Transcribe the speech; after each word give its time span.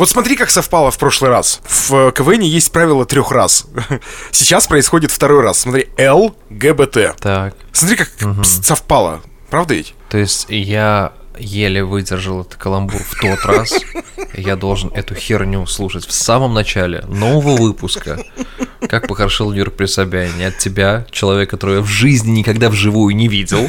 Вот 0.00 0.08
смотри, 0.08 0.34
как 0.34 0.48
совпало 0.48 0.90
в 0.90 0.96
прошлый 0.96 1.30
раз. 1.30 1.60
В 1.68 2.10
КВН 2.12 2.40
есть 2.40 2.72
правило 2.72 3.04
трех 3.04 3.30
раз. 3.32 3.66
Сейчас 4.30 4.66
происходит 4.66 5.10
второй 5.10 5.42
раз. 5.42 5.58
Смотри, 5.58 5.88
ЛГБТ. 5.98 7.16
Так. 7.20 7.54
Смотри, 7.72 7.96
как 7.98 8.08
угу. 8.22 8.42
совпало. 8.42 9.20
Правда 9.50 9.74
ведь? 9.74 9.94
То 10.08 10.16
есть 10.16 10.46
я 10.48 11.12
еле 11.38 11.84
выдержал 11.84 12.40
этот 12.40 12.54
каламбур 12.54 12.98
в 12.98 13.20
тот 13.20 13.44
раз. 13.44 13.74
Я 14.32 14.56
должен 14.56 14.90
эту 14.94 15.14
херню 15.14 15.66
слушать 15.66 16.06
в 16.06 16.12
самом 16.12 16.54
начале 16.54 17.02
нового 17.06 17.58
выпуска. 17.58 18.24
Как 18.88 19.06
похорошел 19.06 19.50
Нью-Йорк 19.50 19.74
при 19.74 19.84
Собянине 19.84 20.46
от 20.46 20.56
тебя, 20.56 21.04
человека, 21.10 21.50
которого 21.50 21.76
я 21.76 21.82
в 21.82 21.88
жизни 21.88 22.38
никогда 22.38 22.70
вживую 22.70 23.14
не 23.14 23.28
видел. 23.28 23.68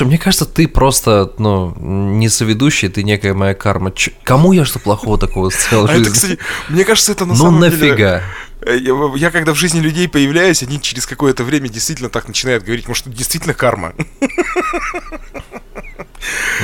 Слушай, 0.00 0.08
мне 0.08 0.18
кажется, 0.18 0.46
ты 0.46 0.66
просто, 0.66 1.34
ну, 1.36 1.74
не 1.78 2.30
соведущий, 2.30 2.88
ты 2.88 3.02
некая 3.02 3.34
моя 3.34 3.52
карма. 3.52 3.92
Ч- 3.92 4.12
кому 4.24 4.54
я 4.54 4.64
что 4.64 4.78
плохого 4.78 5.18
такого 5.18 5.50
сделал 5.50 5.86
а 5.90 5.92
это, 5.92 6.10
кстати, 6.10 6.38
мне 6.70 6.86
кажется, 6.86 7.12
это 7.12 7.26
на 7.26 7.34
ну, 7.34 7.38
самом 7.38 7.60
нафига? 7.60 8.22
деле... 8.64 8.80
Я, 8.82 9.12
я 9.16 9.30
когда 9.30 9.52
в 9.52 9.58
жизни 9.58 9.80
людей 9.80 10.08
появляюсь, 10.08 10.62
они 10.62 10.80
через 10.80 11.06
какое-то 11.06 11.44
время 11.44 11.68
действительно 11.68 12.08
так 12.08 12.28
начинают 12.28 12.64
говорить, 12.64 12.88
может, 12.88 13.08
это 13.08 13.14
действительно 13.14 13.52
карма. 13.52 13.92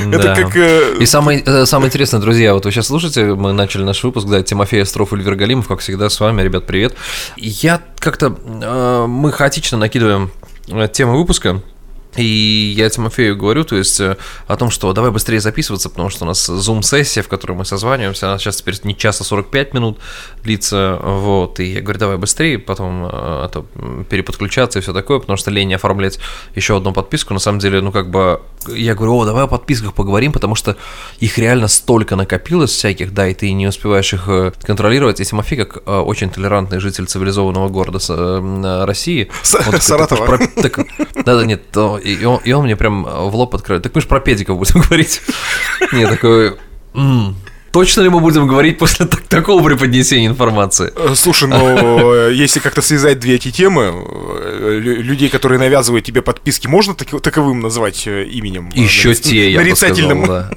Да. 0.07 0.19
Это 0.19 0.34
как... 0.34 0.57
Э... 0.57 0.97
И 0.98 1.05
самое, 1.05 1.43
э, 1.45 1.67
самое 1.67 1.89
интересное, 1.89 2.21
друзья, 2.21 2.55
вот 2.55 2.65
вы 2.65 2.71
сейчас 2.71 2.87
слушаете, 2.87 3.34
мы 3.34 3.53
начали 3.53 3.83
наш 3.83 4.03
выпуск, 4.03 4.29
да, 4.29 4.43
Тимофей 4.43 4.83
Остров, 4.83 5.12
Ильвер 5.12 5.34
Галимов, 5.34 5.69
как 5.69 5.81
всегда, 5.81 6.09
с 6.09 6.21
вами, 6.21 6.41
ребят, 6.41 6.67
привет. 6.67 6.95
Я 7.37 7.83
как-то... 7.98 8.34
Э, 8.62 9.07
мы 9.07 9.31
хаотично 9.33 9.77
накидываем 9.77 10.31
э, 10.69 10.89
тему 10.91 11.19
выпуска, 11.19 11.62
и 12.17 12.75
я 12.77 12.89
Тимофею 12.89 13.36
говорю, 13.36 13.64
то 13.64 13.77
есть 13.77 14.00
э, 14.00 14.17
о 14.47 14.56
том, 14.56 14.70
что 14.70 14.92
давай 14.92 15.11
быстрее 15.11 15.41
записываться, 15.41 15.91
потому 15.91 16.09
что 16.09 16.25
у 16.25 16.28
нас 16.28 16.47
зум-сессия, 16.47 17.22
в 17.22 17.28
которой 17.28 17.53
мы 17.53 17.64
созваниваемся, 17.64 18.28
она 18.28 18.39
сейчас 18.39 18.56
теперь 18.56 18.75
не 18.84 18.97
часа 18.97 19.25
45 19.25 19.75
минут 19.75 19.98
длится, 20.42 20.98
вот, 21.03 21.61
и 21.61 21.64
я 21.64 21.81
говорю, 21.83 21.98
давай 21.98 22.17
быстрее, 22.17 22.59
потом 22.59 23.05
э, 23.05 23.09
а 23.12 23.48
то 23.48 23.67
переподключаться 24.09 24.78
и 24.78 24.83
все 24.83 24.92
такое, 24.92 25.19
потому 25.19 25.37
что 25.37 25.50
лень 25.50 25.75
оформлять 25.75 26.19
еще 26.55 26.77
одну 26.77 26.92
подписку, 26.92 27.34
на 27.34 27.41
самом 27.41 27.59
деле, 27.59 27.81
ну, 27.81 27.92
как 27.92 28.11
бы, 28.11 28.41
я 28.69 28.94
говорю, 28.94 29.17
о, 29.17 29.25
давай 29.25 29.44
о 29.44 29.47
подписках 29.47 29.92
поговорим, 29.92 30.33
потому 30.33 30.55
что 30.55 30.77
их 31.20 31.39
реально 31.39 31.69
столько 31.69 32.17
накопилось 32.17 32.70
всяких, 32.70 33.12
да, 33.12 33.28
и 33.28 33.34
ты 33.34 33.53
не 33.53 33.67
успеваешь 33.67 34.12
их 34.12 34.28
э, 34.28 34.53
контролировать, 34.62 35.20
и 35.20 35.25
Тимофей, 35.25 35.59
как 35.59 35.87
очень 35.87 36.31
толерантный 36.31 36.78
житель 36.78 37.06
цивилизованного 37.06 37.69
города 37.69 37.98
России... 38.87 39.28
Саратова. 39.42 40.39
Да-да, 41.25 41.44
нет, 41.44 41.62
и 42.15 42.25
он, 42.25 42.41
и 42.45 42.53
он 42.53 42.65
мне 42.65 42.77
прям 42.77 43.05
в 43.05 43.35
лоб 43.35 43.55
открывает. 43.55 43.83
Так 43.83 43.95
мы 43.95 44.01
же 44.01 44.07
про 44.07 44.21
педиков 44.21 44.59
будем 44.59 44.81
говорить. 44.89 45.23
Не, 45.93 46.07
такой... 46.07 46.57
Точно 47.77 48.01
ли 48.01 48.09
мы 48.09 48.21
будем 48.21 48.49
говорить 48.49 48.79
после 48.79 49.05
так, 49.05 49.21
такого 49.27 49.62
преподнесения 49.62 50.29
информации? 50.29 50.91
Э, 50.97 51.15
слушай, 51.15 51.47
ну, 51.47 52.15
э, 52.15 52.33
если 52.33 52.59
как-то 52.59 52.81
связать 52.81 53.19
две 53.19 53.34
эти 53.34 53.51
темы, 53.51 53.93
э, 53.93 54.79
людей, 54.81 55.29
которые 55.29 55.59
навязывают 55.59 56.03
тебе 56.03 56.23
подписки, 56.23 56.69
можно 56.69 56.95
так, 56.95 57.21
таковым 57.21 57.61
назвать 57.61 58.07
именем? 58.07 58.71
Еще 58.75 59.09
нарицательным? 59.09 59.21
те, 59.29 59.51
я 59.53 59.62
бы 59.62 59.77
сказал, 59.77 60.27
да. 60.27 60.51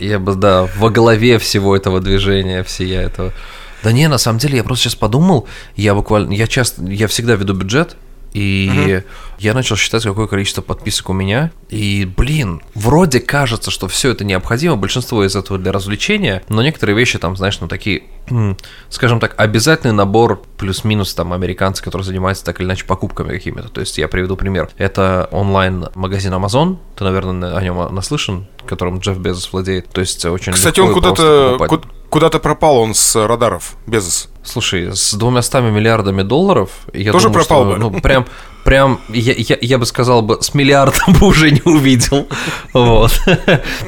Я 0.00 0.18
бы, 0.18 0.34
да, 0.34 0.68
во 0.76 0.90
главе 0.90 1.38
всего 1.38 1.76
этого 1.76 2.00
движения, 2.00 2.64
всея 2.64 3.02
этого. 3.02 3.32
Да 3.84 3.92
не, 3.92 4.08
на 4.08 4.18
самом 4.18 4.40
деле, 4.40 4.56
я 4.56 4.64
просто 4.64 4.84
сейчас 4.84 4.94
подумал, 4.96 5.46
я 5.76 5.94
буквально, 5.94 6.32
я 6.32 6.48
часто, 6.48 6.82
я 6.82 7.06
всегда 7.06 7.36
веду 7.36 7.54
бюджет, 7.54 7.96
и 8.32 9.02
угу. 9.02 9.04
я 9.38 9.54
начал 9.54 9.76
считать, 9.76 10.04
какое 10.04 10.26
количество 10.26 10.62
подписок 10.62 11.10
у 11.10 11.12
меня. 11.12 11.50
И, 11.68 12.08
блин, 12.16 12.62
вроде 12.74 13.20
кажется, 13.20 13.70
что 13.70 13.88
все 13.88 14.10
это 14.10 14.24
необходимо, 14.24 14.76
большинство 14.76 15.24
из 15.24 15.36
этого 15.36 15.58
для 15.58 15.72
развлечения, 15.72 16.42
но 16.48 16.62
некоторые 16.62 16.96
вещи 16.96 17.18
там, 17.18 17.36
знаешь, 17.36 17.60
ну 17.60 17.68
такие, 17.68 18.04
скажем 18.88 19.20
так, 19.20 19.34
обязательный 19.36 19.94
набор 19.94 20.42
плюс-минус 20.56 21.14
там 21.14 21.32
американцы, 21.32 21.82
которые 21.82 22.04
занимаются 22.04 22.44
так 22.44 22.60
или 22.60 22.66
иначе 22.66 22.84
покупками 22.84 23.30
какими-то. 23.30 23.68
То 23.68 23.80
есть 23.80 23.98
я 23.98 24.08
приведу 24.08 24.36
пример. 24.36 24.68
Это 24.76 25.28
онлайн-магазин 25.30 26.32
Amazon, 26.32 26.78
ты, 26.96 27.04
наверное, 27.04 27.56
о 27.56 27.62
нем 27.62 27.94
наслышан, 27.94 28.46
которым 28.66 28.98
Джефф 28.98 29.18
Безос 29.18 29.52
владеет. 29.52 29.88
То 29.88 30.00
есть 30.00 30.24
очень 30.24 30.52
Кстати, 30.52 30.80
он 30.80 30.92
куда-то 30.92 31.56
куда-то 32.10 32.38
пропал 32.38 32.78
он 32.78 32.94
с 32.94 33.16
радаров, 33.26 33.76
Безос. 33.86 34.28
Слушай, 34.42 34.96
с 34.96 35.12
двумястами 35.14 35.70
миллиардами 35.70 36.22
долларов, 36.22 36.70
я 36.94 37.12
Тоже 37.12 37.28
думаю, 37.28 37.44
пропал 37.44 37.64
что, 37.64 37.72
бы. 37.72 37.78
ну, 37.78 38.00
прям, 38.00 38.26
прям, 38.64 39.00
я, 39.08 39.34
я, 39.36 39.58
я 39.60 39.78
бы 39.78 39.84
сказал 39.84 40.22
бы, 40.22 40.40
с 40.40 40.54
миллиардом 40.54 41.12
бы 41.14 41.26
уже 41.26 41.50
не 41.50 41.60
увидел. 41.64 42.26
Вот. 42.72 43.12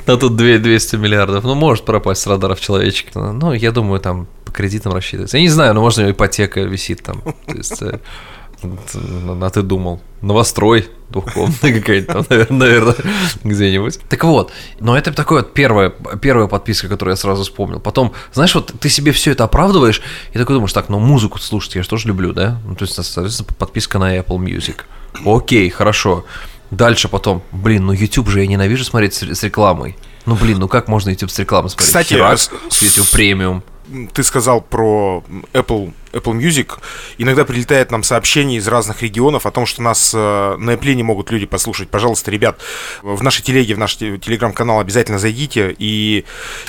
А 0.07 0.17
тут 0.17 0.37
200 0.37 0.97
миллиардов. 0.97 1.45
Ну, 1.45 1.55
может 1.55 1.85
пропасть 1.87 2.23
с 2.23 2.27
радаров 2.27 2.61
человечек. 2.61 3.15
Ну, 3.15 3.53
я 3.53 3.73
думаю, 3.73 4.01
там 4.01 4.27
по 4.45 4.53
кредитам 4.53 4.93
рассчитывается. 4.93 5.39
Я 5.39 5.43
не 5.43 5.49
знаю, 5.49 5.73
но 5.75 5.81
можно 5.81 6.11
ипотека 6.11 6.61
висит 6.61 7.03
там. 7.03 7.23
То 7.47 7.55
есть, 7.57 7.81
э, 7.81 8.01
а 8.63 9.51
ты 9.51 9.63
думал, 9.63 10.01
новострой 10.23 10.89
двухкомнатная 11.11 11.73
какая-то, 11.81 12.25
наверное, 12.51 12.95
где-нибудь. 13.43 14.01
Так 14.09 14.25
вот, 14.25 14.53
но 14.79 14.97
это 14.97 15.13
такое 15.13 15.43
вот 15.43 15.53
первая, 15.53 15.91
первая 16.21 16.47
подписка, 16.47 16.89
которую 16.89 17.13
я 17.13 17.17
сразу 17.17 17.43
вспомнил. 17.43 17.81
Потом, 17.81 18.13
знаешь, 18.33 18.55
вот 18.55 18.73
ты 18.79 18.89
себе 18.89 19.13
все 19.13 19.33
это 19.33 19.45
оправдываешь, 19.45 20.03
и 20.33 20.39
такой 20.39 20.55
думаешь, 20.55 20.73
так, 20.73 20.89
ну 20.89 20.99
музыку 20.99 21.39
слушать 21.39 21.75
я 21.75 21.83
же 21.83 21.89
тоже 21.89 22.09
люблю, 22.09 22.33
да? 22.33 22.61
Ну, 22.65 22.75
то 22.75 22.85
есть, 22.85 22.95
соответственно, 22.95 23.49
подписка 23.59 23.99
на 23.99 24.17
Apple 24.17 24.39
Music. 24.39 24.81
Окей, 25.25 25.69
хорошо. 25.71 26.25
Дальше 26.71 27.09
потом, 27.09 27.43
блин, 27.51 27.87
ну 27.87 27.93
YouTube 27.93 28.29
же 28.29 28.41
я 28.41 28.47
ненавижу 28.47 28.85
смотреть 28.85 29.15
с, 29.15 29.23
с 29.23 29.43
рекламой. 29.43 29.97
Ну, 30.27 30.37
блин, 30.37 30.59
ну 30.59 30.69
как 30.69 30.87
можно 30.87 31.11
YouTube 31.11 31.31
с 31.31 31.39
рекламой 31.39 31.71
смотреть? 31.71 31.89
Кстати, 31.89 32.15
Херак, 32.15 32.39
с, 32.39 32.83
YouTube 32.83 33.11
премиум. 33.11 33.65
Ты 34.13 34.23
сказал 34.23 34.61
про 34.61 35.25
Apple 35.53 35.93
Apple 36.13 36.39
Music, 36.39 36.79
иногда 37.19 37.45
прилетает 37.45 37.91
нам 37.91 38.03
сообщение 38.03 38.59
из 38.59 38.69
разных 38.69 39.03
регионов 39.03 39.47
о 39.47 39.51
том, 39.51 39.67
что 39.67 39.83
нас 39.83 40.13
э, 40.15 40.57
на 40.59 40.73
Apple 40.73 40.95
не 40.95 41.03
могут 41.03 41.31
люди 41.31 41.47
послушать. 41.47 41.89
Пожалуйста, 41.89 42.31
ребят, 42.31 42.61
в 43.03 43.23
нашей 43.23 43.43
телеге, 43.43 43.75
в 43.75 43.79
наш 43.79 43.97
телеграм-канал 43.97 44.81
обязательно 44.81 45.19
зайдите. 45.19 45.75
И 45.79 46.25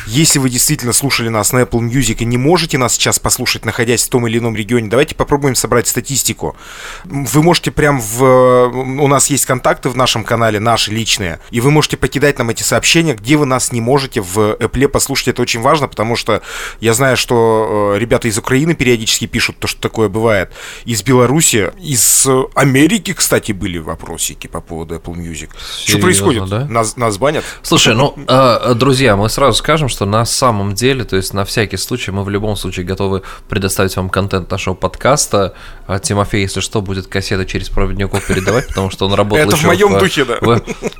если 0.07 0.39
вы 0.39 0.49
действительно 0.49 0.93
слушали 0.93 1.29
нас 1.29 1.53
на 1.53 1.59
Apple 1.63 1.81
Music 1.81 2.17
и 2.19 2.25
не 2.25 2.37
можете 2.37 2.77
нас 2.77 2.93
сейчас 2.93 3.19
послушать, 3.19 3.65
находясь 3.65 4.05
в 4.05 4.09
том 4.09 4.27
или 4.27 4.37
ином 4.37 4.55
регионе, 4.55 4.89
давайте 4.89 5.15
попробуем 5.15 5.55
собрать 5.55 5.87
статистику. 5.87 6.55
Вы 7.03 7.43
можете 7.43 7.71
прям 7.71 7.99
в... 7.99 8.23
У 8.69 9.07
нас 9.07 9.27
есть 9.29 9.45
контакты 9.45 9.89
в 9.89 9.97
нашем 9.97 10.23
канале, 10.23 10.59
наши 10.59 10.91
личные, 10.91 11.39
и 11.49 11.61
вы 11.61 11.71
можете 11.71 11.97
покидать 11.97 12.37
нам 12.37 12.49
эти 12.49 12.63
сообщения, 12.63 13.13
где 13.13 13.37
вы 13.37 13.45
нас 13.45 13.71
не 13.71 13.81
можете 13.81 14.21
в 14.21 14.55
Apple 14.59 14.87
послушать. 14.87 15.29
Это 15.29 15.41
очень 15.41 15.61
важно, 15.61 15.87
потому 15.87 16.15
что 16.15 16.41
я 16.79 16.93
знаю, 16.93 17.17
что 17.17 17.93
э, 17.95 17.99
ребята 17.99 18.27
из 18.27 18.37
Украины 18.37 18.75
периодически 18.75 19.27
пишут 19.31 19.57
то, 19.59 19.67
что 19.67 19.81
такое 19.81 20.09
бывает. 20.09 20.51
Из 20.85 21.03
Беларуси, 21.03 21.71
из 21.79 22.27
Америки, 22.55 23.13
кстати, 23.13 23.51
были 23.51 23.77
вопросики 23.77 24.47
по 24.47 24.61
поводу 24.61 24.95
Apple 24.95 25.15
Music. 25.15 25.49
Серьезно, 25.59 25.87
что 25.87 25.99
происходит? 25.99 26.49
Да? 26.49 26.65
Нас, 26.65 26.97
нас 26.97 27.17
банят? 27.17 27.43
Слушай, 27.61 27.95
ну, 27.95 28.15
э, 28.27 28.73
друзья, 28.75 29.15
мы 29.15 29.29
сразу 29.29 29.57
скажем, 29.57 29.89
что 29.89 30.05
на 30.05 30.25
самом 30.25 30.73
деле, 30.73 31.03
то 31.03 31.15
есть 31.15 31.33
на 31.33 31.45
всякий 31.45 31.77
случай, 31.77 32.11
мы 32.11 32.23
в 32.23 32.29
любом 32.29 32.55
случае 32.55 32.85
готовы 32.85 33.21
предоставить 33.49 33.95
вам 33.95 34.09
контент 34.09 34.51
нашего 34.51 34.73
подкаста. 34.73 35.53
А 35.87 35.99
Тимофей, 35.99 36.41
если 36.41 36.59
что, 36.59 36.81
будет 36.81 37.07
кассеты 37.07 37.45
через 37.45 37.69
проводников 37.69 38.25
передавать, 38.25 38.67
потому 38.67 38.89
что 38.89 39.05
он 39.05 39.13
работал 39.13 39.47
Это 39.47 39.55
в 39.55 39.63
моем 39.63 39.97
духе, 39.97 40.25
да. 40.25 40.37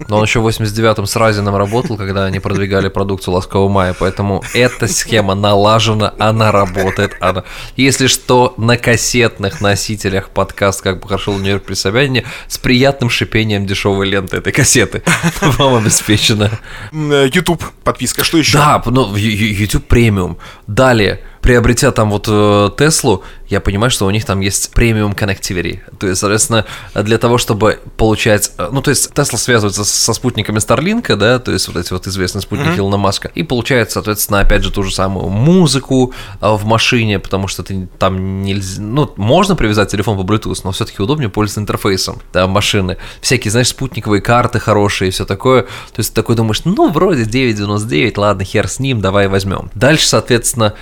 но 0.08 0.18
он 0.18 0.24
еще 0.24 0.40
в 0.40 0.48
89-м 0.48 1.06
с 1.06 1.16
Разином 1.16 1.56
работал, 1.56 1.98
когда 1.98 2.26
они 2.26 2.40
продвигали 2.40 2.90
продукцию 2.90 3.34
Ласкового 3.36 3.70
мая, 3.70 3.96
поэтому 3.98 4.44
эта 4.54 4.88
схема 4.88 5.36
налажена, 5.36 6.14
она 6.20 6.52
работает. 6.52 7.16
Она... 7.20 7.44
Если 7.76 8.08
что, 8.08 8.21
что 8.24 8.54
на 8.58 8.78
кассетных 8.78 9.62
носителях 9.62 10.30
подкаст 10.30 10.82
«Как 10.82 11.00
бы 11.00 11.08
хорошо 11.08 11.34
Нью-Йорк 11.34 11.64
при 11.64 11.74
Собянине» 11.74 12.24
с 12.48 12.60
приятным 12.60 13.10
шипением 13.10 13.66
дешевой 13.66 14.08
ленты 14.08 14.38
этой 14.38 14.54
кассеты 14.54 15.02
вам 15.42 15.76
обеспечено. 15.76 16.52
Э, 16.92 17.28
YouTube 17.34 17.64
подписка, 17.84 18.24
что 18.24 18.38
еще? 18.38 18.60
Да, 18.60 18.82
ну, 18.86 19.16
YouTube 19.16 19.88
премиум. 19.88 20.38
Далее, 20.68 21.22
приобретя 21.42 21.92
там 21.92 22.12
вот 22.12 22.28
э, 22.30 22.70
Теслу, 22.78 23.24
я 23.52 23.60
понимаю, 23.60 23.92
что 23.92 24.06
у 24.06 24.12
них 24.12 24.24
там 24.26 24.40
есть 24.40 24.72
премиум 24.72 25.12
connectivity. 25.12 25.80
То 26.00 26.08
есть, 26.08 26.22
соответственно, 26.22 26.66
для 26.96 27.18
того, 27.18 27.38
чтобы 27.38 27.80
получать... 27.98 28.54
Э, 28.58 28.70
ну, 28.72 28.82
то 28.82 28.90
есть, 28.92 29.14
Тесла 29.14 29.38
связывается 29.38 29.84
со 29.84 30.14
спутниками 30.14 30.60
Starlink, 30.60 31.14
да, 31.16 31.40
то 31.40 31.52
есть, 31.52 31.68
вот 31.68 31.76
эти 31.76 31.92
вот 31.92 32.08
известные 32.08 32.42
спутники 32.42 32.70
mm-hmm. 32.70 32.80
Илона 32.80 32.98
Маска, 32.98 33.30
и 33.34 33.44
получает, 33.44 33.92
соответственно, 33.92 34.40
опять 34.40 34.64
же, 34.64 34.72
ту 34.72 34.84
же 34.84 34.94
самую 34.94 35.30
музыку 35.30 36.14
э, 36.40 36.50
в 36.50 36.64
машине, 36.66 37.20
потому 37.20 37.48
что 37.48 37.64
ты 37.64 37.90
там 38.00 38.44
нельзя... 38.44 38.82
Ну, 38.82 39.12
можно 39.18 39.56
привязать 39.56 39.92
телефон 39.92 40.18
по 40.18 40.22
Bluetooth, 40.22 40.62
но 40.64 40.72
все-таки 40.72 41.02
удобнее 41.02 41.30
пользоваться 41.30 41.62
интерфейсом 41.62 42.22
да, 42.32 42.48
машины. 42.48 42.98
Всякие, 43.20 43.52
знаешь, 43.52 43.68
спутниковые 43.68 44.22
карты 44.22 44.60
хорошие 44.60 45.10
и 45.10 45.12
все 45.12 45.26
такое. 45.26 45.64
То 45.64 46.00
есть, 46.00 46.12
ты 46.12 46.16
такой 46.16 46.36
думаешь, 46.36 46.62
ну, 46.64 46.90
вроде 46.90 47.24
9.99, 47.24 48.14
ладно, 48.18 48.44
хер 48.46 48.68
с 48.70 48.80
ним, 48.80 49.02
давай 49.02 49.28
возьмем. 49.28 49.72
Дальше, 49.76 50.08
соответственно, 50.08 50.76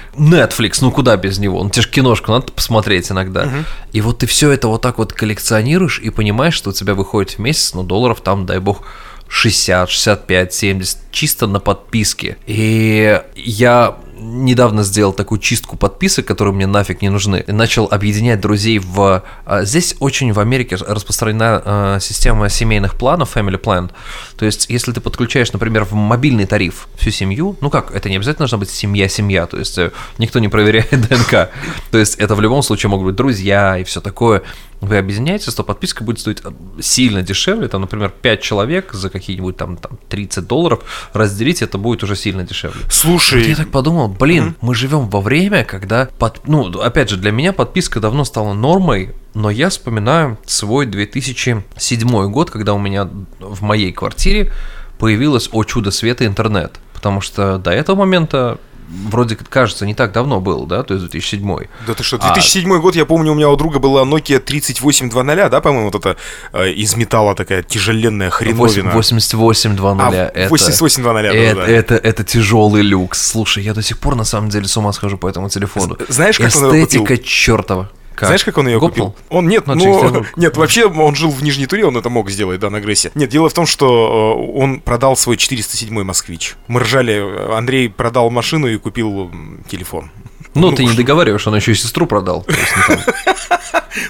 Netflix, 0.49 0.79
ну, 0.81 0.91
куда 0.91 1.15
без 1.17 1.39
него? 1.39 1.63
Ну, 1.63 1.69
тебе 1.69 1.83
же 1.83 1.89
киношку 1.89 2.31
надо 2.31 2.51
посмотреть 2.51 3.11
иногда. 3.11 3.43
Угу. 3.43 3.55
И 3.93 4.01
вот 4.01 4.19
ты 4.19 4.27
все 4.27 4.51
это 4.51 4.67
вот 4.67 4.81
так 4.81 4.97
вот 4.97 5.13
коллекционируешь 5.13 5.99
и 5.99 6.09
понимаешь, 6.09 6.53
что 6.53 6.71
у 6.71 6.73
тебя 6.73 6.93
выходит 6.93 7.31
в 7.31 7.39
месяц, 7.39 7.73
ну, 7.73 7.83
долларов 7.83 8.21
там, 8.21 8.45
дай 8.45 8.59
бог, 8.59 8.83
60, 9.27 9.89
65, 9.89 10.53
70, 10.53 10.97
чисто 11.11 11.47
на 11.47 11.59
подписке. 11.59 12.37
И 12.47 13.21
я 13.35 13.97
недавно 14.19 14.83
сделал 14.83 15.13
такую 15.13 15.39
чистку 15.39 15.77
подписок, 15.77 16.25
которые 16.25 16.53
мне 16.53 16.67
нафиг 16.67 17.01
не 17.01 17.09
нужны, 17.09 17.43
и 17.47 17.51
начал 17.51 17.87
объединять 17.89 18.39
друзей 18.41 18.79
в... 18.79 19.23
А, 19.45 19.63
здесь 19.63 19.95
очень 19.99 20.31
в 20.33 20.39
Америке 20.39 20.75
распространена 20.75 21.61
а, 21.65 21.99
система 21.99 22.49
семейных 22.49 22.95
планов, 22.95 23.35
family 23.35 23.59
plan. 23.59 23.91
То 24.37 24.45
есть, 24.45 24.69
если 24.69 24.91
ты 24.91 25.01
подключаешь, 25.01 25.51
например, 25.53 25.85
в 25.85 25.93
мобильный 25.93 26.45
тариф 26.45 26.87
всю 26.95 27.11
семью, 27.11 27.57
ну 27.61 27.69
как, 27.69 27.91
это 27.91 28.09
не 28.09 28.17
обязательно 28.17 28.43
должна 28.43 28.57
быть 28.57 28.69
семья-семья, 28.69 29.47
то 29.47 29.57
есть 29.57 29.77
э, 29.77 29.91
никто 30.17 30.39
не 30.39 30.47
проверяет 30.47 30.89
ДНК. 31.09 31.49
То 31.91 31.97
есть, 31.97 32.15
это 32.15 32.35
в 32.35 32.41
любом 32.41 32.63
случае 32.63 32.89
могут 32.89 33.07
быть 33.07 33.15
друзья 33.15 33.77
и 33.77 33.83
все 33.83 34.01
такое 34.01 34.43
вы 34.81 34.97
объединяетесь, 34.97 35.53
то 35.53 35.63
подписка 35.63 36.03
будет 36.03 36.19
стоить 36.19 36.39
э, 36.43 36.51
сильно 36.81 37.21
дешевле, 37.21 37.67
там, 37.67 37.81
например, 37.81 38.09
5 38.09 38.41
человек 38.41 38.93
за 38.93 39.09
какие-нибудь 39.09 39.57
там, 39.57 39.77
там 39.77 39.97
30 40.07 40.47
долларов 40.47 41.09
разделить, 41.13 41.61
это 41.61 41.77
будет 41.77 42.03
уже 42.03 42.15
сильно 42.15 42.43
дешевле. 42.43 42.81
Слушай... 42.89 43.39
Вот 43.39 43.47
я 43.47 43.55
так 43.55 43.71
подумал, 43.71 44.07
блин, 44.07 44.49
mm-hmm. 44.49 44.55
мы 44.61 44.75
живем 44.75 45.09
во 45.09 45.21
время, 45.21 45.65
когда, 45.65 46.07
под... 46.17 46.47
ну, 46.47 46.69
опять 46.79 47.09
же, 47.09 47.17
для 47.17 47.31
меня 47.31 47.51
подписка 47.51 47.99
давно 47.99 48.23
стала 48.23 48.53
нормой, 48.53 49.13
но 49.33 49.49
я 49.49 49.69
вспоминаю 49.69 50.37
свой 50.45 50.85
2007 50.85 52.31
год, 52.31 52.49
когда 52.49 52.73
у 52.73 52.79
меня 52.79 53.09
в 53.39 53.61
моей 53.61 53.91
квартире 53.91 54.51
появилось, 54.97 55.49
о 55.51 55.63
чудо 55.63 55.91
света, 55.91 56.25
интернет. 56.25 56.79
Потому 56.93 57.21
что 57.21 57.57
до 57.57 57.71
этого 57.71 57.97
момента 57.97 58.59
вроде 58.89 59.35
как 59.35 59.49
кажется, 59.49 59.85
не 59.85 59.93
так 59.93 60.11
давно 60.11 60.39
был, 60.39 60.65
да, 60.65 60.83
то 60.83 60.93
есть 60.93 61.05
2007. 61.09 61.67
Да 61.87 61.93
ты 61.93 62.03
что, 62.03 62.17
2007 62.17 62.73
а... 62.73 62.79
год, 62.79 62.95
я 62.95 63.05
помню, 63.05 63.31
у 63.31 63.35
меня 63.35 63.49
у 63.49 63.55
друга 63.55 63.79
была 63.79 64.03
Nokia 64.03 64.39
3820, 64.39 65.49
да, 65.49 65.61
по-моему, 65.61 65.91
вот 65.91 65.95
это 65.95 66.17
э, 66.53 66.71
из 66.71 66.95
металла 66.95 67.35
такая 67.35 67.63
тяжеленная 67.63 68.29
хреновина. 68.29 68.91
8820. 68.91 70.15
А, 70.15 70.31
это, 70.33 70.49
8820, 70.49 71.03
да, 71.03 71.37
это, 71.37 71.55
да. 71.55 71.67
Это, 71.67 71.95
это 71.95 72.23
тяжелый 72.23 72.81
люкс. 72.81 73.27
Слушай, 73.27 73.63
я 73.63 73.73
до 73.73 73.81
сих 73.81 73.99
пор 73.99 74.15
на 74.15 74.23
самом 74.23 74.49
деле 74.49 74.67
с 74.67 74.75
ума 74.77 74.91
схожу 74.91 75.17
по 75.17 75.27
этому 75.27 75.49
телефону. 75.49 75.97
Знаешь, 76.07 76.37
как 76.37 76.47
Эстетика 76.47 76.67
он 76.67 76.75
его 76.75 77.05
купил? 77.05 77.17
чертова. 77.23 77.89
Как? 78.19 78.27
Знаешь, 78.27 78.43
как 78.43 78.57
он 78.57 78.67
ее 78.67 78.81
Гопнул? 78.81 79.11
купил? 79.11 79.25
Он 79.29 79.47
нет, 79.47 79.65
ну, 79.65 79.75
ну 79.75 80.25
нет, 80.35 80.57
вообще 80.57 80.87
он 80.87 81.15
жил 81.15 81.31
в 81.31 81.41
Нижней 81.41 81.67
Туре, 81.67 81.85
он 81.85 81.95
это 81.95 82.09
мог 82.09 82.29
сделать, 82.29 82.59
да, 82.59 82.69
на 82.69 82.81
Грессе. 82.81 83.13
Нет, 83.15 83.29
дело 83.29 83.47
в 83.47 83.53
том, 83.53 83.65
что 83.65 84.35
э, 84.37 84.59
он 84.59 84.81
продал 84.81 85.15
свой 85.15 85.37
407 85.37 86.03
москвич. 86.03 86.55
Мы 86.67 86.81
ржали, 86.81 87.13
э, 87.13 87.55
Андрей 87.55 87.87
продал 87.87 88.29
машину 88.29 88.67
и 88.67 88.75
купил 88.77 89.31
телефон. 89.69 90.11
Ну, 90.53 90.71
ну 90.71 90.75
ты 90.75 90.83
не 90.83 90.95
договариваешь, 90.95 91.47
он 91.47 91.55
еще 91.55 91.71
и 91.71 91.75
сестру 91.75 92.07
продал. 92.07 92.45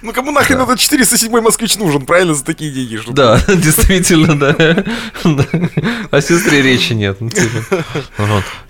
Ну, 0.01 0.13
кому 0.13 0.31
нахрен 0.31 0.61
этот 0.61 0.79
407 0.79 1.41
москвич 1.41 1.77
нужен, 1.77 2.05
правильно, 2.05 2.33
за 2.33 2.43
такие 2.43 2.71
деньги? 2.71 2.99
Да, 3.07 3.39
действительно, 3.47 4.37
да. 4.37 4.55
О 6.11 6.21
сестре 6.21 6.61
речи 6.61 6.93
нет. 6.93 7.19
Ну. 7.21 7.29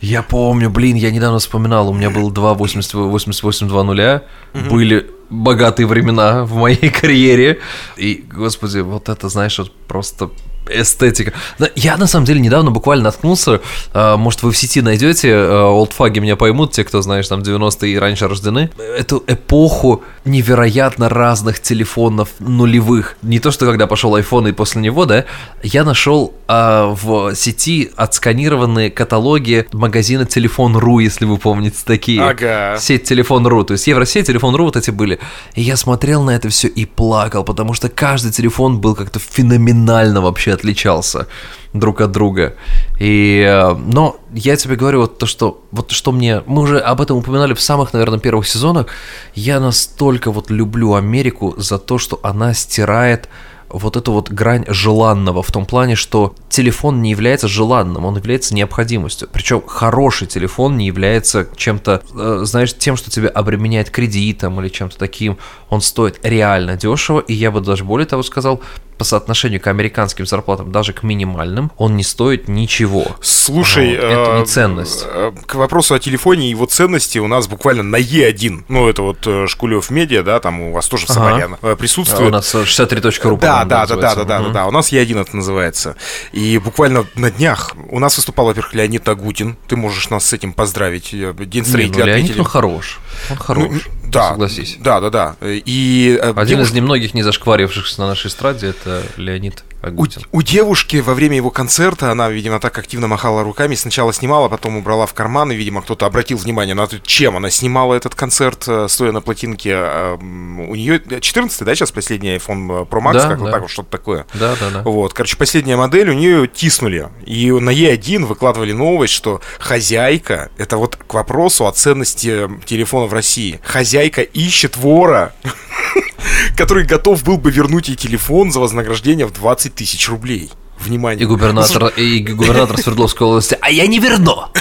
Я 0.02 0.24
помню, 0.24 0.70
блин, 0.70 0.96
я 0.96 1.12
недавно 1.12 1.40
вспоминал, 1.40 1.90
у 1.90 1.94
меня 1.94 2.10
был 2.10 2.32
2.88.2.0, 2.32 4.22
были 4.70 5.10
богатые 5.30 5.86
времена 5.88 6.44
в 6.46 6.56
моей 6.56 6.90
карьере. 7.02 7.60
И, 7.98 8.26
господи, 8.32 8.80
вот 8.80 9.10
это, 9.10 9.30
знаешь, 9.30 9.58
вот 9.60 9.72
просто 9.88 10.32
эстетика. 10.69 11.33
Я 11.75 11.98
на 11.98 12.07
самом 12.07 12.25
деле 12.25 12.39
недавно 12.39 12.71
буквально 12.71 13.06
наткнулся, 13.06 13.62
а, 13.94 14.18
может 14.18 14.44
вы 14.44 14.51
в 14.51 14.57
сети 14.57 14.81
найдете, 14.81 15.33
а, 15.33 15.68
олдфаги 15.68 16.19
меня 16.19 16.36
поймут, 16.36 16.71
те, 16.71 16.83
кто, 16.83 17.01
знаешь, 17.01 17.27
там 17.27 17.42
90-е 17.42 17.94
и 17.94 17.98
раньше 17.98 18.27
рождены, 18.27 18.69
эту 18.77 19.24
эпоху 19.27 20.04
невероятно 20.25 21.10
разных 21.10 21.60
телефонов 21.60 22.30
нулевых. 22.39 23.18
Не 23.21 23.39
то, 23.39 23.51
что 23.51 23.66
когда 23.66 23.88
пошел 23.88 24.16
iPhone 24.18 24.50
и 24.50 24.51
после 24.51 24.81
него, 24.81 25.06
да, 25.06 25.25
я 25.63 25.83
нашел 25.83 26.33
а, 26.48 26.88
в 26.88 27.36
сети 27.36 27.92
отсканированные 27.95 28.89
каталоги 28.89 29.68
магазина 29.71 30.25
Телефон.ру, 30.25 31.00
если 31.00 31.25
вы 31.25 31.38
помните 31.38 31.77
такие. 31.86 32.21
Ага. 32.21 32.77
Сеть 32.80 33.04
Телефон.ру, 33.04 33.63
то 33.63 33.74
есть 33.74 33.88
Евросеть, 33.88 34.27
Телефон.ру 34.27 34.66
вот 34.66 34.75
эти 34.75 34.92
были. 34.92 35.19
И 35.56 35.62
я 35.62 35.75
смотрел 35.77 36.24
на 36.24 36.31
это 36.31 36.50
все 36.50 36.68
и 36.68 36.86
плакал, 36.86 37.44
потому 37.44 37.74
что 37.74 37.89
каждый 37.89 38.31
телефон 38.31 38.80
был 38.80 38.95
как-то 38.95 39.19
феноменально 39.19 40.21
вообще 40.21 40.54
отличался 40.60 41.28
друг 41.74 42.02
от 42.02 42.12
друга. 42.12 42.56
И, 43.00 43.46
э, 43.48 43.74
но 43.74 44.18
я 44.34 44.56
тебе 44.56 44.76
говорю 44.76 45.02
вот 45.02 45.18
то, 45.18 45.26
что 45.26 45.64
вот 45.72 45.92
что 45.92 46.12
мне, 46.12 46.42
мы 46.46 46.62
уже 46.62 46.80
об 46.80 47.02
этом 47.02 47.18
упоминали 47.18 47.54
в 47.54 47.62
самых, 47.62 47.94
наверное, 47.94 48.20
первых 48.20 48.48
сезонах. 48.48 48.88
Я 49.36 49.60
настолько 49.60 50.32
вот 50.32 50.52
люблю 50.52 50.94
Америку 50.94 51.54
за 51.58 51.78
то, 51.78 51.98
что 51.98 52.20
она 52.24 52.54
стирает 52.54 53.30
вот 53.70 53.96
эту 53.96 54.12
вот 54.12 54.32
грань 54.32 54.66
желанного 54.68 55.44
в 55.44 55.52
том 55.52 55.66
плане, 55.66 55.96
что 55.96 56.34
телефон 56.50 57.02
не 57.02 57.12
является 57.12 57.48
желанным, 57.48 58.06
он 58.06 58.18
является 58.18 58.56
необходимостью. 58.56 59.30
Причем 59.32 59.62
хороший 59.66 60.28
телефон 60.28 60.78
не 60.78 60.88
является 60.88 61.48
чем-то, 61.56 62.02
э, 62.14 62.40
знаешь, 62.44 62.76
тем, 62.76 62.98
что 62.98 63.12
тебя 63.12 63.30
обременяет 63.30 63.92
кредитом 63.92 64.60
или 64.60 64.70
чем-то 64.70 64.98
таким. 64.98 65.38
Он 65.70 65.82
стоит 65.82 66.20
реально 66.24 66.78
дешево, 66.78 67.20
и 67.20 67.34
я 67.34 67.52
бы 67.52 67.62
даже 67.62 67.84
более 67.84 68.08
того 68.08 68.24
сказал, 68.24 68.62
по 69.00 69.06
соотношению 69.06 69.62
к 69.62 69.68
американским 69.68 70.28
зарплатам, 70.28 70.74
даже 70.74 70.92
к 70.92 71.04
минимальным, 71.04 71.72
он 71.78 71.96
не 71.96 72.04
стоит 72.04 72.50
ничего. 72.50 73.16
Слушай, 73.22 73.96
вот. 73.96 74.04
это 74.04 74.36
не 74.36 74.44
э, 74.44 74.46
ценность. 74.46 75.06
Э, 75.07 75.31
к 75.46 75.56
вопросу 75.56 75.96
о 75.96 76.00
телефоне 76.00 76.48
и 76.48 76.50
его 76.50 76.66
ценности 76.66 77.18
у 77.18 77.28
нас 77.28 77.48
буквально 77.48 77.81
на 77.81 77.96
Е1, 77.96 78.66
ну 78.68 78.90
это 78.90 79.01
вот 79.01 79.25
э, 79.25 79.48
Шкулев 79.48 79.90
Медиа, 79.90 80.22
да, 80.22 80.42
там 80.42 80.60
у 80.60 80.74
вас 80.74 80.88
тоже 80.90 81.06
в 81.06 81.10
Самарян 81.10 81.56
ага. 81.62 81.78
присутствует. 81.78 82.25
А 82.25 82.28
у 82.28 82.30
нас 82.30 82.54
63.ru, 82.54 83.40
да, 83.40 83.63
да, 83.63 83.86
да, 83.86 83.96
да, 83.96 84.16
да, 84.16 84.25
да, 84.25 84.40
да, 84.40 84.50
да, 84.50 84.68
у 84.68 84.72
нас 84.72 84.92
Е1 84.92 85.22
это 85.22 85.36
называется. 85.36 85.95
И 86.34 86.57
буквально 86.57 87.06
на 87.16 87.31
днях 87.31 87.72
у 87.90 88.00
нас 88.00 88.18
выступал, 88.18 88.48
во-первых, 88.48 88.74
Леонид 88.74 89.07
Агутин, 89.07 89.56
ты 89.68 89.78
можешь 89.78 90.10
нас 90.10 90.25
с 90.25 90.34
этим 90.34 90.52
поздравить. 90.52 91.12
День 91.12 91.66
строителя 91.66 92.04
не, 92.04 92.12
ну, 92.12 92.18
Леонид, 92.18 92.40
он 92.40 92.45
хорош, 92.45 93.00
он 93.30 93.38
ну, 93.38 93.44
хорош. 93.44 93.68
Ну, 93.72 93.99
да, 94.12 94.30
согласись. 94.30 94.78
Да, 94.80 95.00
да, 95.00 95.10
да. 95.10 95.36
И 95.42 96.20
один 96.22 96.46
девушка... 96.46 96.72
из 96.72 96.74
немногих 96.74 97.14
не 97.14 97.24
зашкварившихся 97.24 98.02
на 98.02 98.08
нашей 98.08 98.28
эстраде 98.28 98.68
это 98.68 99.04
Леонид 99.18 99.64
Агутин. 99.81 100.24
У, 100.31 100.40
у 100.40 100.42
девушки 100.42 100.98
во 100.98 101.14
время 101.14 101.38
его 101.38 101.50
концерта, 101.52 102.12
она, 102.12 102.30
видимо, 102.30 102.60
так 102.60 102.78
активно 102.78 103.08
махала 103.08 103.44
руками, 103.44 103.76
сначала 103.76 104.14
снимала, 104.14 104.50
потом 104.50 104.78
убрала 104.78 105.06
в 105.06 105.14
карман, 105.14 105.52
и, 105.52 105.56
видимо, 105.56 105.81
кто-то 105.81 106.06
обратил 106.06 106.38
внимание 106.38 106.76
на 106.76 106.88
то, 106.88 107.00
чем 107.00 107.38
она 107.38 107.50
снимала 107.50 107.94
этот 107.94 108.16
концерт, 108.16 108.66
э, 108.68 108.88
стоя 108.90 109.12
на 109.12 109.22
плотинке. 109.22 109.72
А, 109.76 110.16
у 110.16 110.76
нее 110.76 111.02
14 111.22 111.64
да, 111.64 111.76
сейчас 111.76 111.92
последний 111.92 112.36
iPhone 112.36 112.88
Pro 112.88 113.02
Max, 113.02 113.14
да, 113.14 113.30
как 113.30 113.44
да. 113.44 113.52
так, 113.52 113.70
что-то 113.70 113.90
такое. 113.90 114.26
Да, 114.33 114.56
да, 114.59 114.69
да. 114.69 114.81
Вот, 114.83 115.14
короче, 115.14 115.38
последняя 115.38 115.78
модель, 115.78 116.09
у 116.09 116.14
нее 116.14 116.48
тиснули. 116.48 117.09
И 117.26 117.52
на 117.52 117.69
E1 117.69 118.26
выкладывали 118.26 118.74
новость, 118.74 119.14
что 119.14 119.42
хозяйка, 119.59 120.50
это 120.57 120.78
вот 120.78 120.95
к 120.95 121.14
вопросу 121.14 121.68
о 121.68 121.71
ценности 121.71 122.50
телефона 122.66 123.06
в 123.06 123.14
России, 123.14 123.59
хозяйка 123.64 124.21
ищет 124.21 124.78
вора 124.78 125.33
который 126.57 126.86
готов 126.86 127.24
был 127.24 127.38
бы 127.38 127.52
вернуть 127.52 127.90
ей 127.90 127.95
телефон 127.95 128.52
за 128.52 128.59
вознаграждение 128.59 129.26
в 129.26 129.33
20 129.33 129.69
тысяч 129.69 130.09
рублей. 130.09 130.52
Внимание. 130.80 131.23
И 131.23 131.26
губернатор, 131.26 131.88
и 131.88 132.19
губернатор 132.19 132.78
Свердловской 132.78 133.28
области, 133.28 133.57
а 133.59 133.69
я 133.69 133.85
не 133.88 133.99
верну. 133.99 134.45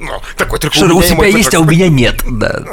Ну, 0.00 0.20
такой 0.36 0.58
у 0.58 1.02
тебя 1.02 1.26
есть, 1.26 1.54
а 1.54 1.60
у 1.60 1.64
меня 1.64 1.88
нет. 1.88 2.24
Да. 2.26 2.64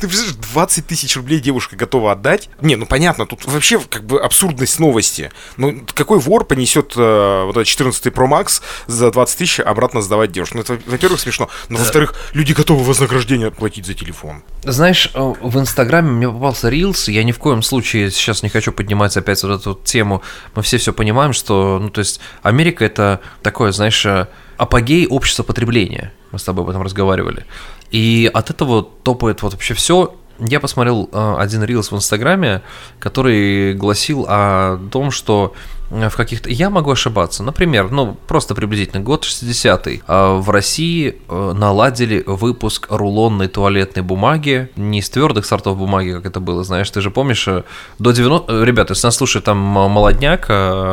Ты 0.00 0.08
представляешь, 0.08 0.36
20 0.52 0.86
тысяч 0.86 1.16
рублей 1.16 1.40
девушка 1.40 1.76
готова 1.76 2.12
отдать? 2.12 2.48
Не, 2.60 2.76
ну 2.76 2.86
понятно, 2.86 3.26
тут 3.26 3.44
вообще 3.46 3.78
как 3.80 4.04
бы 4.04 4.20
абсурдность 4.20 4.78
новости. 4.78 5.30
Ну, 5.56 5.82
какой 5.94 6.18
вор 6.18 6.44
понесет 6.44 6.94
э, 6.96 7.44
вот 7.44 7.56
этот 7.56 7.66
14 7.66 8.06
Pro 8.06 8.28
Max 8.28 8.62
за 8.86 9.10
20 9.10 9.38
тысяч 9.38 9.60
обратно 9.60 10.00
сдавать 10.00 10.32
девушку? 10.32 10.56
Ну, 10.56 10.62
это, 10.62 10.78
во-первых, 10.86 11.20
смешно. 11.20 11.48
Но, 11.68 11.76
да. 11.76 11.84
во-вторых, 11.84 12.14
люди 12.32 12.52
готовы 12.52 12.84
вознаграждение 12.84 13.50
платить 13.50 13.86
за 13.86 13.94
телефон. 13.94 14.42
Знаешь, 14.64 15.10
э, 15.14 15.34
в 15.40 15.58
Инстаграме 15.58 16.10
мне 16.10 16.28
попался 16.28 16.68
Рилс, 16.68 17.08
я 17.08 17.22
ни 17.22 17.32
в 17.32 17.38
коем 17.38 17.62
случае 17.62 18.10
сейчас 18.10 18.42
не 18.42 18.48
хочу 18.48 18.72
поднимать 18.72 19.16
опять 19.16 19.42
вот 19.42 19.60
эту 19.60 19.74
тему. 19.84 20.22
Мы 20.54 20.62
все 20.62 20.78
все 20.78 20.92
понимаем, 20.92 21.32
что, 21.32 21.78
ну, 21.80 21.90
то 21.90 22.00
есть, 22.00 22.20
Америка 22.42 22.84
это 22.84 23.20
такое, 23.42 23.72
знаешь, 23.72 24.04
э, 24.06 24.26
апогей 24.56 25.06
общества 25.06 25.42
потребления. 25.42 26.12
Мы 26.32 26.38
с 26.38 26.44
тобой 26.44 26.64
об 26.64 26.70
этом 26.70 26.82
разговаривали. 26.82 27.46
И 27.90 28.30
от 28.32 28.50
этого 28.50 28.82
топает 28.82 29.42
вот 29.42 29.52
вообще 29.52 29.74
все. 29.74 30.14
Я 30.38 30.60
посмотрел 30.60 31.08
э, 31.12 31.34
один 31.38 31.62
рилс 31.64 31.92
в 31.92 31.96
Инстаграме, 31.96 32.62
который 32.98 33.74
гласил 33.74 34.24
о 34.28 34.78
том, 34.90 35.10
что 35.10 35.54
в 35.90 36.16
каких-то... 36.16 36.48
Я 36.50 36.70
могу 36.70 36.90
ошибаться. 36.90 37.42
Например, 37.42 37.90
ну, 37.90 38.16
просто 38.26 38.54
приблизительно, 38.54 39.02
год 39.02 39.24
60-й. 39.24 40.02
А, 40.06 40.36
в 40.36 40.50
России 40.50 41.16
э, 41.28 41.52
наладили 41.54 42.22
выпуск 42.26 42.86
рулонной 42.90 43.48
туалетной 43.48 44.02
бумаги, 44.02 44.70
не 44.76 45.00
из 45.00 45.10
твердых 45.10 45.46
сортов 45.46 45.78
бумаги, 45.78 46.12
как 46.12 46.26
это 46.26 46.40
было, 46.40 46.64
знаешь, 46.64 46.90
ты 46.90 47.00
же 47.00 47.10
помнишь, 47.10 47.46
э, 47.48 47.64
до 47.98 48.12
90... 48.12 48.52
Э, 48.52 48.64
ребята, 48.64 48.92
если 48.92 49.06
нас 49.06 49.16
слушает 49.16 49.44
там 49.44 49.58
молодняк, 49.58 50.48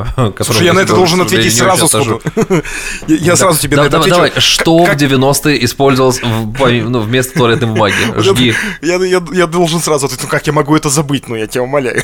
Слушай, 0.41 0.65
я 0.65 0.73
на 0.73 0.79
это 0.79 0.95
должен 0.95 1.21
ответить 1.21 1.55
сразу 1.55 1.87
сходу. 1.87 2.21
Я 3.07 3.35
сразу 3.35 3.59
тебе 3.59 3.77
на 3.77 3.81
это 3.81 3.99
отвечу. 3.99 4.15
Давай, 4.15 4.31
что 4.37 4.85
в 4.85 4.89
90-е 4.89 5.63
использовалось 5.65 6.21
ну, 6.21 6.99
вместо 6.99 7.37
туалетной 7.37 7.67
бумаги? 7.67 7.95
Жги. 8.17 8.53
Я 8.81 9.47
должен 9.47 9.79
сразу 9.79 10.05
ответить, 10.05 10.23
ну 10.23 10.29
как 10.29 10.47
я 10.47 10.53
могу 10.53 10.75
это 10.75 10.89
забыть, 10.89 11.27
ну 11.27 11.35
я 11.35 11.47
тебя 11.47 11.63
умоляю. 11.63 12.01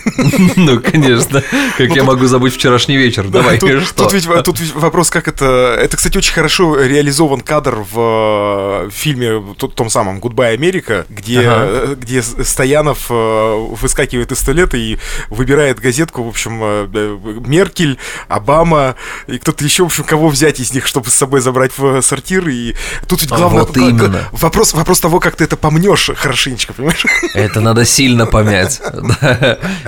Ну, 0.55 0.79
конечно. 0.79 1.43
Как 1.77 1.95
я 1.95 2.03
могу 2.03 2.25
забыть 2.25 2.53
вчерашний 2.83 2.97
вечер? 2.97 3.27
Давай, 3.29 3.57
что? 3.57 4.03
Тут 4.41 4.59
ведь 4.59 4.73
вопрос, 4.73 5.09
как 5.09 5.27
это... 5.27 5.77
Это, 5.79 5.97
кстати, 5.97 6.17
очень 6.17 6.33
хорошо 6.33 6.81
реализован 6.81 7.41
кадр 7.41 7.85
в 7.91 8.89
фильме 8.91 9.41
том 9.55 9.89
самом 9.89 10.19
«Гудбай, 10.19 10.53
Америка», 10.53 11.05
где, 11.09 11.95
где 11.95 12.21
Стоянов 12.21 13.07
э, 13.09 13.67
выскакивает 13.81 14.31
из 14.31 14.39
туалета 14.39 14.77
и 14.77 14.97
выбирает 15.29 15.79
газетку, 15.79 16.23
в 16.23 16.27
общем, 16.27 16.59
э, 16.61 17.17
Меркель, 17.45 17.97
Обама 18.27 18.95
и 19.27 19.37
кто-то 19.37 19.63
еще, 19.63 19.83
в 19.83 19.87
общем, 19.87 20.03
кого 20.03 20.29
взять 20.29 20.59
из 20.59 20.73
них, 20.73 20.85
чтобы 20.85 21.09
с 21.09 21.13
собой 21.13 21.41
забрать 21.41 21.71
в 21.77 22.01
сортир. 22.01 22.47
И 22.49 22.75
тут 23.07 23.21
ведь 23.21 23.29
главное... 23.29 23.63
Вот 23.63 23.77
именно. 23.77 24.27
Вопрос, 24.31 24.73
вопрос 24.73 24.99
того, 24.99 25.19
как 25.19 25.35
ты 25.35 25.45
это 25.45 25.57
помнешь 25.57 26.09
хорошенечко, 26.15 26.73
понимаешь? 26.73 27.05
Это 27.33 27.61
надо 27.61 27.85
сильно 27.85 28.25
помять. 28.25 28.81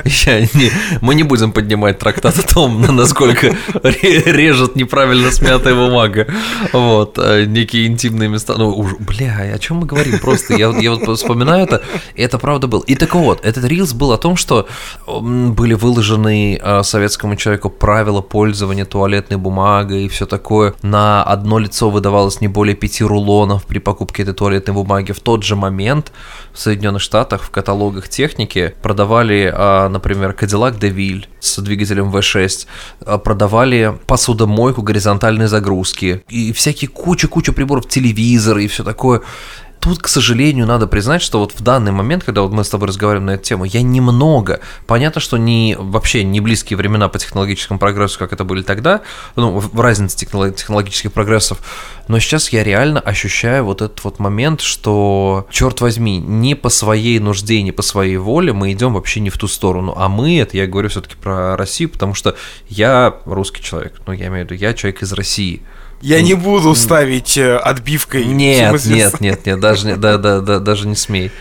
Мы 1.02 1.16
не 1.16 1.24
будем 1.24 1.52
поднимать 1.52 2.00
трактат 2.00 2.38
о 2.40 2.42
том, 2.42 2.82
насколько 2.92 3.56
режет 3.84 4.76
неправильно 4.76 5.32
смятая 5.32 5.76
бумага. 5.76 6.28
Вот, 6.74 7.18
э, 7.18 7.46
некие 7.46 7.88
интимные 7.88 8.30
места. 8.30 8.56
Ну, 8.58 8.70
уж, 8.70 8.96
бля, 9.00 9.52
о 9.54 9.60
чем 9.60 9.78
мы 9.78 9.86
говорим? 9.86 10.20
Просто 10.20 10.56
я, 10.56 10.70
я 10.80 10.92
вот 10.92 11.18
вспоминаю 11.18 11.64
это, 11.66 11.82
это 12.16 12.38
правда 12.38 12.68
был. 12.68 12.80
И 12.82 12.96
так 12.96 13.16
вот, 13.16 13.46
этот 13.46 13.66
рилс 13.66 13.94
был 13.94 14.12
о 14.12 14.18
том, 14.18 14.36
что 14.36 14.68
были 15.08 15.74
выложены 15.74 16.60
э, 16.62 16.84
советскому 16.84 17.36
человеку 17.36 17.70
правила 17.70 18.22
пользования 18.22 18.86
туалетной 18.86 19.38
бумагой 19.38 20.06
и 20.06 20.08
все 20.08 20.26
такое. 20.26 20.74
На 20.82 21.24
одно 21.24 21.60
лицо 21.60 21.90
выдавалось 21.90 22.42
не 22.42 22.48
более 22.48 22.76
пяти 22.76 23.04
рулонов 23.04 23.66
при 23.66 23.80
покупке 23.80 24.24
этой 24.24 24.34
туалетной 24.34 24.74
бумаги. 24.74 25.12
В 25.12 25.20
тот 25.20 25.44
же 25.44 25.56
момент 25.56 26.12
в 26.54 26.60
Соединенных 26.60 27.02
Штатах 27.02 27.44
в 27.44 27.50
каталогах 27.50 28.10
техники 28.10 28.74
продавали, 28.82 29.52
а, 29.54 29.90
например, 29.90 30.36
Cadillac 30.40 30.80
DeVille 30.80 31.26
с 31.40 31.62
двигателем 31.62 32.10
V6, 32.10 32.66
а, 32.66 32.70
продавали 33.24 33.98
посудомойку 34.08 34.82
горизонтальной 34.82 35.48
загрузки. 35.48 36.24
И 36.30 36.54
всякие 36.54 36.90
куча-куча 36.90 37.54
приборов, 37.54 37.88
телевизоры 37.88 38.64
и 38.64 38.68
все 38.68 38.84
такое 38.84 39.22
тут, 39.80 40.00
к 40.00 40.08
сожалению, 40.08 40.66
надо 40.66 40.88
признать, 40.88 41.22
что 41.22 41.40
вот 41.40 41.52
в 41.54 41.62
данный 41.62 41.92
момент, 41.92 42.24
когда 42.24 42.42
вот 42.42 42.52
мы 42.52 42.64
с 42.64 42.70
тобой 42.70 42.88
разговариваем 42.88 43.28
на 43.28 43.32
эту 43.32 43.44
тему, 43.44 43.66
я 43.66 43.82
немного, 43.82 44.60
понятно, 44.88 45.22
что 45.22 45.38
не 45.38 45.76
вообще 45.78 46.24
не 46.24 46.42
близкие 46.42 46.78
времена 46.78 47.08
по 47.08 47.20
технологическому 47.20 47.80
прогрессу, 47.80 48.20
как 48.20 48.34
это 48.34 48.44
были 48.44 48.62
тогда, 48.62 49.02
ну, 49.36 49.58
в 49.60 49.80
разнице 49.80 50.18
технологических 50.18 51.14
прогрессов, 51.14 51.60
но 52.08 52.20
сейчас 52.20 52.50
я 52.50 52.64
реально 52.64 53.00
ощущаю 53.00 53.66
вот 53.66 53.82
этот 53.82 54.04
вот 54.04 54.20
момент, 54.20 54.62
что, 54.62 55.48
черт 55.52 55.82
возьми, 55.82 56.18
не 56.18 56.56
по 56.56 56.70
своей 56.70 57.20
нужде, 57.20 57.62
не 57.62 57.72
по 57.72 57.82
своей 57.82 58.18
воле 58.18 58.54
мы 58.54 58.72
идем 58.72 58.94
вообще 58.94 59.20
не 59.20 59.30
в 59.30 59.38
ту 59.38 59.48
сторону, 59.48 59.94
а 59.98 60.10
мы, 60.10 60.40
это 60.40 60.58
я 60.58 60.68
говорю 60.68 60.90
все-таки 60.90 61.16
про 61.16 61.56
Россию, 61.58 61.90
потому 61.90 62.14
что 62.14 62.36
я 62.70 63.16
русский 63.26 63.62
человек, 63.62 64.02
ну, 64.08 64.14
я 64.14 64.28
имею 64.28 64.48
в 64.48 64.52
виду, 64.52 64.62
я 64.62 64.74
человек 64.74 65.02
из 65.02 65.14
России, 65.14 65.62
я 66.06 66.22
не 66.22 66.36
буду 66.36 66.76
ставить 66.76 67.36
э, 67.36 67.58
отбивкой. 67.58 68.26
Нет, 68.26 68.86
нет, 68.86 69.20
нет, 69.20 69.46
нет, 69.46 69.60
даже, 69.60 69.96
да, 69.96 70.18
да, 70.18 70.40
да, 70.40 70.60
даже 70.60 70.88
не 70.88 70.96
смей. 70.96 71.32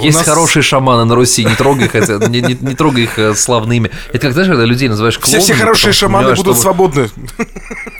Есть 0.00 0.18
нас... 0.18 0.26
хорошие 0.26 0.62
шаманы 0.62 1.04
на 1.04 1.14
Руси, 1.14 1.44
не 1.44 1.54
трогай 1.54 1.86
их, 1.86 1.94
не, 1.94 2.40
не, 2.40 2.56
не 2.60 2.74
трогай 2.74 3.04
их 3.04 3.18
э, 3.18 3.34
славное 3.34 3.76
имя. 3.76 3.90
Это 4.08 4.20
как, 4.20 4.32
знаешь, 4.32 4.48
когда 4.48 4.64
людей 4.64 4.88
называешь 4.88 5.18
клоунами. 5.18 5.42
Все, 5.42 5.54
все 5.54 5.62
хорошие 5.62 5.92
шаманы 5.92 6.34
будут 6.34 6.54
что... 6.56 6.62
свободны. 6.62 7.10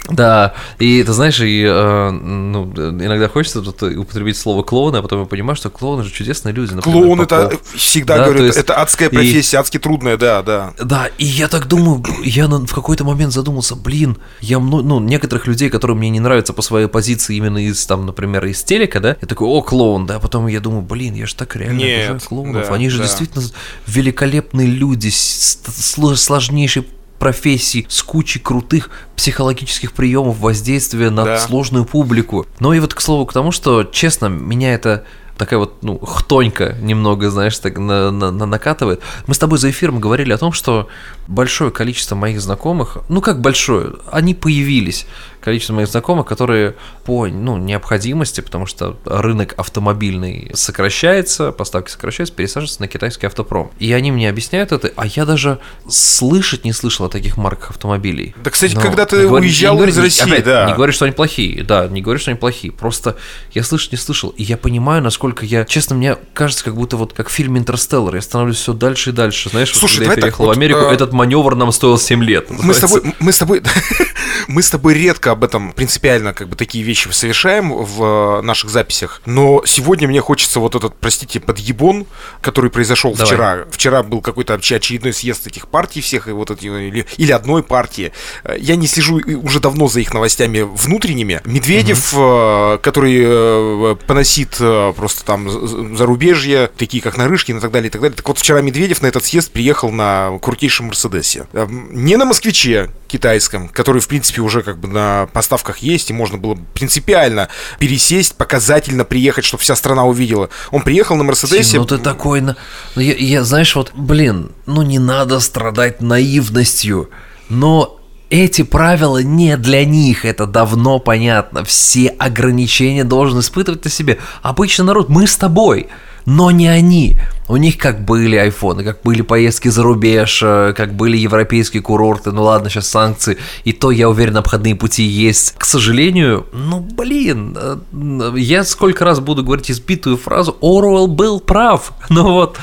Да, 0.09 0.53
и 0.79 1.03
ты 1.03 1.13
знаешь, 1.13 1.39
и, 1.39 1.63
э, 1.65 2.09
ну, 2.11 2.71
иногда 2.73 3.29
хочется 3.29 3.61
тут 3.61 3.81
употребить 3.83 4.37
слово 4.37 4.63
клоуны, 4.63 4.97
а 4.97 5.01
потом 5.01 5.21
я 5.21 5.25
понимаю, 5.25 5.55
что 5.55 5.69
клоуны 5.69 6.03
же 6.03 6.11
чудесные 6.11 6.53
люди. 6.53 6.73
Например, 6.73 7.01
Клоун 7.01 7.21
это 7.21 7.51
всегда 7.75 8.17
да, 8.17 8.25
говорю, 8.25 8.45
есть... 8.45 8.57
это 8.57 8.75
адская 8.75 9.09
профессия, 9.09 9.57
и... 9.57 9.59
адски 9.59 9.79
трудная, 9.79 10.17
да, 10.17 10.41
да. 10.43 10.73
Да, 10.79 11.09
и 11.17 11.25
я 11.25 11.47
так 11.47 11.67
думаю, 11.67 12.03
я 12.23 12.47
в 12.47 12.73
какой-то 12.73 13.03
момент 13.03 13.33
задумался, 13.33 13.75
блин, 13.75 14.17
я, 14.41 14.59
ну, 14.59 14.99
некоторых 14.99 15.47
людей, 15.47 15.69
которые 15.69 15.97
мне 15.97 16.09
не 16.09 16.19
нравятся 16.19 16.53
по 16.53 16.61
своей 16.61 16.87
позиции 16.87 17.35
именно 17.35 17.57
из, 17.57 17.85
там, 17.85 18.05
например, 18.05 18.45
из 18.45 18.63
телека, 18.63 18.99
да, 18.99 19.17
я 19.21 19.27
такой, 19.27 19.47
о, 19.47 19.61
клоун, 19.61 20.05
да, 20.05 20.17
а 20.17 20.19
потом 20.19 20.47
я 20.47 20.59
думаю, 20.59 20.81
блин, 20.81 21.15
я 21.15 21.25
же 21.25 21.35
так 21.35 21.55
реально 21.55 21.82
Нет, 21.83 22.09
обожаю 22.09 22.19
клоунов, 22.21 22.67
да, 22.67 22.73
они 22.73 22.89
же 22.89 22.97
да. 22.97 23.03
действительно 23.03 23.43
великолепные 23.87 24.67
люди, 24.67 25.09
сложнейшие 25.09 26.85
профессий 27.19 27.85
с 27.89 28.03
кучей 28.03 28.39
крутых 28.39 28.89
психологических 29.15 29.93
приемов 29.93 30.39
воздействия 30.39 31.09
на 31.09 31.23
да. 31.23 31.39
сложную 31.39 31.85
публику. 31.85 32.45
Но 32.59 32.73
и 32.73 32.79
вот 32.79 32.93
к 32.93 32.99
слову 32.99 33.25
к 33.25 33.31
тому, 33.31 33.51
что, 33.51 33.85
честно, 33.85 34.25
меня 34.25 34.73
это 34.73 35.05
такая 35.37 35.59
вот, 35.59 35.83
ну, 35.83 35.97
хтонька 35.99 36.75
немного, 36.81 37.29
знаешь, 37.29 37.57
так 37.57 37.77
на, 37.77 38.11
на, 38.11 38.31
на 38.31 38.45
накатывает. 38.45 39.01
Мы 39.27 39.33
с 39.33 39.39
тобой 39.39 39.57
за 39.57 39.69
эфиром 39.69 39.99
говорили 39.99 40.31
о 40.33 40.37
том, 40.37 40.51
что 40.51 40.89
большое 41.27 41.71
количество 41.71 42.15
моих 42.15 42.41
знакомых, 42.41 42.97
ну 43.09 43.21
как 43.21 43.41
большое, 43.41 43.93
они 44.11 44.33
появились 44.35 45.05
количество 45.43 45.73
моих 45.73 45.89
знакомых, 45.89 46.25
которые 46.25 46.75
по 47.05 47.27
ну, 47.27 47.57
необходимости, 47.57 48.41
потому 48.41 48.65
что 48.65 48.97
рынок 49.05 49.53
автомобильный 49.57 50.51
сокращается, 50.53 51.51
поставки 51.51 51.91
сокращаются, 51.91 52.33
пересаживаются 52.33 52.81
на 52.81 52.87
китайский 52.87 53.27
автопром. 53.27 53.71
И 53.79 53.91
они 53.91 54.11
мне 54.11 54.29
объясняют 54.29 54.71
это, 54.71 54.91
а 54.95 55.05
я 55.05 55.25
даже 55.25 55.59
слышать 55.87 56.63
не 56.63 56.71
слышал 56.71 57.05
о 57.05 57.09
таких 57.09 57.37
марках 57.37 57.71
автомобилей. 57.71 58.33
Да, 58.43 58.51
кстати, 58.51 58.75
Но 58.75 58.81
когда 58.81 59.05
ты 59.05 59.27
говорю, 59.27 59.45
уезжал 59.45 59.75
говорю, 59.75 59.91
из 59.91 59.97
России, 59.97 60.23
опять, 60.23 60.45
да. 60.45 60.67
Не 60.67 60.73
говорю, 60.73 60.93
что 60.93 61.05
они 61.05 61.13
плохие, 61.13 61.63
да, 61.63 61.87
не 61.87 62.01
говорю, 62.01 62.19
что 62.19 62.31
они 62.31 62.39
плохие, 62.39 62.71
просто 62.71 63.17
я 63.51 63.63
слышать 63.63 63.91
не 63.91 63.97
слышал, 63.97 64.29
и 64.29 64.43
я 64.43 64.57
понимаю, 64.57 65.03
насколько 65.03 65.45
я, 65.45 65.65
честно, 65.65 65.95
мне 65.95 66.17
кажется, 66.33 66.63
как 66.63 66.75
будто 66.75 66.95
вот 66.95 67.13
как 67.13 67.27
в 67.27 67.31
фильме 67.31 67.59
«Интерстеллар», 67.59 68.15
я 68.15 68.21
становлюсь 68.21 68.57
все 68.57 68.73
дальше 68.73 69.09
и 69.09 69.13
дальше, 69.13 69.49
знаешь, 69.49 69.73
Слушай, 69.73 69.99
вот, 69.99 70.07
когда 70.07 70.13
я 70.13 70.15
переехал 70.21 70.45
так, 70.45 70.55
в 70.55 70.57
Америку, 70.57 70.79
вот, 70.79 70.91
а... 70.91 70.93
этот 70.93 71.11
маневр 71.11 71.55
нам 71.55 71.71
стоил 71.71 71.97
7 71.97 72.23
лет. 72.23 72.49
Мы 72.49 72.73
с 72.73 72.79
тобой, 72.79 73.01
мы 73.19 73.31
с 73.33 73.37
тобой, 73.37 73.61
мы 74.47 74.63
с 74.63 74.69
тобой 74.69 74.93
редко 74.93 75.32
об 75.33 75.43
этом 75.43 75.73
принципиально 75.73 76.33
как 76.33 76.47
бы 76.47 76.55
такие 76.55 76.83
вещи 76.83 77.09
совершаем 77.09 77.73
в 77.73 78.39
э, 78.39 78.41
наших 78.41 78.69
записях. 78.69 79.21
Но 79.25 79.63
сегодня 79.65 80.07
мне 80.07 80.21
хочется 80.21 80.59
вот 80.59 80.75
этот, 80.75 80.95
простите, 80.95 81.39
подъебон, 81.39 82.05
который 82.41 82.69
произошел 82.69 83.13
Давай. 83.13 83.25
вчера. 83.25 83.65
Вчера 83.69 84.03
был 84.03 84.21
какой-то 84.21 84.53
очередной 84.53 85.13
съезд 85.13 85.45
этих 85.47 85.67
партий 85.67 86.01
всех, 86.01 86.27
и 86.27 86.31
вот 86.31 86.51
эти, 86.51 86.65
или, 86.65 87.05
или 87.17 87.31
одной 87.31 87.63
партии. 87.63 88.13
Э, 88.43 88.55
я 88.59 88.75
не 88.75 88.87
слежу 88.87 89.21
уже 89.43 89.59
давно 89.59 89.87
за 89.87 89.99
их 89.99 90.13
новостями 90.13 90.61
внутренними. 90.61 91.41
Медведев, 91.45 92.13
угу. 92.13 92.79
который 92.81 93.95
поносит 94.07 94.57
просто 94.95 95.25
там 95.25 95.97
зарубежье, 95.97 96.69
такие 96.77 97.01
как 97.03 97.17
Нарышкин 97.17 97.57
и 97.57 97.59
так 97.59 97.71
далее, 97.71 97.89
и 97.89 97.91
так 97.91 98.01
далее. 98.01 98.15
Так 98.15 98.27
вот, 98.27 98.37
вчера 98.37 98.61
Медведев 98.61 99.01
на 99.01 99.07
этот 99.07 99.25
съезд 99.25 99.51
приехал 99.51 99.91
на 99.91 100.37
крутейшем 100.41 100.87
Мерседесе. 100.87 101.47
Не 101.91 102.15
на 102.17 102.25
москвиче 102.25 102.89
китайском, 103.13 103.69
который, 103.69 104.01
в 104.01 104.07
принципе, 104.07 104.41
уже 104.41 104.63
как 104.63 104.79
бы 104.79 104.87
на 104.87 105.27
поставках 105.33 105.77
есть, 105.77 106.09
и 106.09 106.13
можно 106.13 106.39
было 106.39 106.57
принципиально 106.73 107.47
пересесть, 107.77 108.35
показательно 108.35 109.05
приехать, 109.05 109.45
чтобы 109.45 109.61
вся 109.61 109.75
страна 109.75 110.03
увидела. 110.05 110.49
Он 110.71 110.81
приехал 110.81 111.15
на 111.15 111.23
Мерседесе. 111.23 111.77
Ну 111.77 111.85
ты 111.85 111.99
такой, 111.99 112.41
ну, 112.41 112.55
я, 112.95 113.13
я, 113.13 113.43
знаешь, 113.43 113.75
вот, 113.75 113.91
блин, 113.93 114.51
ну 114.65 114.81
не 114.81 114.97
надо 114.97 115.39
страдать 115.39 116.01
наивностью, 116.01 117.11
но 117.49 117.99
эти 118.31 118.63
правила 118.63 119.21
не 119.21 119.57
для 119.57 119.85
них, 119.85 120.25
это 120.25 120.47
давно 120.47 120.97
понятно. 120.97 121.63
Все 121.63 122.07
ограничения 122.07 123.03
должен 123.03 123.41
испытывать 123.41 123.83
на 123.85 123.91
себе 123.91 124.17
обычный 124.41 124.85
народ. 124.85 125.09
Мы 125.09 125.27
с 125.27 125.37
тобой 125.37 125.87
но 126.25 126.51
не 126.51 126.67
они. 126.67 127.17
У 127.49 127.57
них 127.57 127.77
как 127.77 128.05
были 128.05 128.37
айфоны, 128.37 128.83
как 128.83 129.01
были 129.01 129.21
поездки 129.21 129.67
за 129.67 129.83
рубеж, 129.83 130.41
э, 130.43 130.73
как 130.75 130.93
были 130.93 131.17
европейские 131.17 131.81
курорты, 131.81 132.31
ну 132.31 132.43
ладно, 132.43 132.69
сейчас 132.69 132.87
санкции, 132.87 133.37
и 133.65 133.73
то, 133.73 133.91
я 133.91 134.09
уверен, 134.09 134.37
обходные 134.37 134.75
пути 134.75 135.03
есть. 135.03 135.55
К 135.57 135.65
сожалению, 135.65 136.45
ну 136.53 136.79
блин, 136.79 137.57
э, 137.59 138.33
я 138.37 138.63
сколько 138.63 139.03
раз 139.03 139.19
буду 139.19 139.43
говорить 139.43 139.69
избитую 139.69 140.17
фразу 140.17 140.57
«Оруэлл 140.61 141.07
был 141.07 141.41
прав», 141.41 141.91
ну 142.09 142.31
вот, 142.31 142.57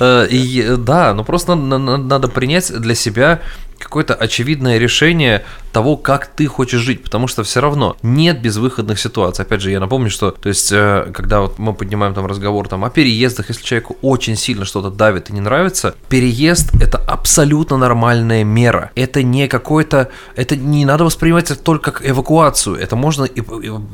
э, 0.00 0.26
и 0.30 0.74
да, 0.78 1.14
ну 1.14 1.22
просто 1.24 1.54
надо, 1.54 1.96
надо 1.96 2.28
принять 2.28 2.72
для 2.72 2.96
себя 2.96 3.40
какое-то 3.78 4.14
очевидное 4.14 4.78
решение 4.78 5.44
того, 5.74 5.96
как 5.96 6.28
ты 6.28 6.46
хочешь 6.46 6.80
жить, 6.80 7.02
потому 7.02 7.26
что 7.26 7.42
все 7.42 7.60
равно 7.60 7.96
нет 8.00 8.40
безвыходных 8.40 8.96
ситуаций. 9.00 9.44
Опять 9.44 9.60
же, 9.60 9.72
я 9.72 9.80
напомню, 9.80 10.08
что, 10.08 10.30
то 10.30 10.48
есть, 10.48 10.70
э, 10.70 11.10
когда 11.12 11.40
вот 11.40 11.58
мы 11.58 11.74
поднимаем 11.74 12.14
там 12.14 12.26
разговор 12.26 12.68
там 12.68 12.84
о 12.84 12.90
переездах, 12.90 13.48
если 13.48 13.64
человеку 13.64 13.96
очень 14.00 14.36
сильно 14.36 14.64
что-то 14.64 14.90
давит 14.90 15.30
и 15.30 15.32
не 15.32 15.40
нравится, 15.40 15.96
переезд 16.08 16.70
это 16.80 16.98
абсолютно 16.98 17.76
нормальная 17.76 18.44
мера. 18.44 18.92
Это 18.94 19.24
не 19.24 19.48
какой-то, 19.48 20.10
это 20.36 20.54
не 20.54 20.84
надо 20.84 21.04
воспринимать 21.04 21.50
это 21.50 21.60
только 21.60 21.90
как 21.90 22.08
эвакуацию, 22.08 22.76
это 22.76 22.94
можно 22.94 23.28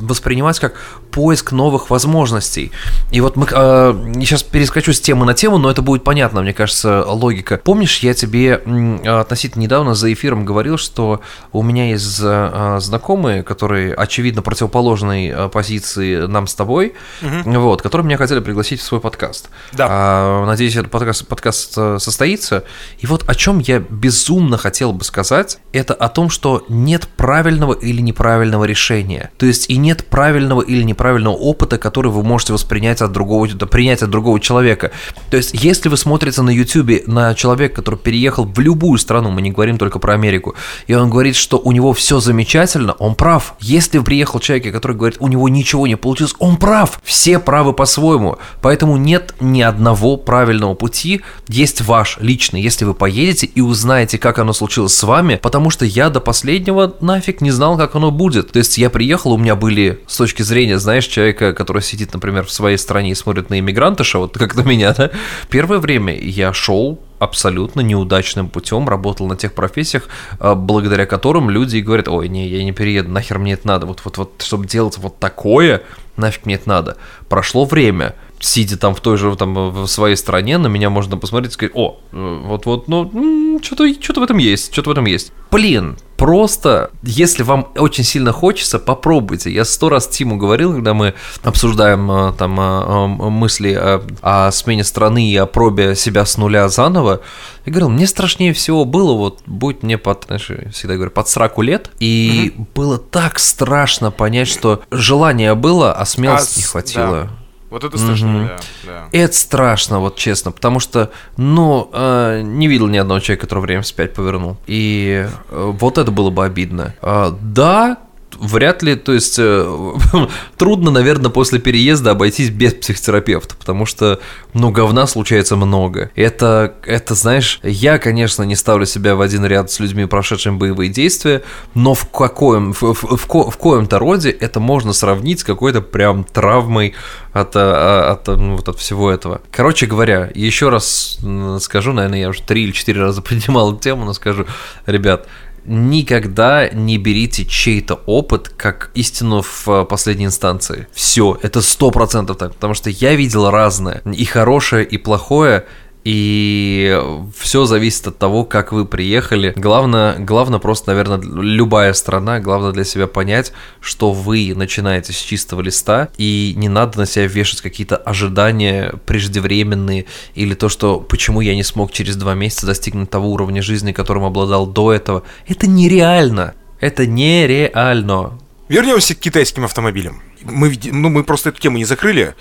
воспринимать 0.02 0.60
как 0.60 0.74
поиск 1.10 1.52
новых 1.52 1.88
возможностей. 1.88 2.72
И 3.10 3.22
вот 3.22 3.36
мы 3.36 3.46
э, 3.50 4.12
сейчас 4.20 4.42
перескочу 4.42 4.92
с 4.92 5.00
темы 5.00 5.24
на 5.24 5.32
тему, 5.32 5.56
но 5.56 5.70
это 5.70 5.80
будет 5.80 6.04
понятно, 6.04 6.42
мне 6.42 6.52
кажется, 6.52 7.06
логика. 7.06 7.58
Помнишь, 7.64 8.00
я 8.00 8.12
тебе 8.12 8.60
относительно 9.06 9.62
недавно 9.62 9.94
за 9.94 10.12
эфиром 10.12 10.44
говорил, 10.44 10.76
что 10.76 11.22
у 11.52 11.62
меня 11.62 11.69
есть 11.72 12.20
э, 12.22 12.78
знакомые, 12.80 13.42
которые, 13.42 13.94
очевидно, 13.94 14.42
противоположной 14.42 15.28
э, 15.28 15.48
позиции 15.48 16.26
нам 16.26 16.46
с 16.46 16.54
тобой, 16.54 16.94
угу. 17.22 17.60
вот, 17.60 17.82
которые 17.82 18.06
меня 18.06 18.16
хотели 18.16 18.40
пригласить 18.40 18.80
в 18.80 18.82
свой 18.82 19.00
подкаст. 19.00 19.50
Да. 19.72 19.86
А, 19.90 20.46
надеюсь, 20.46 20.76
этот 20.76 20.90
подкаст, 20.90 21.26
подкаст 21.26 21.74
э, 21.76 21.98
состоится. 21.98 22.64
И 22.98 23.06
вот 23.06 23.28
о 23.28 23.34
чем 23.34 23.58
я 23.58 23.78
безумно 23.78 24.58
хотел 24.58 24.92
бы 24.92 25.04
сказать, 25.04 25.58
это 25.72 25.94
о 25.94 26.08
том, 26.08 26.30
что 26.30 26.64
нет 26.68 27.08
правильного 27.16 27.72
или 27.72 28.00
неправильного 28.00 28.64
решения. 28.64 29.30
То 29.38 29.46
есть 29.46 29.70
и 29.70 29.76
нет 29.76 30.06
правильного 30.06 30.62
или 30.62 30.82
неправильного 30.82 31.34
опыта, 31.34 31.78
который 31.78 32.10
вы 32.10 32.22
можете 32.22 32.52
воспринять 32.52 33.00
от 33.02 33.12
другого, 33.12 33.46
принять 33.46 34.02
от 34.02 34.10
другого 34.10 34.40
человека. 34.40 34.90
То 35.30 35.36
есть 35.36 35.50
если 35.52 35.88
вы 35.88 35.96
смотрите 35.96 36.42
на 36.42 36.50
YouTube 36.50 37.06
на 37.06 37.34
человека, 37.34 37.76
который 37.76 37.96
переехал 37.96 38.44
в 38.44 38.58
любую 38.58 38.98
страну, 38.98 39.30
мы 39.30 39.42
не 39.42 39.50
говорим 39.50 39.78
только 39.78 39.98
про 39.98 40.14
Америку, 40.14 40.54
и 40.86 40.94
он 40.94 41.10
говорит, 41.10 41.36
что 41.36 41.58
у 41.60 41.72
него 41.72 41.92
все 41.92 42.20
замечательно, 42.20 42.92
он 42.92 43.14
прав. 43.14 43.54
Если 43.60 43.98
приехал 43.98 44.40
человек, 44.40 44.72
который 44.72 44.96
говорит, 44.96 45.18
у 45.20 45.28
него 45.28 45.48
ничего 45.48 45.86
не 45.86 45.96
получилось, 45.96 46.34
он 46.38 46.56
прав. 46.56 47.00
Все 47.04 47.38
правы 47.38 47.72
по-своему. 47.72 48.38
Поэтому 48.62 48.96
нет 48.96 49.34
ни 49.40 49.62
одного 49.62 50.16
правильного 50.16 50.74
пути, 50.74 51.22
есть 51.48 51.80
ваш 51.80 52.18
личный. 52.20 52.60
Если 52.60 52.84
вы 52.84 52.94
поедете 52.94 53.46
и 53.46 53.60
узнаете, 53.60 54.18
как 54.18 54.38
оно 54.38 54.52
случилось 54.52 54.94
с 54.94 55.02
вами, 55.02 55.38
потому 55.42 55.70
что 55.70 55.84
я 55.84 56.10
до 56.10 56.20
последнего 56.20 56.94
нафиг 57.00 57.40
не 57.40 57.50
знал, 57.50 57.76
как 57.76 57.94
оно 57.94 58.10
будет. 58.10 58.52
То 58.52 58.58
есть 58.58 58.78
я 58.78 58.90
приехал, 58.90 59.32
у 59.32 59.38
меня 59.38 59.56
были 59.56 60.00
с 60.06 60.16
точки 60.16 60.42
зрения, 60.42 60.78
знаешь, 60.78 61.06
человека, 61.06 61.52
который 61.52 61.82
сидит, 61.82 62.12
например, 62.12 62.44
в 62.44 62.52
своей 62.52 62.76
стране 62.76 63.10
и 63.10 63.14
смотрит 63.14 63.50
на 63.50 63.58
иммигрантыша, 63.58 64.18
вот 64.18 64.36
как 64.36 64.54
на 64.54 64.62
меня, 64.62 64.92
да, 64.92 65.10
первое 65.50 65.78
время 65.78 66.18
я 66.18 66.52
шел 66.52 67.00
абсолютно 67.20 67.82
неудачным 67.82 68.48
путем 68.48 68.88
работал 68.88 69.28
на 69.28 69.36
тех 69.36 69.52
профессиях, 69.52 70.08
а, 70.40 70.56
благодаря 70.56 71.06
которым 71.06 71.50
люди 71.50 71.76
говорят, 71.78 72.08
ой, 72.08 72.28
не, 72.28 72.48
я 72.48 72.64
не 72.64 72.72
перееду, 72.72 73.10
нахер 73.10 73.38
мне 73.38 73.52
это 73.52 73.68
надо, 73.68 73.86
вот, 73.86 74.00
вот, 74.04 74.18
вот, 74.18 74.42
чтобы 74.42 74.66
делать 74.66 74.98
вот 74.98 75.18
такое, 75.18 75.82
нафиг 76.16 76.46
мне 76.46 76.56
это 76.56 76.68
надо. 76.68 76.96
Прошло 77.28 77.66
время, 77.66 78.16
сидя 78.40 78.78
там 78.78 78.94
в 78.94 79.00
той 79.00 79.18
же, 79.18 79.36
там, 79.36 79.54
в 79.54 79.86
своей 79.86 80.16
стране, 80.16 80.56
на 80.56 80.68
меня 80.68 80.88
можно 80.88 81.18
посмотреть 81.18 81.52
и 81.52 81.54
сказать, 81.54 81.72
о, 81.74 82.00
вот-вот, 82.10 82.88
ну, 82.88 83.60
что-то 83.62 83.86
что 84.02 84.20
в 84.20 84.24
этом 84.24 84.38
есть, 84.38 84.72
что-то 84.72 84.88
в 84.88 84.92
этом 84.92 85.04
есть. 85.04 85.32
Блин, 85.50 85.98
просто, 86.20 86.90
если 87.02 87.42
вам 87.42 87.68
очень 87.76 88.04
сильно 88.04 88.30
хочется, 88.30 88.78
попробуйте. 88.78 89.50
Я 89.50 89.64
сто 89.64 89.88
раз 89.88 90.06
Тиму 90.06 90.36
говорил, 90.36 90.74
когда 90.74 90.92
мы 90.92 91.14
обсуждаем 91.42 92.10
э, 92.10 92.32
там 92.34 92.60
э, 92.60 92.62
э, 92.62 93.06
мысли 93.30 93.72
о, 93.72 94.02
о 94.20 94.50
смене 94.52 94.84
страны 94.84 95.30
и 95.30 95.36
о 95.36 95.46
пробе 95.46 95.96
себя 95.96 96.26
с 96.26 96.36
нуля 96.36 96.68
заново, 96.68 97.22
я 97.64 97.72
говорил, 97.72 97.88
мне 97.88 98.06
страшнее 98.06 98.52
всего 98.52 98.84
было, 98.84 99.14
вот, 99.14 99.40
будь 99.46 99.82
мне 99.82 99.96
под, 99.96 100.24
знаешь, 100.26 100.50
всегда 100.72 100.96
говорю, 100.96 101.10
под 101.10 101.26
сраку 101.26 101.62
лет, 101.62 101.90
и 102.00 102.52
mm 102.54 102.66
было 102.74 102.98
так 102.98 103.38
страшно 103.38 104.10
понять, 104.10 104.48
что 104.48 104.82
желание 104.90 105.54
было, 105.54 105.92
а 105.92 106.04
смелости 106.04 106.58
а, 106.58 106.60
не 106.60 106.66
хватило. 106.66 107.22
Да. 107.24 107.39
Вот 107.70 107.84
это 107.84 107.96
страшно, 107.98 108.26
mm-hmm. 108.26 108.48
да, 108.48 108.60
да. 108.86 109.08
Это 109.12 109.32
страшно, 109.32 110.00
вот 110.00 110.16
честно, 110.16 110.50
потому 110.50 110.80
что, 110.80 111.10
ну, 111.36 111.88
э, 111.92 112.42
не 112.42 112.66
видел 112.66 112.88
ни 112.88 112.98
одного 112.98 113.20
человека, 113.20 113.46
который 113.46 113.60
время 113.60 113.82
вспять 113.82 114.12
повернул. 114.12 114.56
И 114.66 115.26
э, 115.50 115.72
вот 115.78 115.96
это 115.96 116.10
было 116.10 116.30
бы 116.30 116.44
обидно. 116.44 116.94
Э, 117.00 117.32
да, 117.40 117.98
вряд 118.40 118.82
ли, 118.82 118.96
то 118.96 119.12
есть 119.12 119.36
э, 119.38 119.92
трудно, 120.56 120.90
наверное, 120.90 121.30
после 121.30 121.58
переезда 121.58 122.12
обойтись 122.12 122.50
без 122.50 122.74
психотерапевта, 122.74 123.54
потому 123.56 123.86
что, 123.86 124.20
ну, 124.54 124.70
говна 124.70 125.06
случается 125.06 125.56
много. 125.56 126.10
Это, 126.16 126.74
это, 126.84 127.14
знаешь, 127.14 127.60
я, 127.62 127.98
конечно, 127.98 128.42
не 128.42 128.56
ставлю 128.56 128.86
себя 128.86 129.14
в 129.14 129.20
один 129.20 129.44
ряд 129.44 129.70
с 129.70 129.78
людьми, 129.78 130.06
прошедшими 130.06 130.56
боевые 130.56 130.90
действия, 130.90 131.42
но 131.74 131.94
в 131.94 132.08
какоем, 132.10 132.72
в, 132.72 132.82
в, 132.82 133.16
в, 133.16 133.50
в 133.50 133.56
коем-то 133.56 133.98
роде 133.98 134.30
это 134.30 134.58
можно 134.58 134.92
сравнить 134.92 135.40
с 135.40 135.44
какой-то 135.44 135.82
прям 135.82 136.24
травмой 136.24 136.94
от, 137.32 137.52
а, 137.54 138.12
от, 138.12 138.26
ну, 138.26 138.56
вот 138.56 138.68
от 138.68 138.78
всего 138.78 139.10
этого. 139.10 139.40
Короче 139.50 139.86
говоря, 139.86 140.30
еще 140.34 140.68
раз 140.68 141.18
скажу, 141.60 141.92
наверное, 141.92 142.20
я 142.20 142.28
уже 142.28 142.42
три 142.42 142.64
или 142.64 142.72
четыре 142.72 143.02
раза 143.02 143.22
поднимал 143.22 143.76
тему, 143.76 144.04
но 144.04 144.12
скажу, 144.14 144.46
ребят, 144.86 145.26
никогда 145.64 146.68
не 146.68 146.98
берите 146.98 147.44
чей-то 147.44 148.00
опыт 148.06 148.48
как 148.48 148.90
истину 148.94 149.42
в 149.42 149.68
э, 149.68 149.84
последней 149.84 150.26
инстанции. 150.26 150.86
Все, 150.92 151.38
это 151.42 151.60
сто 151.60 151.90
процентов 151.90 152.38
так, 152.38 152.54
потому 152.54 152.74
что 152.74 152.90
я 152.90 153.14
видел 153.14 153.50
разное, 153.50 154.02
и 154.04 154.24
хорошее, 154.24 154.84
и 154.84 154.96
плохое, 154.96 155.66
и 156.04 156.98
все 157.36 157.66
зависит 157.66 158.06
от 158.06 158.18
того, 158.18 158.44
как 158.44 158.72
вы 158.72 158.86
приехали. 158.86 159.52
Главное, 159.56 160.18
главное 160.18 160.58
просто, 160.58 160.90
наверное, 160.92 161.20
любая 161.20 161.92
страна, 161.92 162.40
главное 162.40 162.72
для 162.72 162.84
себя 162.84 163.06
понять, 163.06 163.52
что 163.80 164.12
вы 164.12 164.52
начинаете 164.54 165.12
с 165.12 165.16
чистого 165.16 165.60
листа, 165.60 166.08
и 166.16 166.54
не 166.56 166.68
надо 166.68 167.00
на 167.00 167.06
себя 167.06 167.26
вешать 167.26 167.60
какие-то 167.60 167.96
ожидания 167.96 168.94
преждевременные, 169.06 170.06
или 170.34 170.54
то, 170.54 170.68
что 170.68 171.00
почему 171.00 171.40
я 171.40 171.54
не 171.54 171.62
смог 171.62 171.92
через 171.92 172.16
два 172.16 172.34
месяца 172.34 172.66
достигнуть 172.66 173.10
того 173.10 173.30
уровня 173.30 173.62
жизни, 173.62 173.92
которым 173.92 174.24
обладал 174.24 174.66
до 174.66 174.92
этого. 174.92 175.22
Это 175.46 175.66
нереально. 175.66 176.54
Это 176.80 177.06
нереально. 177.06 178.38
Вернемся 178.68 179.14
к 179.14 179.18
китайским 179.18 179.64
автомобилям. 179.64 180.22
Мы, 180.42 180.78
ну, 180.84 181.10
мы 181.10 181.24
просто 181.24 181.50
эту 181.50 181.60
тему 181.60 181.76
не 181.76 181.84
закрыли. 181.84 182.34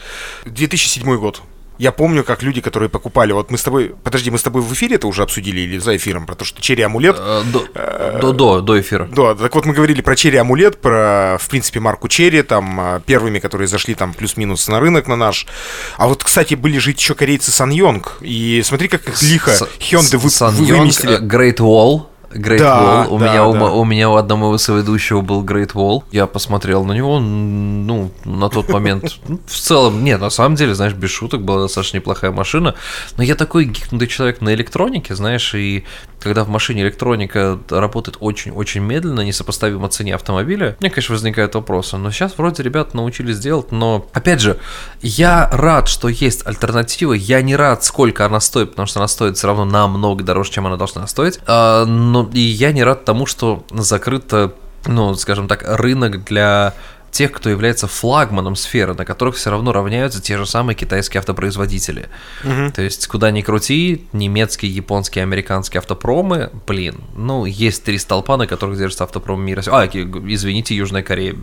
2007 0.46 1.18
год. 1.18 1.42
Я 1.80 1.94
помню, 1.94 2.26
как 2.26 2.44
люди, 2.44 2.60
которые 2.60 2.90
покупали, 2.90 3.32
вот 3.32 3.52
мы 3.52 3.58
с 3.58 3.64
тобой, 3.64 3.96
подожди, 4.04 4.30
мы 4.30 4.38
с 4.38 4.44
тобой 4.44 4.62
в 4.62 4.74
эфире 4.74 4.98
это 4.98 5.08
уже 5.08 5.24
обсудили 5.24 5.62
или 5.62 5.78
за 5.78 5.96
эфиром, 5.96 6.26
про 6.26 6.36
то, 6.36 6.44
что 6.44 6.62
черри 6.62 6.84
амулет. 6.84 7.16
Э, 7.18 7.42
до, 7.46 7.64
э, 7.74 8.20
до, 8.20 8.34
до, 8.34 8.60
до 8.60 8.82
эфира. 8.82 9.08
Да, 9.16 9.34
так 9.34 9.56
вот 9.56 9.66
мы 9.66 9.74
говорили 9.74 10.02
про 10.02 10.18
черри 10.18 10.38
амулет, 10.38 10.82
про, 10.82 11.38
в 11.40 11.48
принципе, 11.48 11.80
марку 11.80 12.10
черри, 12.10 12.42
там, 12.42 12.82
э, 12.82 13.02
первыми, 13.06 13.40
которые 13.40 13.70
зашли 13.70 13.96
там 13.96 14.14
плюс-минус 14.14 14.68
на 14.68 14.82
рынок 14.82 15.08
на 15.08 15.16
наш. 15.16 15.48
А 15.98 16.10
вот, 16.10 16.22
кстати, 16.22 16.56
были 16.56 16.80
же 16.80 16.92
еще 16.92 17.16
корейцы 17.16 17.50
Сан 17.52 17.70
Йонг, 17.70 18.18
и 18.20 18.62
смотри, 18.66 18.90
как 18.90 19.08
их 19.08 19.22
лихо 19.22 19.52
вы 20.58 20.66
выместили. 20.66 21.18
Great 21.22 21.60
Wall. 21.60 22.08
Great 22.32 22.60
да, 22.60 23.06
Wall. 23.06 23.08
У, 23.10 23.20
да, 23.20 23.26
меня, 23.26 23.52
да. 23.52 23.66
У, 23.72 23.80
у 23.80 23.86
меня 23.86 24.10
у 24.10 24.16
одного 24.16 24.58
соведущего 24.58 25.22
был 25.22 25.44
Great 25.44 25.74
Wall. 25.74 26.04
Я 26.12 26.28
посмотрел 26.28 26.84
на 26.86 26.94
него, 26.94 27.20
ну, 27.20 28.12
на 28.26 28.50
тот 28.50 28.70
момент. 28.70 29.18
Ну, 29.30 29.40
в 29.46 29.54
целом, 29.54 30.04
нет, 30.04 30.20
на 30.22 30.32
самом 30.32 30.56
деле, 30.56 30.74
знаешь, 30.74 30.94
без 30.94 31.12
шуток, 31.12 31.44
была 31.44 31.62
достаточно 31.62 31.98
неплохая 31.98 32.32
машина. 32.32 32.74
Но 33.18 33.24
я 33.24 33.36
такой 33.36 33.66
гикнутый 33.66 34.08
человек 34.08 34.42
на 34.42 34.54
электронике, 34.56 35.14
знаешь, 35.14 35.54
и 35.54 35.86
когда 36.20 36.44
в 36.44 36.50
машине 36.50 36.82
электроника 36.82 37.60
работает 37.70 38.18
очень-очень 38.20 38.82
медленно, 38.82 39.22
несопоставимо 39.22 39.88
цене 39.90 40.16
автомобиля, 40.16 40.78
мне, 40.80 40.90
конечно, 40.90 41.14
возникают 41.14 41.56
вопросы. 41.56 41.98
Но 41.98 42.12
сейчас 42.12 42.38
вроде 42.38 42.64
ребят 42.64 42.94
научились 42.94 43.40
делать, 43.40 43.72
но, 43.72 44.08
опять 44.14 44.42
же, 44.42 44.58
я 45.02 45.50
рад, 45.52 45.88
что 45.88 46.08
есть 46.08 46.46
альтернатива, 46.46 47.14
я 47.14 47.42
не 47.42 47.56
рад, 47.56 47.84
сколько 47.84 48.26
она 48.26 48.40
стоит, 48.40 48.72
потому 48.72 48.88
что 48.88 49.00
она 49.00 49.08
стоит 49.08 49.38
все 49.38 49.48
равно 49.48 49.66
намного 49.66 50.24
дороже, 50.24 50.52
чем 50.52 50.68
она 50.68 50.78
должна 50.78 51.06
стоить, 51.08 51.40
а, 51.46 51.86
но 52.24 52.30
и 52.34 52.40
я 52.40 52.72
не 52.72 52.84
рад 52.84 53.06
тому, 53.06 53.26
что 53.26 53.66
закрыто 53.72 54.54
ну, 54.86 55.14
скажем 55.16 55.48
так, 55.48 55.64
рынок 55.66 56.24
для 56.24 56.74
тех, 57.12 57.32
кто 57.32 57.50
является 57.50 57.88
флагманом 57.88 58.56
сферы, 58.56 58.94
на 58.94 59.04
которых 59.04 59.36
все 59.36 59.50
равно 59.50 59.74
равняются 59.74 60.22
те 60.22 60.38
же 60.38 60.46
самые 60.46 60.76
китайские 60.76 61.20
автопроизводители. 61.20 62.08
Угу. 62.44 62.72
То 62.76 62.82
есть, 62.82 63.08
куда 63.08 63.32
ни 63.32 63.42
крути, 63.42 64.06
немецкие, 64.14 64.72
японские, 64.72 65.24
американские 65.24 65.80
автопромы, 65.80 66.52
блин, 66.68 67.02
ну, 67.16 67.46
есть 67.46 67.84
три 67.84 67.98
столпа, 67.98 68.38
на 68.38 68.48
которых 68.48 68.78
держится 68.78 69.06
автопром 69.06 69.42
мира. 69.42 69.64
А, 69.68 69.86
извините, 69.88 70.76
Южная 70.76 71.02
Корея. 71.02 71.36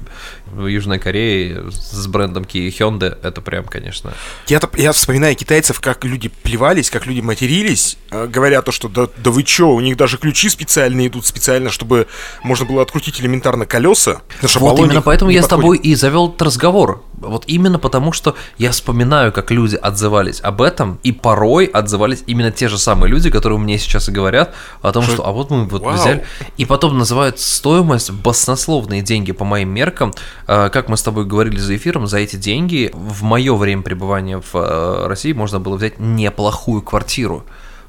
Южная 0.57 0.99
Корея 0.99 1.65
с 1.71 2.07
брендом 2.07 2.45
Kia 2.45 2.69
Hyundai, 2.69 3.17
это 3.23 3.41
прям, 3.41 3.65
конечно. 3.65 4.13
Я, 4.47 4.61
я 4.77 4.93
вспоминаю 4.93 5.35
китайцев, 5.37 5.81
как 5.81 6.05
люди 6.05 6.31
плевались, 6.43 6.91
как 6.91 7.07
люди 7.07 7.21
матерились, 7.21 7.99
э, 8.11 8.27
говоря 8.27 8.63
то, 8.63 8.73
что 8.73 8.89
да, 8.89 9.09
да 9.17 9.31
вы 9.31 9.43
чё, 9.43 9.69
у 9.69 9.81
них 9.81 9.97
даже 9.97 10.19
ключи 10.19 10.49
специальные 10.49 11.09
идут 11.09 11.27
специально, 11.27 11.71
чтобы 11.71 12.07
можно 12.43 12.67
было 12.67 12.83
открутить 12.83 13.21
элементарно 13.21 13.67
колеса. 13.67 14.23
Вот 14.43 14.79
именно 14.79 15.03
поэтому 15.03 15.31
я 15.31 15.43
с 15.43 15.49
тобой 15.49 15.79
и 15.79 15.95
завел 15.95 16.35
разговор. 16.39 17.03
Вот 17.17 17.45
именно 17.47 17.79
потому, 17.79 18.13
что 18.13 18.35
я 18.59 18.71
вспоминаю, 18.71 19.33
как 19.33 19.51
люди 19.51 19.77
отзывались 19.77 20.41
об 20.43 20.63
этом, 20.63 20.99
и 21.03 21.13
порой 21.13 21.65
отзывались 21.67 22.23
именно 22.27 22.51
те 22.51 22.69
же 22.69 22.79
самые 22.79 23.11
люди, 23.11 23.31
которые 23.31 23.59
мне 23.59 23.79
сейчас 23.79 24.09
и 24.09 24.13
говорят 24.13 24.55
о 24.83 24.93
том, 24.93 25.03
что, 25.03 25.15
что 25.15 25.27
а 25.27 25.33
вот 25.33 25.51
мы 25.51 25.65
вот 25.65 25.83
Вау. 25.83 25.95
взяли, 25.95 26.25
и 26.57 26.65
потом 26.65 26.99
называют 26.99 27.39
стоимость 27.39 28.11
баснословные 28.11 29.03
деньги 29.03 29.33
по 29.33 29.45
моим 29.45 29.71
меркам. 29.71 30.13
А, 30.47 30.69
как 30.69 30.89
мы 30.89 30.97
с 30.97 31.03
тобой 31.03 31.25
говорили 31.25 31.59
за 31.59 31.77
эфиром, 31.77 32.07
за 32.07 32.19
эти 32.19 32.37
деньги 32.37 32.91
в 32.93 33.23
мое 33.23 33.55
время 33.57 33.83
пребывания 33.83 34.41
в 34.41 34.55
э, 34.55 35.07
России 35.07 35.33
можно 35.33 35.61
было 35.61 35.77
взять 35.77 35.99
неплохую 35.99 36.83
квартиру 36.83 37.45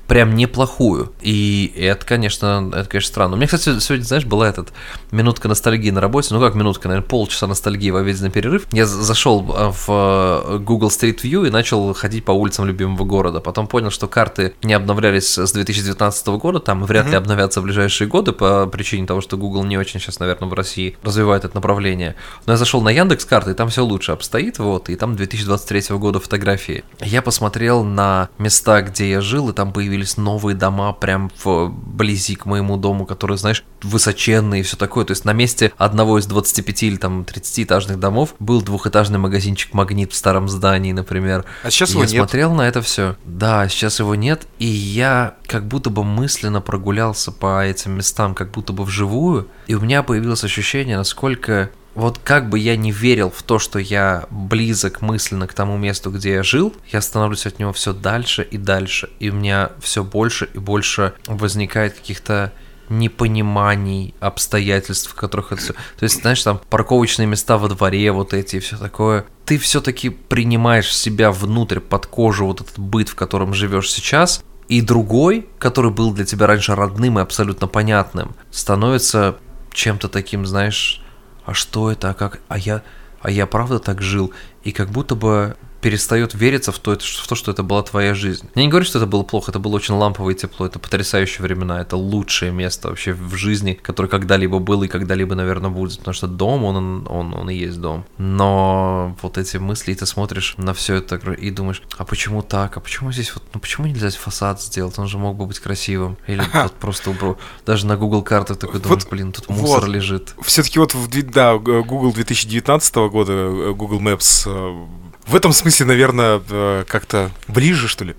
прям 0.07 0.35
неплохую. 0.35 1.11
И 1.21 1.73
это, 1.77 2.05
конечно, 2.05 2.71
это, 2.73 2.89
конечно, 2.89 3.09
странно. 3.09 3.33
У 3.33 3.37
меня, 3.37 3.47
кстати, 3.47 3.79
сегодня, 3.79 4.03
знаешь, 4.03 4.25
была 4.25 4.47
эта 4.49 4.65
минутка 5.11 5.47
ностальгии 5.47 5.91
на 5.91 6.01
работе. 6.01 6.33
Ну 6.33 6.39
как 6.39 6.55
минутка, 6.55 6.87
наверное, 6.87 7.07
полчаса 7.07 7.47
ностальгии 7.47 7.89
в 7.91 7.95
обеденный 7.95 8.31
перерыв. 8.31 8.67
Я 8.71 8.85
зашел 8.85 9.41
э, 9.55 9.71
в 9.71 9.87
э, 9.89 10.57
Google 10.59 10.89
Street 10.89 11.21
View 11.21 11.47
и 11.47 11.49
начал 11.49 11.93
ходить 11.93 12.25
по 12.25 12.31
улицам 12.31 12.65
любимого 12.65 13.03
города. 13.03 13.39
Потом 13.39 13.67
понял, 13.67 13.91
что 13.91 14.07
карты 14.07 14.53
не 14.63 14.73
обновлялись 14.73 15.37
с 15.37 15.51
2019 15.51 16.27
года, 16.27 16.59
там 16.59 16.83
вряд 16.85 17.07
ли 17.09 17.15
обновятся 17.15 17.61
в 17.61 17.65
ближайшие 17.65 18.07
годы 18.07 18.31
по 18.31 18.65
причине 18.67 19.05
того, 19.05 19.21
что 19.21 19.37
Google 19.37 19.63
не 19.63 19.77
очень 19.77 19.99
сейчас, 19.99 20.19
наверное, 20.19 20.49
в 20.49 20.53
России 20.53 20.97
развивает 21.03 21.45
это 21.45 21.55
направление. 21.55 22.15
Но 22.45 22.53
я 22.53 22.57
зашел 22.57 22.81
на 22.81 22.89
Яндекс 22.89 23.25
карты, 23.25 23.51
и 23.51 23.53
там 23.53 23.69
все 23.69 23.83
лучше 23.83 24.11
обстоит, 24.11 24.59
вот, 24.59 24.89
и 24.89 24.95
там 24.95 25.15
2023 25.15 25.95
года 25.97 26.19
фотографии. 26.19 26.83
Я 27.01 27.21
посмотрел 27.21 27.83
на 27.83 28.29
места, 28.37 28.81
где 28.81 29.09
я 29.09 29.21
жил, 29.21 29.49
и 29.49 29.53
там 29.53 29.73
появились 29.73 29.96
появились 29.97 30.17
новые 30.17 30.55
дома 30.55 30.93
прям 30.93 31.31
вблизи 31.43 32.35
к 32.35 32.45
моему 32.45 32.77
дому, 32.77 33.05
которые, 33.05 33.37
знаешь, 33.37 33.63
высоченные 33.81 34.61
и 34.61 34.63
все 34.63 34.77
такое. 34.77 35.05
То 35.05 35.11
есть 35.11 35.25
на 35.25 35.33
месте 35.33 35.71
одного 35.77 36.19
из 36.19 36.27
25 36.27 36.83
или 36.83 36.97
там 36.97 37.25
30 37.25 37.65
этажных 37.65 37.99
домов 37.99 38.35
был 38.39 38.61
двухэтажный 38.61 39.17
магазинчик 39.17 39.73
«Магнит» 39.73 40.13
в 40.13 40.15
старом 40.15 40.47
здании, 40.49 40.91
например. 40.91 41.45
А 41.63 41.71
сейчас 41.71 41.91
его 41.91 42.03
я 42.03 42.09
нет? 42.09 42.17
смотрел 42.17 42.53
на 42.53 42.67
это 42.67 42.81
все. 42.81 43.15
Да, 43.25 43.67
сейчас 43.69 43.99
его 43.99 44.13
нет, 44.13 44.47
и 44.59 44.67
я 44.67 45.35
как 45.47 45.67
будто 45.67 45.89
бы 45.89 46.03
мысленно 46.03 46.61
прогулялся 46.61 47.31
по 47.31 47.65
этим 47.65 47.93
местам, 47.93 48.35
как 48.35 48.51
будто 48.51 48.73
бы 48.73 48.83
вживую, 48.83 49.47
и 49.65 49.73
у 49.73 49.79
меня 49.79 50.03
появилось 50.03 50.43
ощущение, 50.43 50.97
насколько 50.97 51.71
вот 51.97 52.19
как 52.19 52.47
бы 52.47 52.59
я 52.59 52.77
не 52.77 52.91
верил 52.91 53.31
в 53.31 53.41
то, 53.41 53.57
что 53.57 53.79
я 53.79 54.27
близок 54.29 55.01
мысленно 55.01 55.47
к 55.47 55.55
тому 55.55 55.77
месту, 55.77 56.11
где 56.11 56.33
я 56.33 56.43
жил, 56.43 56.71
я 56.91 57.01
становлюсь 57.01 57.47
от 57.47 57.57
него 57.57 57.73
все 57.73 57.91
дальше 57.91 58.43
и 58.43 58.59
дальше, 58.59 59.09
и 59.19 59.31
у 59.31 59.33
меня 59.33 59.71
все 59.79 60.03
больше 60.03 60.47
и 60.53 60.59
больше 60.59 61.15
возникает 61.25 61.95
каких-то 61.95 62.53
непониманий, 62.89 64.13
обстоятельств, 64.19 65.09
в 65.09 65.15
которых 65.15 65.51
это 65.51 65.61
все. 65.61 65.73
То 65.73 66.03
есть, 66.03 66.21
знаешь, 66.21 66.43
там 66.43 66.61
парковочные 66.69 67.25
места 67.25 67.57
во 67.57 67.67
дворе, 67.67 68.11
вот 68.11 68.31
эти 68.31 68.57
и 68.57 68.59
все 68.59 68.77
такое. 68.77 69.25
Ты 69.45 69.57
все-таки 69.57 70.09
принимаешь 70.09 70.95
себя 70.95 71.31
внутрь, 71.31 71.79
под 71.79 72.05
кожу, 72.05 72.45
вот 72.45 72.61
этот 72.61 72.77
быт, 72.77 73.09
в 73.09 73.15
котором 73.15 73.55
живешь 73.55 73.91
сейчас, 73.91 74.43
и 74.67 74.81
другой, 74.81 75.49
который 75.57 75.89
был 75.89 76.13
для 76.13 76.25
тебя 76.25 76.45
раньше 76.45 76.75
родным 76.75 77.17
и 77.17 77.23
абсолютно 77.23 77.65
понятным, 77.65 78.35
становится 78.51 79.37
чем-то 79.73 80.09
таким, 80.09 80.45
знаешь, 80.45 81.01
а 81.47 81.53
что 81.53 81.89
это, 81.89 82.09
а 82.09 82.13
как, 82.13 82.41
а 82.49 82.57
я, 82.57 82.83
а 83.21 83.31
я 83.31 83.47
правда 83.47 83.79
так 83.79 84.01
жил, 84.01 84.33
и 84.63 84.73
как 84.73 84.89
будто 84.89 85.15
бы 85.15 85.55
перестает 85.81 86.33
вериться 86.33 86.71
в 86.71 86.79
то, 86.79 86.97
в 86.97 87.27
то, 87.27 87.35
что 87.35 87.51
это 87.51 87.63
была 87.63 87.83
твоя 87.83 88.13
жизнь. 88.13 88.49
Я 88.55 88.61
не 88.63 88.67
говорю, 88.67 88.85
что 88.85 88.99
это 88.99 89.07
было 89.07 89.23
плохо, 89.23 89.51
это 89.51 89.59
было 89.59 89.75
очень 89.75 89.93
ламповое 89.93 90.33
тепло, 90.33 90.65
это 90.65 90.79
потрясающие 90.79 91.43
времена, 91.43 91.81
это 91.81 91.97
лучшее 91.97 92.51
место 92.51 92.89
вообще 92.89 93.13
в 93.13 93.35
жизни, 93.35 93.73
которое 93.73 94.09
когда-либо 94.09 94.59
было 94.59 94.85
и 94.85 94.87
когда-либо, 94.87 95.35
наверное, 95.35 95.69
будет, 95.69 95.99
потому 95.99 96.13
что 96.13 96.27
дом, 96.27 96.63
он, 96.63 97.07
он, 97.07 97.33
он 97.33 97.49
и 97.49 97.55
есть 97.55 97.79
дом. 97.79 98.05
Но 98.17 99.15
вот 99.21 99.37
эти 99.37 99.57
мысли, 99.57 99.91
и 99.91 99.95
ты 99.95 100.05
смотришь 100.05 100.55
на 100.57 100.73
все 100.73 100.95
это 100.95 101.17
и 101.31 101.51
думаешь, 101.51 101.81
а 101.97 102.05
почему 102.05 102.41
так, 102.41 102.77
а 102.77 102.79
почему 102.79 103.11
здесь 103.11 103.33
вот, 103.33 103.43
ну 103.53 103.59
почему 103.59 103.87
нельзя 103.87 104.09
фасад 104.09 104.61
сделать, 104.61 104.97
он 104.97 105.07
же 105.07 105.17
мог 105.17 105.37
бы 105.37 105.45
быть 105.45 105.59
красивым, 105.59 106.17
или 106.27 106.43
вот 106.53 106.73
просто 106.73 107.11
убрал, 107.11 107.37
даже 107.65 107.85
на 107.85 107.97
Google 107.97 108.23
картах 108.23 108.57
такой 108.57 108.79
думаешь, 108.79 109.03
вот, 109.03 109.11
блин, 109.11 109.31
тут 109.31 109.49
мусор 109.49 109.81
вот. 109.81 109.89
лежит. 109.89 110.33
Все-таки 110.41 110.79
вот, 110.79 110.93
в, 110.93 111.07
да, 111.31 111.57
Google 111.57 112.11
2019 112.13 112.95
года, 112.95 113.33
э, 113.33 113.73
Google 113.73 113.99
Maps 113.99 114.43
э, 114.45 114.87
в 115.27 115.35
этом 115.35 115.51
смысле, 115.53 115.85
наверное, 115.85 116.41
э, 116.49 116.83
как-то 116.87 117.31
ближе, 117.47 117.87
что 117.87 118.05
ли. 118.05 118.15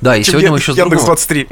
Да, 0.00 0.16
и 0.16 0.22
сегодня 0.22 0.50
мы 0.50 0.58
еще 0.58 0.72
с 0.72 0.76
другом... 0.76 0.98
23. 0.98 1.48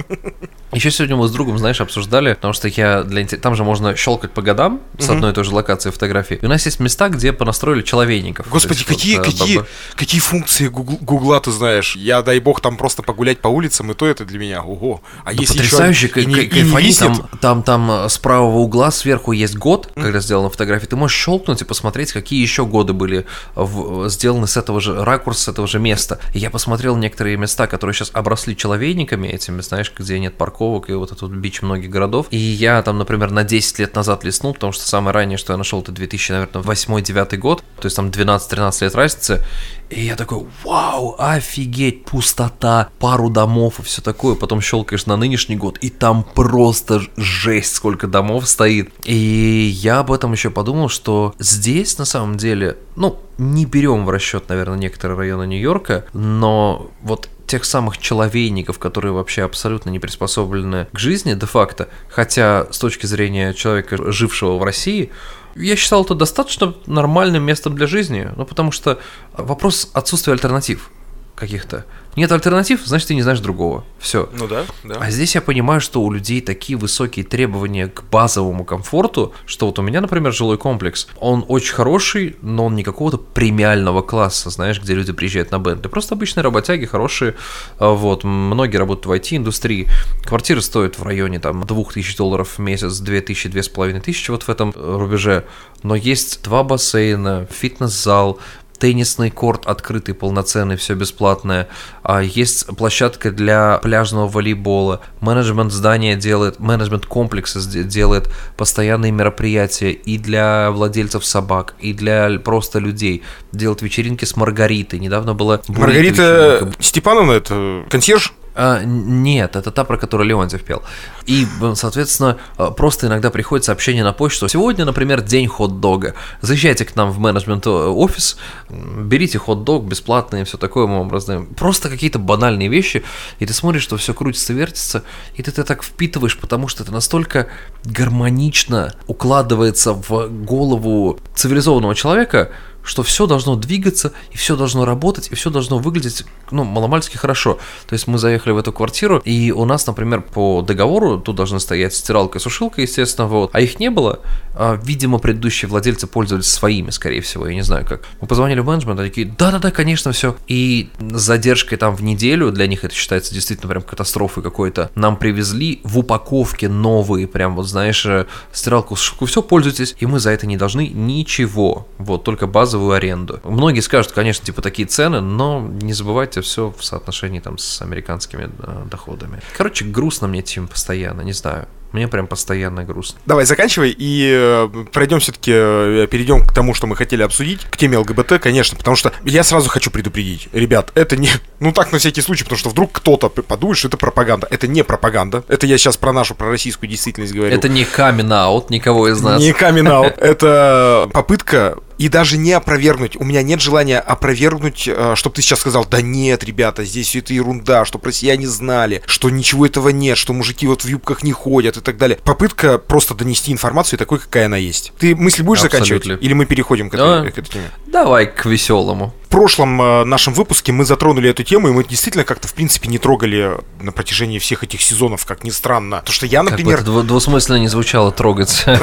Еще 0.72 0.90
сегодня 0.90 1.16
мы 1.16 1.26
с 1.26 1.32
другом, 1.32 1.58
знаешь, 1.58 1.80
обсуждали, 1.80 2.34
потому 2.34 2.52
что 2.52 2.68
я 2.68 3.02
для 3.02 3.26
там 3.26 3.54
же 3.54 3.64
можно 3.64 3.96
щелкать 3.96 4.30
по 4.30 4.42
годам 4.42 4.80
с 4.98 5.08
одной 5.08 5.32
и 5.32 5.34
той 5.34 5.44
же 5.44 5.54
локации 5.54 5.90
фотографий. 5.90 6.36
И 6.36 6.46
у 6.46 6.48
нас 6.48 6.64
есть 6.64 6.80
места, 6.80 7.08
где 7.08 7.32
понастроили 7.32 7.82
человейников. 7.82 8.48
Господи, 8.48 8.84
какие, 8.84 9.16
вот, 9.16 9.26
какие, 9.26 9.56
баба... 9.58 9.68
какие 9.96 10.20
функции 10.20 10.68
Гугла 10.68 11.40
ты 11.40 11.50
знаешь? 11.50 11.96
Я, 11.96 12.22
дай 12.22 12.38
бог, 12.40 12.60
там 12.60 12.76
просто 12.76 13.02
погулять 13.02 13.40
по 13.40 13.48
улицам, 13.48 13.90
и 13.90 13.94
то 13.94 14.06
это 14.06 14.24
для 14.24 14.38
меня, 14.38 14.62
ого. 14.62 15.02
А 15.24 15.32
да 15.32 15.40
если 15.40 15.58
потрясающе, 15.58 16.06
еще 16.06 16.22
и 16.22 16.26
не, 16.26 16.42
и 16.42 16.62
не 16.62 16.94
там, 16.94 17.28
там, 17.40 17.62
там 17.62 17.90
э, 17.90 18.08
с 18.08 18.18
правого 18.18 18.58
угла 18.58 18.90
сверху 18.90 19.32
есть 19.32 19.56
год, 19.56 19.90
когда 19.94 20.20
сделана 20.20 20.50
фотография, 20.50 20.86
ты 20.86 20.96
можешь 20.96 21.16
щелкнуть 21.16 21.62
и 21.62 21.64
посмотреть, 21.64 22.12
какие 22.12 22.40
еще 22.40 22.64
годы 22.64 22.92
были 22.92 23.26
в, 23.54 24.08
сделаны 24.08 24.46
с 24.46 24.56
этого 24.56 24.80
же 24.80 25.04
ракурса, 25.04 25.44
с 25.44 25.48
этого 25.48 25.66
же 25.66 25.78
места. 25.78 26.18
И 26.34 26.38
я 26.38 26.50
посмотрел 26.50 26.96
некоторые 26.96 27.36
места, 27.36 27.66
которые 27.66 27.94
сейчас 27.94 28.10
обросли 28.12 28.56
человейниками 28.56 29.28
этими, 29.28 29.60
знаешь, 29.62 29.92
где 29.96 30.18
нет 30.18 30.36
парковок 30.60 30.90
и 30.90 30.92
вот 30.92 31.10
этот 31.10 31.30
бич 31.30 31.62
многих 31.62 31.90
городов. 31.90 32.26
И 32.30 32.36
я 32.36 32.82
там, 32.82 32.98
например, 32.98 33.30
на 33.30 33.44
10 33.44 33.78
лет 33.78 33.94
назад 33.94 34.24
листнул, 34.24 34.52
потому 34.52 34.72
что 34.72 34.86
самое 34.86 35.14
раннее, 35.14 35.38
что 35.38 35.52
я 35.52 35.56
нашел, 35.56 35.80
это 35.80 35.92
2000, 35.92 36.32
наверное, 36.32 36.62
8-9 36.62 37.36
год, 37.38 37.64
то 37.80 37.86
есть 37.86 37.96
там 37.96 38.08
12-13 38.08 38.84
лет 38.84 38.94
разницы. 38.94 39.44
И 39.88 40.04
я 40.04 40.16
такой, 40.16 40.46
вау, 40.62 41.16
офигеть, 41.18 42.04
пустота, 42.04 42.90
пару 42.98 43.30
домов 43.30 43.80
и 43.80 43.82
все 43.82 44.02
такое. 44.02 44.36
Потом 44.36 44.60
щелкаешь 44.60 45.06
на 45.06 45.16
нынешний 45.16 45.56
год, 45.56 45.78
и 45.78 45.88
там 45.90 46.22
просто 46.22 47.00
жесть, 47.16 47.74
сколько 47.74 48.06
домов 48.06 48.46
стоит. 48.46 48.92
И 49.04 49.14
я 49.14 50.00
об 50.00 50.12
этом 50.12 50.32
еще 50.32 50.50
подумал, 50.50 50.88
что 50.88 51.34
здесь 51.38 51.98
на 51.98 52.04
самом 52.04 52.36
деле, 52.36 52.76
ну, 52.96 53.18
не 53.38 53.64
берем 53.64 54.04
в 54.04 54.10
расчет, 54.10 54.48
наверное, 54.48 54.78
некоторые 54.78 55.16
районы 55.16 55.46
Нью-Йорка, 55.46 56.04
но 56.12 56.90
вот 57.02 57.28
тех 57.50 57.64
самых 57.64 57.98
человейников, 57.98 58.78
которые 58.78 59.12
вообще 59.12 59.42
абсолютно 59.42 59.90
не 59.90 59.98
приспособлены 59.98 60.86
к 60.92 60.98
жизни 61.00 61.34
де-факто, 61.34 61.88
хотя 62.08 62.68
с 62.70 62.78
точки 62.78 63.06
зрения 63.06 63.52
человека, 63.54 64.12
жившего 64.12 64.56
в 64.56 64.62
России, 64.62 65.10
я 65.56 65.74
считал 65.74 66.04
это 66.04 66.14
достаточно 66.14 66.76
нормальным 66.86 67.42
местом 67.42 67.74
для 67.74 67.88
жизни, 67.88 68.30
ну 68.36 68.44
потому 68.44 68.70
что 68.70 69.00
вопрос 69.32 69.90
отсутствия 69.94 70.34
альтернатив 70.34 70.90
каких-то. 71.34 71.86
Нет 72.16 72.32
альтернатив, 72.32 72.80
значит, 72.84 73.08
ты 73.08 73.14
не 73.14 73.22
знаешь 73.22 73.40
другого. 73.40 73.84
Все. 73.98 74.28
Ну 74.32 74.48
да, 74.48 74.64
да. 74.82 74.96
А 74.98 75.10
здесь 75.10 75.34
я 75.34 75.40
понимаю, 75.40 75.80
что 75.80 76.02
у 76.02 76.10
людей 76.10 76.40
такие 76.40 76.76
высокие 76.76 77.24
требования 77.24 77.86
к 77.86 78.02
базовому 78.10 78.64
комфорту, 78.64 79.32
что 79.46 79.66
вот 79.66 79.78
у 79.78 79.82
меня, 79.82 80.00
например, 80.00 80.32
жилой 80.32 80.58
комплекс, 80.58 81.06
он 81.18 81.44
очень 81.46 81.74
хороший, 81.74 82.36
но 82.42 82.66
он 82.66 82.74
не 82.74 82.82
какого-то 82.82 83.18
премиального 83.18 84.02
класса, 84.02 84.50
знаешь, 84.50 84.80
где 84.80 84.94
люди 84.94 85.12
приезжают 85.12 85.50
на 85.50 85.58
Бентли. 85.58 85.88
Просто 85.88 86.14
обычные 86.14 86.42
работяги, 86.42 86.84
хорошие, 86.84 87.36
а, 87.78 87.92
вот, 87.92 88.24
многие 88.24 88.76
работают 88.76 89.06
в 89.06 89.12
IT-индустрии. 89.12 89.88
Квартиры 90.24 90.62
стоят 90.62 90.98
в 90.98 91.02
районе 91.04 91.38
там 91.38 91.64
2000 91.64 92.16
долларов 92.16 92.54
в 92.56 92.58
месяц, 92.58 92.98
2000, 92.98 93.48
2500 93.50 94.28
вот 94.28 94.42
в 94.42 94.48
этом 94.48 94.72
рубеже. 94.76 95.44
Но 95.82 95.94
есть 95.94 96.42
два 96.42 96.62
бассейна, 96.64 97.46
фитнес-зал, 97.50 98.38
теннисный 98.80 99.30
корт 99.30 99.66
открытый, 99.66 100.14
полноценный, 100.14 100.76
все 100.76 100.94
бесплатное. 100.94 101.68
А 102.02 102.22
есть 102.22 102.66
площадка 102.66 103.30
для 103.30 103.78
пляжного 103.78 104.26
волейбола. 104.26 105.02
Менеджмент 105.20 105.70
здания 105.70 106.16
делает, 106.16 106.58
менеджмент 106.58 107.06
комплекса 107.06 107.60
делает 107.84 108.28
постоянные 108.56 109.12
мероприятия 109.12 109.92
и 109.92 110.18
для 110.18 110.70
владельцев 110.70 111.24
собак, 111.24 111.74
и 111.78 111.92
для 111.92 112.38
просто 112.42 112.78
людей. 112.78 113.22
Делает 113.52 113.82
вечеринки 113.82 114.24
с 114.24 114.34
Маргаритой. 114.34 114.98
Недавно 114.98 115.34
была... 115.34 115.60
Маргарита 115.68 116.72
Степановна, 116.80 117.32
это 117.32 117.84
консьерж? 117.90 118.32
А, 118.54 118.82
нет, 118.84 119.56
это 119.56 119.70
та, 119.70 119.84
про 119.84 119.96
которую 119.96 120.28
Леонтьев 120.28 120.62
пел. 120.62 120.82
И, 121.26 121.46
соответственно, 121.74 122.38
а, 122.56 122.70
просто 122.70 123.06
иногда 123.06 123.30
приходит 123.30 123.64
сообщение 123.64 124.02
на 124.02 124.12
почту. 124.12 124.48
Сегодня, 124.48 124.84
например, 124.84 125.22
день 125.22 125.46
хот-дога. 125.46 126.14
Заезжайте 126.40 126.84
к 126.84 126.96
нам 126.96 127.10
в 127.10 127.18
менеджмент-офис, 127.18 128.36
берите 128.68 129.38
хот-дог 129.38 129.84
бесплатно 129.84 130.36
и 130.36 130.44
все 130.44 130.58
такое 130.58 130.86
мы 130.86 130.98
вам 130.98 131.10
раздаем. 131.10 131.46
Просто 131.46 131.88
какие-то 131.88 132.18
банальные 132.18 132.68
вещи, 132.68 133.04
и 133.38 133.46
ты 133.46 133.52
смотришь, 133.52 133.82
что 133.82 133.96
все 133.96 134.14
крутится, 134.14 134.52
вертится, 134.52 135.04
и 135.34 135.42
ты 135.42 135.50
это 135.50 135.64
так 135.64 135.82
впитываешь, 135.82 136.38
потому 136.38 136.68
что 136.68 136.82
это 136.82 136.92
настолько 136.92 137.48
гармонично 137.84 138.94
укладывается 139.06 139.92
в 139.92 140.28
голову 140.28 141.18
цивилизованного 141.34 141.94
человека, 141.94 142.50
что 142.82 143.02
все 143.02 143.26
должно 143.26 143.56
двигаться, 143.56 144.12
и 144.32 144.36
все 144.36 144.56
должно 144.56 144.84
работать, 144.84 145.28
и 145.30 145.34
все 145.34 145.50
должно 145.50 145.78
выглядеть, 145.78 146.24
ну, 146.50 146.64
маломальски 146.64 147.16
хорошо. 147.16 147.58
То 147.86 147.94
есть 147.94 148.06
мы 148.06 148.18
заехали 148.18 148.52
в 148.52 148.58
эту 148.58 148.72
квартиру, 148.72 149.18
и 149.24 149.50
у 149.50 149.64
нас, 149.64 149.86
например, 149.86 150.22
по 150.22 150.62
договору 150.62 151.18
тут 151.18 151.36
должны 151.36 151.60
стоять 151.60 151.94
стиралка 151.94 152.38
и 152.38 152.40
сушилка, 152.40 152.82
естественно, 152.82 153.26
вот, 153.28 153.50
а 153.52 153.60
их 153.60 153.78
не 153.80 153.90
было. 153.90 154.20
А, 154.54 154.78
видимо, 154.82 155.18
предыдущие 155.18 155.68
владельцы 155.68 156.06
пользовались 156.06 156.46
своими, 156.46 156.90
скорее 156.90 157.20
всего, 157.20 157.46
я 157.46 157.54
не 157.54 157.62
знаю 157.62 157.86
как. 157.86 158.02
Мы 158.20 158.26
позвонили 158.26 158.60
в 158.60 158.66
менеджмент, 158.66 158.98
они 159.00 159.08
такие, 159.08 159.26
да-да-да, 159.26 159.70
конечно, 159.70 160.12
все. 160.12 160.36
И 160.48 160.90
с 161.00 161.20
задержкой 161.20 161.78
там 161.78 161.94
в 161.94 162.02
неделю, 162.02 162.50
для 162.50 162.66
них 162.66 162.84
это 162.84 162.94
считается 162.94 163.32
действительно 163.32 163.68
прям 163.68 163.82
катастрофой 163.82 164.42
какой-то, 164.42 164.90
нам 164.94 165.16
привезли 165.16 165.80
в 165.84 165.98
упаковке 165.98 166.68
новые, 166.68 167.26
прям 167.26 167.56
вот, 167.56 167.68
знаешь, 167.68 168.04
э, 168.06 168.26
стиралку, 168.52 168.96
сушилку, 168.96 169.26
все, 169.26 169.42
пользуйтесь, 169.42 169.94
и 169.98 170.06
мы 170.06 170.18
за 170.18 170.30
это 170.30 170.46
не 170.46 170.56
должны 170.56 170.88
ничего, 170.88 171.86
вот, 171.98 172.24
только 172.24 172.46
базовую 172.70 172.92
аренду. 172.92 173.40
Многие 173.42 173.80
скажут, 173.80 174.12
конечно, 174.12 174.44
типа 174.44 174.62
такие 174.62 174.86
цены, 174.86 175.20
но 175.20 175.60
не 175.60 175.92
забывайте 175.92 176.40
все 176.40 176.72
в 176.76 176.84
соотношении 176.84 177.40
там 177.40 177.58
с 177.58 177.82
американскими 177.82 178.48
э, 178.58 178.86
доходами. 178.88 179.40
Короче, 179.56 179.84
грустно 179.84 180.28
мне 180.28 180.38
этим 180.38 180.68
постоянно, 180.68 181.22
не 181.22 181.32
знаю. 181.32 181.66
Мне 181.92 182.08
прям 182.08 182.26
постоянно 182.26 182.84
грустно. 182.84 183.20
Давай, 183.26 183.44
заканчивай 183.44 183.94
и 183.96 184.30
э, 184.32 184.68
пройдем 184.92 185.20
все-таки, 185.20 185.52
э, 185.54 186.06
перейдем 186.10 186.44
к 186.44 186.52
тому, 186.52 186.74
что 186.74 186.86
мы 186.86 186.96
хотели 186.96 187.22
обсудить, 187.22 187.64
к 187.64 187.76
теме 187.76 187.98
ЛГБТ, 187.98 188.40
конечно, 188.40 188.76
потому 188.76 188.96
что 188.96 189.12
я 189.24 189.42
сразу 189.42 189.68
хочу 189.68 189.90
предупредить, 189.90 190.48
ребят, 190.52 190.92
это 190.94 191.16
не, 191.16 191.28
ну 191.60 191.72
так 191.72 191.92
на 191.92 191.98
всякий 191.98 192.20
случай, 192.20 192.44
потому 192.44 192.58
что 192.58 192.70
вдруг 192.70 192.92
кто-то 192.92 193.28
подумает, 193.28 193.78
что 193.78 193.88
это 193.88 193.96
пропаганда. 193.96 194.46
Это 194.50 194.66
не 194.66 194.84
пропаганда. 194.84 195.44
Это 195.48 195.66
я 195.66 195.78
сейчас 195.78 195.96
про 195.96 196.12
нашу, 196.12 196.34
про 196.34 196.48
российскую 196.50 196.88
действительность 196.88 197.34
говорю. 197.34 197.54
Это 197.54 197.68
не 197.68 197.84
камин 197.84 198.30
никого 198.70 199.08
из 199.08 199.20
нас. 199.20 199.40
Не 199.40 199.52
камин 199.52 199.88
Это 200.18 201.10
попытка 201.12 201.78
и 202.00 202.08
даже 202.08 202.38
не 202.38 202.52
опровергнуть. 202.52 203.16
У 203.16 203.24
меня 203.24 203.42
нет 203.42 203.60
желания 203.60 204.00
опровергнуть, 204.00 204.88
э, 204.88 205.12
чтобы 205.16 205.36
ты 205.36 205.42
сейчас 205.42 205.58
сказал, 205.58 205.84
да 205.84 206.00
нет, 206.00 206.42
ребята, 206.42 206.82
здесь 206.82 207.08
все 207.08 207.18
это 207.18 207.34
ерунда, 207.34 207.84
что 207.84 208.00
россияне 208.02 208.48
знали, 208.48 209.02
что 209.04 209.28
ничего 209.28 209.66
этого 209.66 209.90
нет, 209.90 210.16
что 210.16 210.32
мужики 210.32 210.66
вот 210.66 210.82
в 210.82 210.88
юбках 210.88 211.22
не 211.22 211.32
ходят 211.32 211.76
и 211.80 211.84
так 211.84 211.96
далее. 211.96 212.18
Попытка 212.24 212.78
просто 212.78 213.14
донести 213.14 213.52
информацию 213.52 213.98
такой, 213.98 214.18
какая 214.18 214.46
она 214.46 214.56
есть. 214.56 214.92
Ты 214.98 215.14
мысль 215.16 215.42
будешь 215.42 215.64
Абсолютно. 215.64 215.86
заканчивать? 215.94 216.22
Или 216.22 216.32
мы 216.32 216.46
переходим 216.46 216.90
к 216.90 216.94
этой, 216.94 217.24
да. 217.24 217.30
к 217.30 217.38
этой 217.38 217.50
теме? 217.50 217.70
Давай 217.86 218.26
к 218.26 218.46
веселому 218.46 219.14
прошлом 219.30 219.80
э, 219.80 220.04
нашем 220.04 220.34
выпуске 220.34 220.72
мы 220.72 220.84
затронули 220.84 221.30
эту 221.30 221.44
тему, 221.44 221.68
и 221.68 221.70
мы 221.70 221.84
действительно 221.84 222.24
как-то, 222.24 222.48
в 222.48 222.52
принципе, 222.52 222.88
не 222.88 222.98
трогали 222.98 223.56
на 223.80 223.92
протяжении 223.92 224.38
всех 224.38 224.64
этих 224.64 224.82
сезонов, 224.82 225.24
как 225.24 225.44
ни 225.44 225.50
странно. 225.50 225.98
Потому 225.98 226.12
что 226.12 226.26
я, 226.26 226.42
например... 226.42 226.78
Как 226.78 226.88
бы 226.88 227.02
двусмысленно 227.04 227.56
не 227.56 227.68
звучало 227.68 228.10
трогать. 228.12 228.66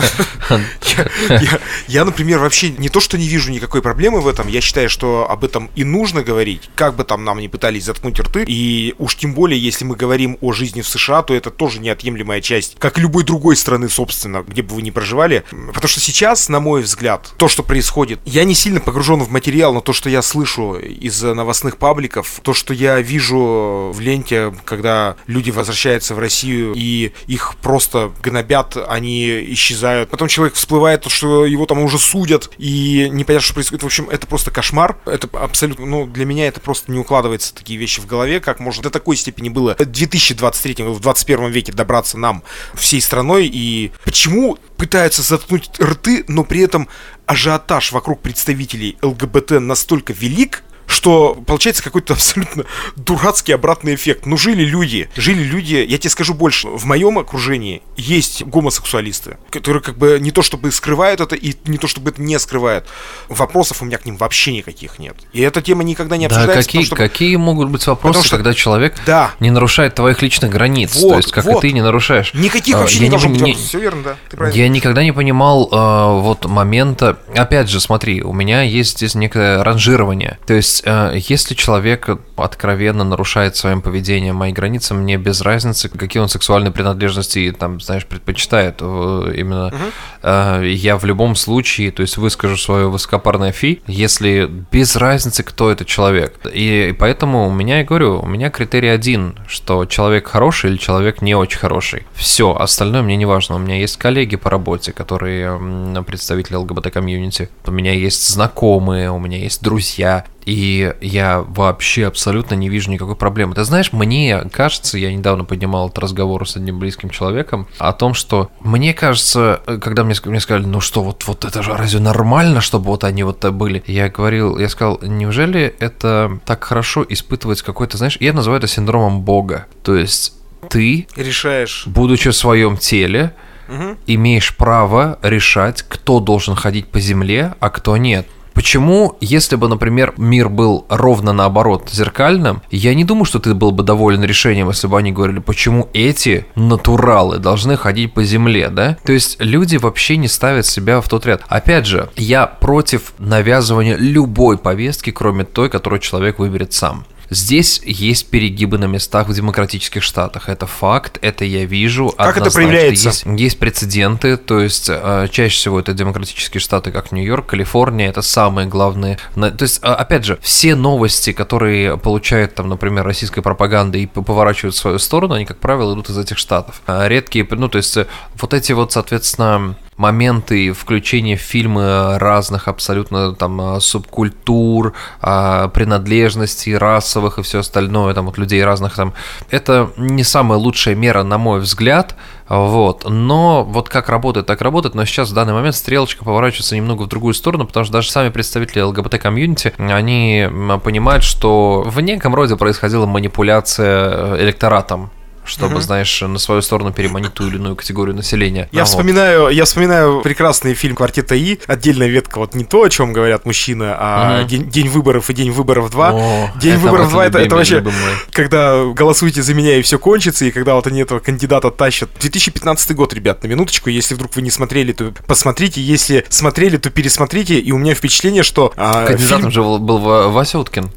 Я, 1.88 2.06
например, 2.06 2.40
вообще 2.40 2.70
не 2.70 2.90
то, 2.90 3.00
что 3.00 3.18
не 3.18 3.28
вижу 3.28 3.52
никакой 3.52 3.82
проблемы 3.82 4.22
в 4.22 4.28
этом, 4.28 4.48
я 4.48 4.62
считаю, 4.62 4.90
что 4.90 5.30
об 5.30 5.44
этом 5.44 5.70
и 5.76 5.84
нужно 5.84 6.24
говорить, 6.24 6.70
как 6.76 6.96
бы 6.96 7.04
там 7.04 7.24
нам 7.24 7.40
не 7.40 7.50
пытались 7.50 7.86
заткнуть 7.86 8.20
рты, 8.20 8.46
и 8.48 8.96
уж 8.98 9.16
тем 9.16 9.34
более, 9.34 9.62
если 9.62 9.86
мы 9.86 9.96
говорим 9.96 10.38
о 10.42 10.54
жизни 10.54 10.82
в 10.82 10.88
США, 10.88 11.22
то 11.24 11.34
это 11.34 11.52
тоже 11.52 11.80
неотъемлемая 11.80 12.42
часть, 12.42 12.78
как 12.80 12.98
и 12.98 13.02
любой 13.02 13.24
другой 13.24 13.58
страны, 13.58 13.90
собственно, 13.90 14.44
где 14.48 14.62
бы 14.62 14.76
вы 14.76 14.82
ни 14.82 14.92
проживали. 14.92 15.44
Потому 15.50 15.88
что 15.88 16.00
сейчас, 16.00 16.50
на 16.50 16.60
мой 16.60 16.82
взгляд, 16.82 17.34
то, 17.38 17.48
что 17.48 17.64
происходит, 17.64 18.20
я 18.26 18.44
не 18.44 18.56
сильно 18.56 18.80
погружен 18.80 19.22
в 19.22 19.30
материал, 19.30 19.74
но 19.74 19.82
то, 19.82 19.94
что 19.94 20.10
я 20.10 20.22
слышу 20.22 20.37
слышу 20.38 20.76
из 20.76 21.23
новостных 21.23 21.78
пабликов, 21.78 22.39
то, 22.43 22.54
что 22.54 22.73
я 22.73 23.02
вижу 23.02 23.91
в 23.91 24.00
ленте, 24.00 24.54
когда 24.65 25.15
люди 25.26 25.50
возвращаются 25.50 26.13
в 26.13 26.19
Россию 26.19 26.73
и 26.76 27.12
их 27.26 27.56
просто 27.62 28.12
гнобят, 28.21 28.78
они 28.88 29.54
исчезают. 29.54 30.10
Потом 30.10 30.28
человек 30.28 30.54
всплывает, 30.54 31.06
что 31.10 31.45
его 31.45 31.65
там 31.65 31.80
уже 31.80 31.97
судят, 31.97 32.52
и 32.60 33.10
непонятно, 33.12 33.45
что 33.45 33.56
происходит. 33.56 33.82
В 33.82 33.88
общем, 33.88 34.10
это 34.12 34.28
просто 34.28 34.52
кошмар. 34.52 34.97
Это 35.06 35.28
абсолютно, 35.34 35.88
ну, 35.88 36.06
для 36.06 36.26
меня 36.26 36.47
это 36.47 36.60
просто 36.60 36.91
не 36.91 37.00
укладывается 37.00 37.56
такие 37.56 37.80
вещи 37.80 38.00
в 38.00 38.06
голове, 38.06 38.39
как 38.39 38.60
может 38.60 38.84
до 38.84 38.91
такой 38.91 39.15
степени 39.17 39.50
было 39.50 39.76
в 39.80 39.86
2023, 39.86 40.84
в 40.84 41.00
21 41.00 41.50
веке 41.50 41.71
добраться 41.71 42.19
нам 42.19 42.43
всей 42.76 43.02
страной. 43.02 43.50
И 43.52 43.91
почему 44.06 44.60
пытаются 44.78 45.22
заткнуть 45.22 45.70
рты, 45.82 46.24
но 46.28 46.44
при 46.44 46.62
этом 46.62 46.88
ажиотаж 47.26 47.92
вокруг 47.92 48.22
представителей 48.22 48.98
ЛГБТ 49.02 49.60
настолько 49.60 50.13
велик, 50.13 50.63
что 50.98 51.38
получается 51.46 51.84
какой-то 51.84 52.14
абсолютно 52.14 52.66
дурацкий 52.96 53.54
обратный 53.54 53.94
эффект. 53.94 54.26
Ну, 54.26 54.36
жили 54.36 54.64
люди, 54.64 55.10
жили 55.16 55.44
люди, 55.44 55.76
я 55.88 55.98
тебе 56.00 56.10
скажу 56.10 56.34
больше, 56.34 56.68
в 56.68 56.86
моем 56.86 57.20
окружении 57.20 57.84
есть 57.98 58.44
гомосексуалисты, 58.44 59.38
которые 59.52 59.84
как 59.84 59.96
бы 59.98 60.18
не 60.20 60.32
то 60.32 60.42
чтобы 60.42 60.72
скрывают 60.72 61.22
это, 61.22 61.36
и 61.36 61.54
не 61.66 61.78
то 61.78 61.88
чтобы 61.88 62.10
это 62.10 62.22
не 62.22 62.40
скрывают. 62.40 62.88
Вопросов 63.30 63.84
у 63.84 63.86
меня 63.86 64.00
к 64.00 64.06
ним 64.06 64.18
вообще 64.18 64.54
никаких 64.54 64.98
нет. 64.98 65.16
И 65.34 65.42
эта 65.42 65.62
тема 65.62 65.84
никогда 65.84 66.18
не 66.18 66.26
обсуждается. 66.26 66.56
Да, 66.56 66.66
какие, 66.66 66.82
потому, 66.82 66.86
что... 66.86 66.96
какие 66.96 67.36
могут 67.36 67.70
быть 67.70 67.86
вопросы, 67.86 68.24
что... 68.24 68.36
когда 68.38 68.56
человек 68.56 68.96
да. 69.06 69.34
не 69.40 69.52
нарушает 69.52 69.94
твоих 69.94 70.24
личных 70.24 70.50
границ? 70.50 70.96
Вот, 70.96 71.10
то 71.10 71.18
есть, 71.18 71.32
как 71.32 71.46
вот. 71.46 71.64
и 71.64 71.68
ты 71.68 71.74
не 71.74 71.84
нарушаешь. 71.84 72.34
Никаких 72.34 72.76
а, 72.76 72.80
вообще 72.80 72.98
я 72.98 73.04
не 73.04 73.10
должно 73.12 73.30
быть 73.30 73.42
вопросов. 73.42 73.68
Все 73.68 73.80
верно, 73.80 74.02
да. 74.04 74.16
Ты 74.30 74.38
правильно. 74.38 74.58
Я 74.58 74.68
никогда 74.68 75.04
не 75.04 75.12
понимал 75.12 75.70
э, 75.72 76.22
вот 76.22 76.46
момента. 76.46 77.20
Опять 77.36 77.70
же, 77.70 77.80
смотри, 77.80 78.24
у 78.24 78.34
меня 78.34 78.64
есть 78.64 78.98
здесь 78.98 79.14
некое 79.14 79.64
ранжирование. 79.64 80.40
То 80.48 80.56
есть 80.56 80.87
если 81.13 81.54
человек 81.54 82.10
откровенно 82.36 83.04
нарушает 83.04 83.56
своим 83.56 83.82
поведением 83.82 84.36
мои 84.36 84.52
границы, 84.52 84.93
мне 84.93 85.17
без 85.17 85.41
разницы, 85.41 85.89
какие 85.89 86.21
он 86.21 86.30
сексуальные 86.30 86.71
принадлежности, 86.71 87.54
там, 87.58 87.82
знаешь, 87.82 88.06
предпочитает 88.06 88.78
э, 88.80 89.34
именно. 89.36 89.67
Угу. 89.67 90.63
Я 90.63 90.97
в 90.97 91.06
любом 91.06 91.36
случае, 91.36 91.91
то 91.91 92.02
есть 92.02 92.17
выскажу 92.17 92.58
свое 92.58 92.89
высокопарное 92.89 93.52
фи, 93.52 93.82
если 93.88 94.50
без 94.71 94.95
разницы, 94.95 95.43
кто 95.43 95.71
это 95.71 95.86
человек. 95.86 96.39
И 96.54 96.95
поэтому 96.97 97.47
у 97.47 97.52
меня, 97.52 97.80
я 97.80 97.84
говорю, 97.84 98.19
у 98.21 98.26
меня 98.26 98.50
критерий 98.50 98.89
один, 98.89 99.36
что 99.47 99.86
человек 99.86 100.28
хороший 100.28 100.71
или 100.71 100.78
человек 100.78 101.21
не 101.21 101.36
очень 101.36 101.60
хороший. 101.60 102.06
Все, 102.13 102.56
остальное 102.56 103.02
мне 103.02 103.15
не 103.15 103.26
важно. 103.26 103.56
У 103.56 103.60
меня 103.60 103.78
есть 103.78 103.97
коллеги 103.97 104.36
по 104.36 104.50
работе, 104.50 104.91
которые 104.91 106.04
представители 106.06 106.56
ЛГБТ-комьюнити. 106.56 107.50
У 107.65 107.71
меня 107.71 107.93
есть 107.93 108.28
знакомые, 108.30 109.12
у 109.12 109.19
меня 109.19 109.38
есть 109.38 109.62
друзья. 109.62 110.26
И 110.48 110.94
я 111.02 111.42
вообще 111.42 112.08
абсолютно 112.08 112.56
не 112.56 112.70
вижу 112.70 112.90
никакой 112.90 113.18
проблемы. 113.18 113.54
Ты 113.54 113.66
знаешь, 113.66 113.92
мне 113.92 114.44
кажется, 114.50 114.98
я 114.98 115.14
недавно 115.14 115.44
поднимал 115.44 115.88
этот 115.90 116.00
разговор 116.00 116.48
с 116.48 116.56
одним 116.56 116.80
близким 116.80 117.10
человеком 117.10 117.68
о 117.80 117.92
том, 117.92 118.14
что 118.14 118.50
мне 118.62 118.94
кажется, 118.94 119.62
когда 119.82 120.06
мне, 120.06 120.16
мне 120.24 120.40
сказали, 120.40 120.66
ну 120.66 120.80
что, 120.80 121.04
вот, 121.04 121.26
вот 121.28 121.44
это 121.44 121.62
же 121.62 121.76
разве 121.76 122.00
нормально, 122.00 122.62
чтобы 122.62 122.86
вот 122.86 123.04
они 123.04 123.24
вот 123.24 123.44
были? 123.44 123.84
Я 123.88 124.08
говорил, 124.08 124.58
я 124.58 124.70
сказал, 124.70 125.00
неужели 125.02 125.76
это 125.80 126.40
так 126.46 126.64
хорошо 126.64 127.06
испытывать 127.10 127.62
какой-то, 127.62 127.98
знаешь, 127.98 128.16
я 128.22 128.32
называю 128.32 128.60
это 128.60 128.68
синдромом 128.68 129.24
Бога. 129.24 129.68
То 129.84 129.98
есть 129.98 130.34
ты 130.70 131.10
решаешь, 131.18 131.84
будучи 131.88 132.30
в 132.30 132.36
своем 132.38 132.78
теле, 132.78 133.34
угу. 133.68 133.98
имеешь 134.08 134.56
право 134.56 135.20
решать, 135.22 135.84
кто 135.84 136.22
должен 136.22 136.56
ходить 136.56 136.88
по 136.88 137.02
земле, 137.02 137.54
а 137.60 137.70
кто 137.70 137.98
нет. 137.98 138.28
Почему, 138.58 139.15
если 139.22 139.56
бы, 139.56 139.67
например, 139.67 140.15
мир 140.17 140.50
был 140.50 140.88
ровно 140.89 141.32
наоборот, 141.32 141.89
зеркальным, 141.91 142.63
я 142.72 142.96
не 142.96 143.04
думаю, 143.04 143.26
что 143.26 143.38
ты 143.38 143.54
был 143.54 143.70
бы 143.72 143.84
доволен 143.84 144.24
решением, 144.24 144.70
если 144.70 144.88
бы 144.88 144.98
они 144.98 145.12
говорили, 145.12 145.38
почему 145.38 145.89
эти 145.93 146.48
натуралы 146.56 147.38
должны 147.38 147.78
ходить 147.78 148.15
по 148.15 148.24
земле, 148.24 148.70
да? 148.70 148.98
То 149.06 149.13
есть 149.13 149.39
люди 149.39 149.78
вообще 149.78 150.17
не 150.17 150.28
ставят 150.28 150.65
себя 150.65 151.02
в 151.02 151.08
тот 151.08 151.28
ряд. 151.28 151.43
Опять 151.48 151.86
же, 151.86 152.10
я 152.15 152.48
против 152.48 153.13
навязывания 153.20 153.96
любой 153.96 154.58
повестки, 154.58 155.12
кроме 155.12 155.43
той, 155.46 155.70
которую 155.70 156.00
человек 156.00 156.39
выберет 156.39 156.74
сам. 156.74 157.06
Здесь 157.30 157.82
есть 157.84 158.30
перегибы 158.30 158.78
на 158.78 158.86
местах 158.86 159.28
в 159.28 159.34
демократических 159.34 160.04
штатах. 160.04 160.50
Это 160.50 160.66
факт, 160.66 161.18
это 161.22 161.46
я 161.46 161.66
вижу. 161.66 162.13
Как 162.18 162.38
это 162.38 162.52
проявляется? 162.52 163.10
Есть, 163.10 163.26
есть 163.26 163.60
прецеденты, 163.60 164.38
то 164.38 164.60
есть 164.60 164.90
э, 164.90 165.28
чаще 165.32 165.56
всего 165.56 165.80
это 165.80 165.94
демократические 165.94 166.62
штаты, 166.62 166.92
как 166.92 167.12
Нью-Йорк, 167.12 167.48
Калифорния, 167.48 168.10
это 168.10 168.22
самые 168.22 168.68
главные. 168.68 169.18
То 169.36 169.56
есть, 169.60 169.80
э, 169.84 169.88
опять 169.88 170.26
же, 170.26 170.40
все 170.42 170.76
новости, 170.76 171.34
которые 171.34 171.98
получают 171.98 172.56
там, 172.56 172.70
например, 172.70 173.04
российская 173.06 173.42
пропаганда 173.42 173.98
и 173.98 174.06
поворачивают 174.06 174.76
в 174.76 174.78
свою 174.78 175.00
сторону, 175.00 175.34
они, 175.36 175.46
как 175.46 175.58
правило, 175.58 175.94
идут 175.94 176.10
из 176.10 176.18
этих 176.18 176.38
штатов. 176.38 176.82
А 176.88 177.08
редкие, 177.08 177.48
ну, 177.50 177.68
то 177.68 177.78
есть, 177.78 177.98
вот 178.40 178.54
эти 178.54 178.72
вот, 178.72 178.92
соответственно, 178.94 179.76
моменты 179.98 180.72
включения 180.72 181.36
в 181.36 181.42
фильмы 181.42 182.18
разных 182.20 182.68
абсолютно 182.68 183.36
там 183.36 183.60
а, 183.60 183.80
субкультур, 183.80 184.94
а, 185.22 185.68
принадлежностей 185.70 186.78
расовых 186.78 187.40
и 187.40 187.42
все 187.42 187.60
остальное, 187.60 188.14
там 188.14 188.28
вот 188.28 188.38
людей 188.38 188.64
разных 188.64 188.96
там, 188.96 189.14
это 189.50 189.92
не 189.98 190.24
самая 190.24 190.60
лучшая 190.60 190.96
мера, 190.96 191.24
на 191.24 191.38
мой 191.38 191.60
взгляд, 191.60 192.16
вот, 192.48 193.10
но 193.10 193.64
вот 193.64 193.90
как 193.90 194.10
работает, 194.10 194.46
так 194.46 194.62
работает, 194.62 194.96
но 194.96 195.04
сейчас 195.06 195.32
в 195.32 195.34
данный 195.34 195.54
момент 195.54 195.76
стрелочка 195.76 196.24
поворачивается 196.24 196.76
немного 196.76 197.04
в 197.04 197.08
другую 197.08 197.34
сторону, 197.34 197.66
потому 197.66 197.84
что 197.84 197.94
даже 197.94 198.12
сами 198.12 198.30
представители 198.30 198.82
ЛГБТ-комьюнити, 198.82 199.74
они 199.78 200.48
понимают, 200.84 201.24
что 201.24 201.84
в 201.86 202.00
неком 202.02 202.36
роде 202.36 202.56
происходила 202.56 203.06
манипуляция 203.06 204.36
э, 204.36 204.44
электоратом, 204.44 205.12
чтобы, 205.48 205.76
угу. 205.76 205.82
знаешь, 205.82 206.22
на 206.22 206.38
свою 206.38 206.62
сторону 206.62 206.92
переманить 206.92 207.34
ту 207.34 207.48
или 207.48 207.56
иную 207.56 207.76
категорию 207.76 208.16
населения. 208.16 208.70
Я 208.72 208.82
а 208.82 208.86
вспоминаю, 208.86 209.44
вот. 209.44 209.50
я 209.50 209.66
вспоминаю 209.66 210.22
прекрасный 210.22 210.74
фильм 210.74 210.96
«Квартета 210.96 211.36
И», 211.36 211.60
отдельная 211.68 212.08
ветка, 212.08 212.40
вот 212.40 212.54
не 212.54 212.66
то, 212.66 212.84
о 212.84 212.90
чем 212.90 213.14
говорят 213.14 213.46
мужчины, 213.46 213.86
а 213.98 214.42
угу. 214.42 214.50
день, 214.50 214.70
день 214.70 214.90
выборов 214.90 215.30
и 215.30 215.38
День 215.38 215.52
выборов 215.52 215.92
2. 215.92 216.12
О, 216.14 216.52
день 216.60 216.78
выборов 216.78 217.12
2 217.12 217.26
это, 217.28 217.38
это 217.38 217.56
вообще, 217.56 217.86
когда 218.32 218.86
голосуйте 218.86 219.44
за 219.44 219.54
меня 219.54 219.78
и 219.78 219.84
все 219.84 220.00
кончится, 220.00 220.46
и 220.46 220.52
когда 220.52 220.74
вот 220.74 220.88
они 220.88 221.02
этого 221.02 221.20
кандидата 221.20 221.70
тащат. 221.70 222.10
2015 222.20 222.96
год, 222.96 223.14
ребят, 223.14 223.44
на 223.44 223.48
минуточку, 223.48 223.92
если 223.92 224.16
вдруг 224.16 224.36
вы 224.36 224.42
не 224.42 224.50
смотрели, 224.50 224.94
то 224.94 225.14
посмотрите, 225.28 225.80
если 225.80 226.26
смотрели, 226.30 226.78
то 226.78 226.90
пересмотрите, 226.90 227.60
и 227.60 227.72
у 227.72 227.78
меня 227.78 227.94
впечатление, 227.94 228.42
что... 228.42 228.74
А, 228.78 229.06
Кандидатом 229.06 229.40
фильм... 229.40 229.52
же 229.52 229.62
был. 229.62 229.78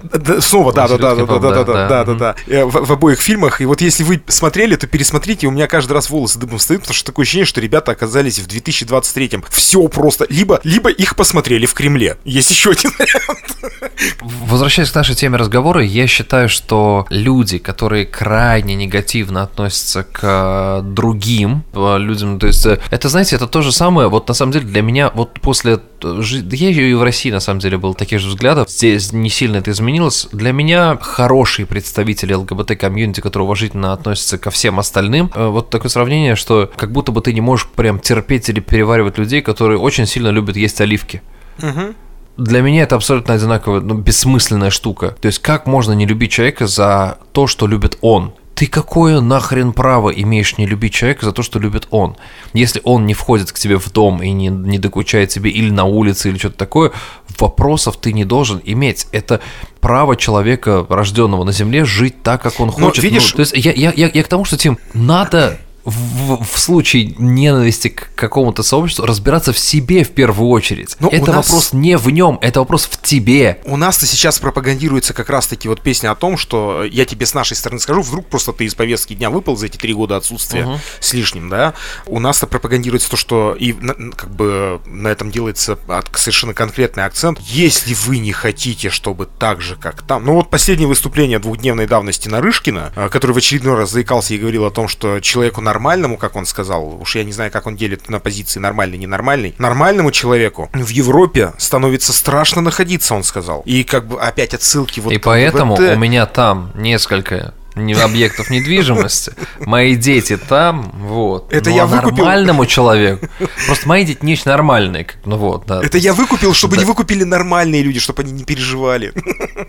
Да, 0.02 0.40
снова, 0.40 0.72
да, 0.72 0.88
да, 0.88 0.96
да, 0.96 1.14
да, 1.14 1.24
да, 1.26 1.38
да, 1.38 1.64
да, 1.64 1.64
да, 1.64 2.04
да, 2.04 2.14
да, 2.14 2.66
в, 2.66 2.86
в 2.86 2.92
обоих 2.92 3.20
фильмах, 3.20 3.60
и 3.60 3.66
вот 3.66 3.82
если 3.82 4.02
вы 4.02 4.22
смотрели, 4.40 4.74
то 4.76 4.86
пересмотрите, 4.86 5.46
у 5.46 5.50
меня 5.50 5.66
каждый 5.66 5.92
раз 5.92 6.08
волосы 6.08 6.38
дыбом 6.38 6.56
встают, 6.56 6.82
потому 6.82 6.94
что 6.94 7.04
такое 7.04 7.24
ощущение, 7.24 7.44
что 7.44 7.60
ребята 7.60 7.92
оказались 7.92 8.38
в 8.38 8.48
2023-м. 8.48 9.44
Все 9.50 9.86
просто. 9.88 10.26
Либо, 10.30 10.60
либо 10.64 10.90
их 10.90 11.14
посмотрели 11.14 11.66
в 11.66 11.74
Кремле. 11.74 12.16
Есть 12.24 12.50
еще 12.50 12.70
один 12.70 12.90
вариант. 12.98 14.20
Возвращаясь 14.20 14.90
к 14.90 14.94
нашей 14.94 15.14
теме 15.14 15.36
разговора, 15.36 15.82
я 15.82 16.06
считаю, 16.06 16.48
что 16.48 17.06
люди, 17.10 17.58
которые 17.58 18.06
крайне 18.06 18.74
негативно 18.76 19.42
относятся 19.42 20.04
к 20.04 20.20
э, 20.22 20.82
другим 20.84 21.64
э, 21.74 21.98
людям, 21.98 22.38
то 22.38 22.46
есть 22.46 22.64
э, 22.64 22.80
это, 22.90 23.10
знаете, 23.10 23.36
это 23.36 23.46
то 23.46 23.60
же 23.60 23.72
самое, 23.72 24.08
вот 24.08 24.26
на 24.26 24.34
самом 24.34 24.52
деле 24.52 24.64
для 24.64 24.80
меня, 24.80 25.10
вот 25.12 25.38
после, 25.40 25.80
я 26.02 26.70
и 26.70 26.94
в 26.94 27.02
России 27.02 27.30
на 27.30 27.40
самом 27.40 27.60
деле 27.60 27.78
был 27.78 27.94
таких 27.94 28.20
же 28.20 28.28
взглядов, 28.28 28.70
здесь 28.70 29.12
не 29.12 29.28
сильно 29.28 29.56
это 29.58 29.70
изменилось, 29.70 30.28
для 30.32 30.52
меня 30.52 30.98
хорошие 31.00 31.66
представители 31.66 32.34
ЛГБТ-комьюнити, 32.34 33.20
которые 33.20 33.44
уважительно 33.46 33.92
относятся 33.92 34.38
ко 34.38 34.50
всем 34.50 34.78
остальным, 34.78 35.30
вот 35.34 35.70
такое 35.70 35.90
сравнение, 35.90 36.36
что 36.36 36.70
как 36.76 36.92
будто 36.92 37.12
бы 37.12 37.20
ты 37.20 37.32
не 37.32 37.40
можешь 37.40 37.68
прям 37.68 37.98
терпеть 37.98 38.48
или 38.48 38.60
переваривать 38.60 39.18
людей, 39.18 39.42
которые 39.42 39.78
очень 39.78 40.06
сильно 40.06 40.28
любят 40.28 40.56
есть 40.56 40.80
оливки. 40.80 41.22
Угу 41.62 41.94
для 42.36 42.62
меня 42.62 42.84
это 42.84 42.96
абсолютно 42.96 43.34
одинаковая, 43.34 43.80
ну, 43.80 43.94
бессмысленная 43.94 44.70
штука. 44.70 45.14
То 45.20 45.26
есть, 45.26 45.40
как 45.40 45.66
можно 45.66 45.92
не 45.92 46.06
любить 46.06 46.32
человека 46.32 46.66
за 46.66 47.18
то, 47.32 47.46
что 47.46 47.66
любит 47.66 47.98
он? 48.00 48.32
Ты 48.60 48.66
какое 48.66 49.22
нахрен 49.22 49.72
право 49.72 50.10
имеешь 50.10 50.58
не 50.58 50.66
любить 50.66 50.92
человека 50.92 51.24
за 51.24 51.32
то, 51.32 51.42
что 51.42 51.58
любит 51.58 51.88
он? 51.90 52.18
Если 52.52 52.82
он 52.84 53.06
не 53.06 53.14
входит 53.14 53.52
к 53.52 53.58
тебе 53.58 53.78
в 53.78 53.90
дом 53.90 54.22
и 54.22 54.32
не, 54.32 54.48
не 54.48 54.78
докучает 54.78 55.30
тебе 55.30 55.50
или 55.50 55.70
на 55.70 55.84
улице, 55.84 56.28
или 56.28 56.36
что-то 56.36 56.58
такое, 56.58 56.92
вопросов 57.38 57.96
ты 57.96 58.12
не 58.12 58.26
должен 58.26 58.60
иметь. 58.62 59.06
Это 59.12 59.40
право 59.80 60.14
человека, 60.14 60.84
рожденного 60.90 61.44
на 61.44 61.52
земле, 61.52 61.86
жить 61.86 62.22
так, 62.22 62.42
как 62.42 62.60
он 62.60 62.66
ну, 62.66 62.72
хочет. 62.74 63.02
Но, 63.02 63.08
видишь... 63.08 63.32
Ну, 63.32 63.36
то 63.36 63.40
есть 63.40 63.54
я, 63.56 63.72
я, 63.72 63.94
я, 63.96 64.10
я 64.12 64.22
к 64.22 64.28
тому, 64.28 64.44
что, 64.44 64.58
Тим, 64.58 64.76
надо 64.92 65.58
в, 65.84 66.44
в 66.44 66.58
случае 66.58 67.14
ненависти 67.18 67.88
к 67.88 68.10
какому-то 68.14 68.62
сообществу 68.62 69.06
разбираться 69.06 69.52
в 69.52 69.58
себе 69.58 70.04
в 70.04 70.10
первую 70.10 70.50
очередь. 70.50 70.96
Но 71.00 71.08
это 71.08 71.32
нас... 71.32 71.48
вопрос 71.48 71.72
не 71.72 71.96
в 71.96 72.10
нем, 72.10 72.38
это 72.42 72.60
вопрос 72.60 72.84
в 72.84 73.00
тебе. 73.00 73.60
У 73.64 73.76
нас-то 73.76 74.06
сейчас 74.06 74.38
пропагандируется 74.38 75.14
как 75.14 75.30
раз-таки 75.30 75.68
вот 75.68 75.80
песня 75.80 76.10
о 76.10 76.14
том, 76.14 76.36
что 76.36 76.84
я 76.84 77.04
тебе 77.04 77.26
с 77.26 77.34
нашей 77.34 77.56
стороны 77.56 77.80
скажу, 77.80 78.02
вдруг 78.02 78.26
просто 78.26 78.52
ты 78.52 78.64
из 78.64 78.74
повестки 78.74 79.14
дня 79.14 79.30
выпал 79.30 79.56
за 79.56 79.66
эти 79.66 79.76
три 79.76 79.94
года 79.94 80.16
отсутствия 80.16 80.66
угу. 80.66 80.80
с 81.00 81.12
лишним, 81.12 81.48
да? 81.48 81.74
У 82.06 82.20
нас-то 82.20 82.46
пропагандируется 82.46 83.10
то, 83.10 83.16
что 83.16 83.56
и 83.58 83.72
как 83.72 84.30
бы 84.30 84.80
на 84.86 85.08
этом 85.08 85.30
делается 85.30 85.78
совершенно 86.14 86.54
конкретный 86.54 87.04
акцент. 87.04 87.38
Если 87.40 87.94
вы 87.94 88.18
не 88.18 88.32
хотите, 88.32 88.90
чтобы 88.90 89.26
так 89.26 89.60
же, 89.60 89.76
как 89.76 90.02
там. 90.02 90.24
Ну 90.24 90.34
вот 90.34 90.50
последнее 90.50 90.88
выступление 90.88 91.38
двухдневной 91.38 91.86
давности 91.86 92.28
Нарышкина, 92.28 92.92
а, 92.94 93.08
который 93.08 93.32
в 93.32 93.36
очередной 93.38 93.76
раз 93.76 93.90
заикался 93.90 94.34
и 94.34 94.38
говорил 94.38 94.64
о 94.64 94.70
том, 94.70 94.88
что 94.88 95.20
человеку 95.20 95.60
нормальному, 95.70 96.16
как 96.16 96.36
он 96.36 96.46
сказал, 96.46 97.00
уж 97.00 97.14
я 97.14 97.24
не 97.24 97.32
знаю, 97.32 97.50
как 97.52 97.66
он 97.66 97.76
делит 97.76 98.08
на 98.08 98.18
позиции 98.18 98.58
нормальный, 98.58 98.98
ненормальный, 98.98 99.54
нормальному 99.58 100.10
человеку 100.10 100.68
в 100.72 100.88
Европе 100.88 101.52
становится 101.58 102.12
страшно 102.12 102.60
находиться, 102.60 103.14
он 103.14 103.22
сказал. 103.22 103.62
И 103.66 103.84
как 103.84 104.06
бы 104.06 104.20
опять 104.20 104.52
отсылки 104.54 104.98
вот 105.00 105.12
И 105.12 105.18
поэтому 105.18 105.76
ВТ. 105.76 105.82
у 105.94 105.96
меня 105.96 106.26
там 106.26 106.72
несколько 106.74 107.54
объектов 107.74 108.50
недвижимости. 108.50 109.32
Мои 109.60 109.96
дети 109.96 110.36
там, 110.36 110.92
вот. 110.94 111.52
Это 111.52 111.70
ну, 111.70 111.76
я 111.76 111.82
а 111.84 111.86
выкупил. 111.86 112.24
нормальному 112.24 112.66
человеку. 112.66 113.28
Просто 113.66 113.88
мои 113.88 114.04
дети 114.04 114.18
не 114.22 114.32
очень 114.32 114.44
нормальные, 114.46 115.06
ну 115.24 115.36
вот, 115.36 115.66
да. 115.66 115.82
Это 115.82 115.98
я 115.98 116.12
выкупил, 116.12 116.54
чтобы 116.54 116.76
да. 116.76 116.82
не 116.82 116.86
выкупили 116.86 117.24
нормальные 117.24 117.82
люди, 117.82 118.00
чтобы 118.00 118.22
они 118.22 118.32
не 118.32 118.44
переживали. 118.44 119.12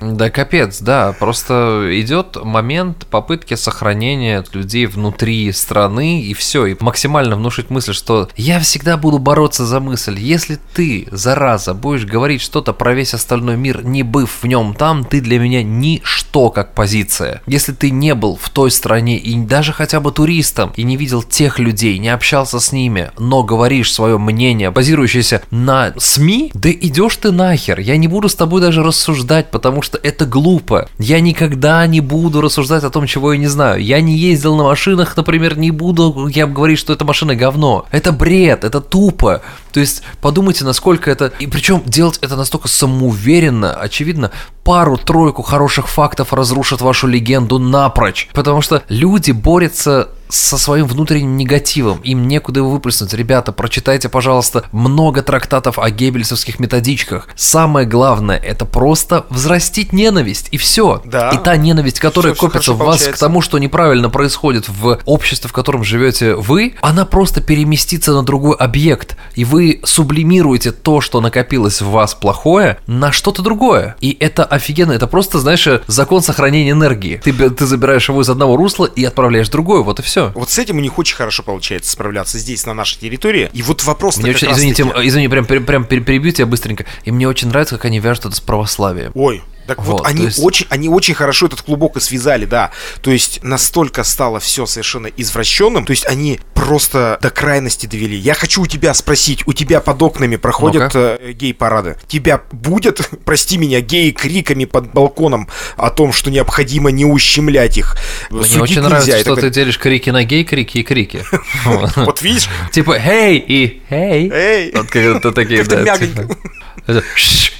Да, 0.01 0.29
капец, 0.29 0.81
да. 0.81 1.13
Просто 1.13 1.89
идет 1.91 2.37
момент 2.43 3.05
попытки 3.07 3.53
сохранения 3.53 4.43
людей 4.53 4.85
внутри 4.85 5.51
страны 5.51 6.21
и 6.21 6.33
все, 6.33 6.65
и 6.65 6.75
максимально 6.79 7.35
внушить 7.35 7.69
мысль, 7.69 7.93
что 7.93 8.29
я 8.35 8.59
всегда 8.59 8.97
буду 8.97 9.19
бороться 9.19 9.65
за 9.65 9.79
мысль. 9.79 10.19
Если 10.19 10.57
ты, 10.73 11.07
зараза, 11.11 11.73
будешь 11.73 12.05
говорить 12.05 12.41
что-то 12.41 12.73
про 12.73 12.93
весь 12.93 13.13
остальной 13.13 13.57
мир, 13.57 13.83
не 13.83 14.03
быв 14.03 14.39
в 14.41 14.47
нем 14.47 14.73
там, 14.73 15.03
ты 15.05 15.21
для 15.21 15.39
меня 15.39 15.63
ничто 15.63 16.49
как 16.49 16.73
позиция. 16.73 17.41
Если 17.45 17.73
ты 17.73 17.90
не 17.91 18.15
был 18.15 18.37
в 18.41 18.49
той 18.49 18.71
стране 18.71 19.17
и 19.17 19.35
даже 19.37 19.73
хотя 19.73 19.99
бы 19.99 20.11
туристом, 20.11 20.71
и 20.75 20.83
не 20.83 20.97
видел 20.97 21.23
тех 21.23 21.59
людей, 21.59 21.97
не 21.99 22.09
общался 22.09 22.59
с 22.59 22.71
ними, 22.71 23.11
но 23.19 23.43
говоришь 23.43 23.93
свое 23.93 24.17
мнение, 24.17 24.71
базирующееся 24.71 25.43
на 25.51 25.93
СМИ, 25.97 26.51
да 26.53 26.71
идешь 26.71 27.17
ты 27.17 27.31
нахер. 27.31 27.79
Я 27.79 27.97
не 27.97 28.07
буду 28.07 28.29
с 28.29 28.35
тобой 28.35 28.61
даже 28.61 28.83
рассуждать, 28.83 29.51
потому 29.51 29.81
что 29.81 29.99
это 30.01 30.25
глупо. 30.25 30.89
Я 30.97 31.19
никогда 31.19 31.85
не 31.87 32.01
буду 32.01 32.41
рассуждать 32.41 32.83
о 32.83 32.89
том, 32.89 33.07
чего 33.07 33.33
я 33.33 33.39
не 33.39 33.47
знаю. 33.47 33.83
Я 33.83 34.01
не 34.01 34.17
ездил 34.17 34.55
на 34.55 34.63
машинах, 34.63 35.15
например, 35.15 35.57
не 35.57 35.71
буду 35.71 36.27
я 36.27 36.47
говорить, 36.47 36.79
что 36.79 36.93
эта 36.93 37.05
машина 37.05 37.35
говно. 37.35 37.85
Это 37.91 38.11
бред, 38.11 38.63
это 38.63 38.81
тупо. 38.81 39.41
То 39.71 39.79
есть 39.79 40.03
подумайте, 40.21 40.65
насколько 40.65 41.09
это... 41.09 41.31
И 41.39 41.47
причем 41.47 41.81
делать 41.85 42.19
это 42.21 42.35
настолько 42.35 42.67
самоуверенно, 42.67 43.73
очевидно, 43.73 44.31
пару-тройку 44.63 45.41
хороших 45.41 45.87
фактов 45.87 46.33
разрушит 46.33 46.81
вашу 46.81 47.07
легенду 47.07 47.59
напрочь. 47.59 48.29
Потому 48.33 48.61
что 48.61 48.83
люди 48.89 49.31
борются 49.31 50.09
со 50.31 50.57
своим 50.57 50.87
внутренним 50.87 51.35
негативом. 51.37 51.99
Им 52.03 52.27
некуда 52.27 52.61
его 52.61 52.69
выплеснуть. 52.69 53.13
Ребята, 53.13 53.51
прочитайте, 53.51 54.09
пожалуйста, 54.09 54.63
много 54.71 55.21
трактатов 55.21 55.77
о 55.77 55.89
геббельсовских 55.89 56.59
методичках. 56.59 57.27
Самое 57.35 57.85
главное, 57.85 58.37
это 58.37 58.65
просто 58.65 59.25
взрастить 59.29 59.93
ненависть, 59.93 60.47
и 60.51 60.57
все. 60.57 61.01
Да. 61.05 61.31
И 61.31 61.37
та 61.37 61.57
ненависть, 61.57 61.99
которая 61.99 62.33
все, 62.33 62.47
копится 62.47 62.73
в 62.73 62.77
вас 62.77 62.97
получается. 62.97 63.11
к 63.11 63.19
тому, 63.19 63.41
что 63.41 63.57
неправильно 63.57 64.09
происходит 64.09 64.69
в 64.69 64.99
обществе, 65.05 65.49
в 65.49 65.53
котором 65.53 65.83
живете 65.83 66.35
вы, 66.35 66.75
она 66.81 67.05
просто 67.05 67.41
переместится 67.41 68.13
на 68.13 68.23
другой 68.23 68.55
объект, 68.55 69.17
и 69.35 69.43
вы 69.43 69.81
сублимируете 69.83 70.71
то, 70.71 71.01
что 71.01 71.19
накопилось 71.19 71.81
в 71.81 71.89
вас 71.89 72.13
плохое, 72.13 72.79
на 72.87 73.11
что-то 73.11 73.41
другое. 73.41 73.95
И 73.99 74.15
это 74.19 74.45
офигенно, 74.45 74.93
это 74.93 75.07
просто, 75.07 75.39
знаешь, 75.39 75.67
закон 75.87 76.21
сохранения 76.21 76.71
энергии. 76.71 77.21
Ты, 77.23 77.33
ты 77.49 77.65
забираешь 77.65 78.07
его 78.07 78.21
из 78.21 78.29
одного 78.29 78.55
русла 78.55 78.85
и 78.85 79.03
отправляешь 79.03 79.47
в 79.49 79.51
другое, 79.51 79.81
вот 79.81 79.99
и 79.99 80.03
все 80.03 80.20
все. 80.29 80.39
Вот 80.39 80.49
с 80.49 80.59
этим 80.59 80.77
у 80.77 80.79
них 80.79 80.97
очень 80.97 81.15
хорошо 81.15 81.43
получается 81.43 81.91
справляться 81.91 82.37
здесь, 82.37 82.65
на 82.65 82.73
нашей 82.73 82.99
территории. 82.99 83.49
И 83.53 83.61
вот 83.61 83.83
вопрос... 83.83 84.17
Мне 84.17 84.31
очень, 84.31 84.51
извините, 84.51 84.83
таки... 84.83 85.07
извини, 85.07 85.27
прям, 85.27 85.45
прям, 85.45 85.65
прям 85.65 85.85
перебью 85.85 86.31
тебя 86.31 86.45
быстренько. 86.45 86.85
И 87.03 87.11
мне 87.11 87.27
очень 87.27 87.47
нравится, 87.49 87.75
как 87.75 87.85
они 87.85 87.99
вяжут 87.99 88.25
это 88.25 88.35
с 88.35 88.39
православием. 88.39 89.11
Ой, 89.15 89.41
так 89.75 89.85
вот, 89.85 89.99
вот 89.99 90.07
они, 90.07 90.25
есть... 90.25 90.43
очень, 90.43 90.67
они 90.69 90.89
очень 90.89 91.13
хорошо 91.13 91.45
этот 91.45 91.61
клубок 91.61 91.95
и 91.95 92.01
связали, 92.01 92.43
да. 92.43 92.71
То 93.01 93.11
есть 93.11 93.41
настолько 93.41 94.03
стало 94.03 94.41
все 94.41 94.65
совершенно 94.65 95.07
извращенным, 95.07 95.85
то 95.85 95.91
есть 95.91 96.05
они 96.05 96.41
просто 96.53 97.17
до 97.21 97.29
крайности 97.29 97.85
довели. 97.85 98.17
Я 98.17 98.33
хочу 98.33 98.63
у 98.63 98.67
тебя 98.67 98.93
спросить, 98.93 99.47
у 99.47 99.53
тебя 99.53 99.79
под 99.79 100.01
окнами 100.01 100.35
проходят 100.35 100.91
э, 100.93 101.31
гей-парады. 101.31 101.95
Тебя 102.07 102.41
будет, 102.51 103.09
прости 103.25 103.57
меня, 103.57 103.79
геи 103.79 104.11
криками 104.11 104.65
под 104.65 104.91
балконом 104.91 105.47
о 105.77 105.89
том, 105.89 106.11
что 106.11 106.29
необходимо 106.29 106.91
не 106.91 107.05
ущемлять 107.05 107.77
их. 107.77 107.95
Мне 108.29 108.43
Судить 108.43 108.61
очень 108.61 108.81
нравится, 108.81 109.19
что 109.19 109.37
ты 109.37 109.49
делишь 109.49 109.79
крики 109.79 110.09
на 110.09 110.25
гей-крики 110.25 110.79
и 110.79 110.83
крики. 110.83 111.25
Вот 111.95 112.21
видишь? 112.21 112.49
Типа 112.73 112.97
«Эй» 112.97 113.37
и 113.37 113.81
«Эй». 113.89 114.29
«Эй». 114.33 114.71
Вот 114.75 114.87
как-то 114.87 115.31
такие, 115.31 115.63
да. 115.63 115.97
Типа. 115.97 116.35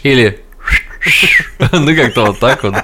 Или 0.04 0.42
Ну, 1.72 1.96
как-то 1.96 2.26
вот 2.26 2.40
так 2.40 2.64
вот. 2.64 2.76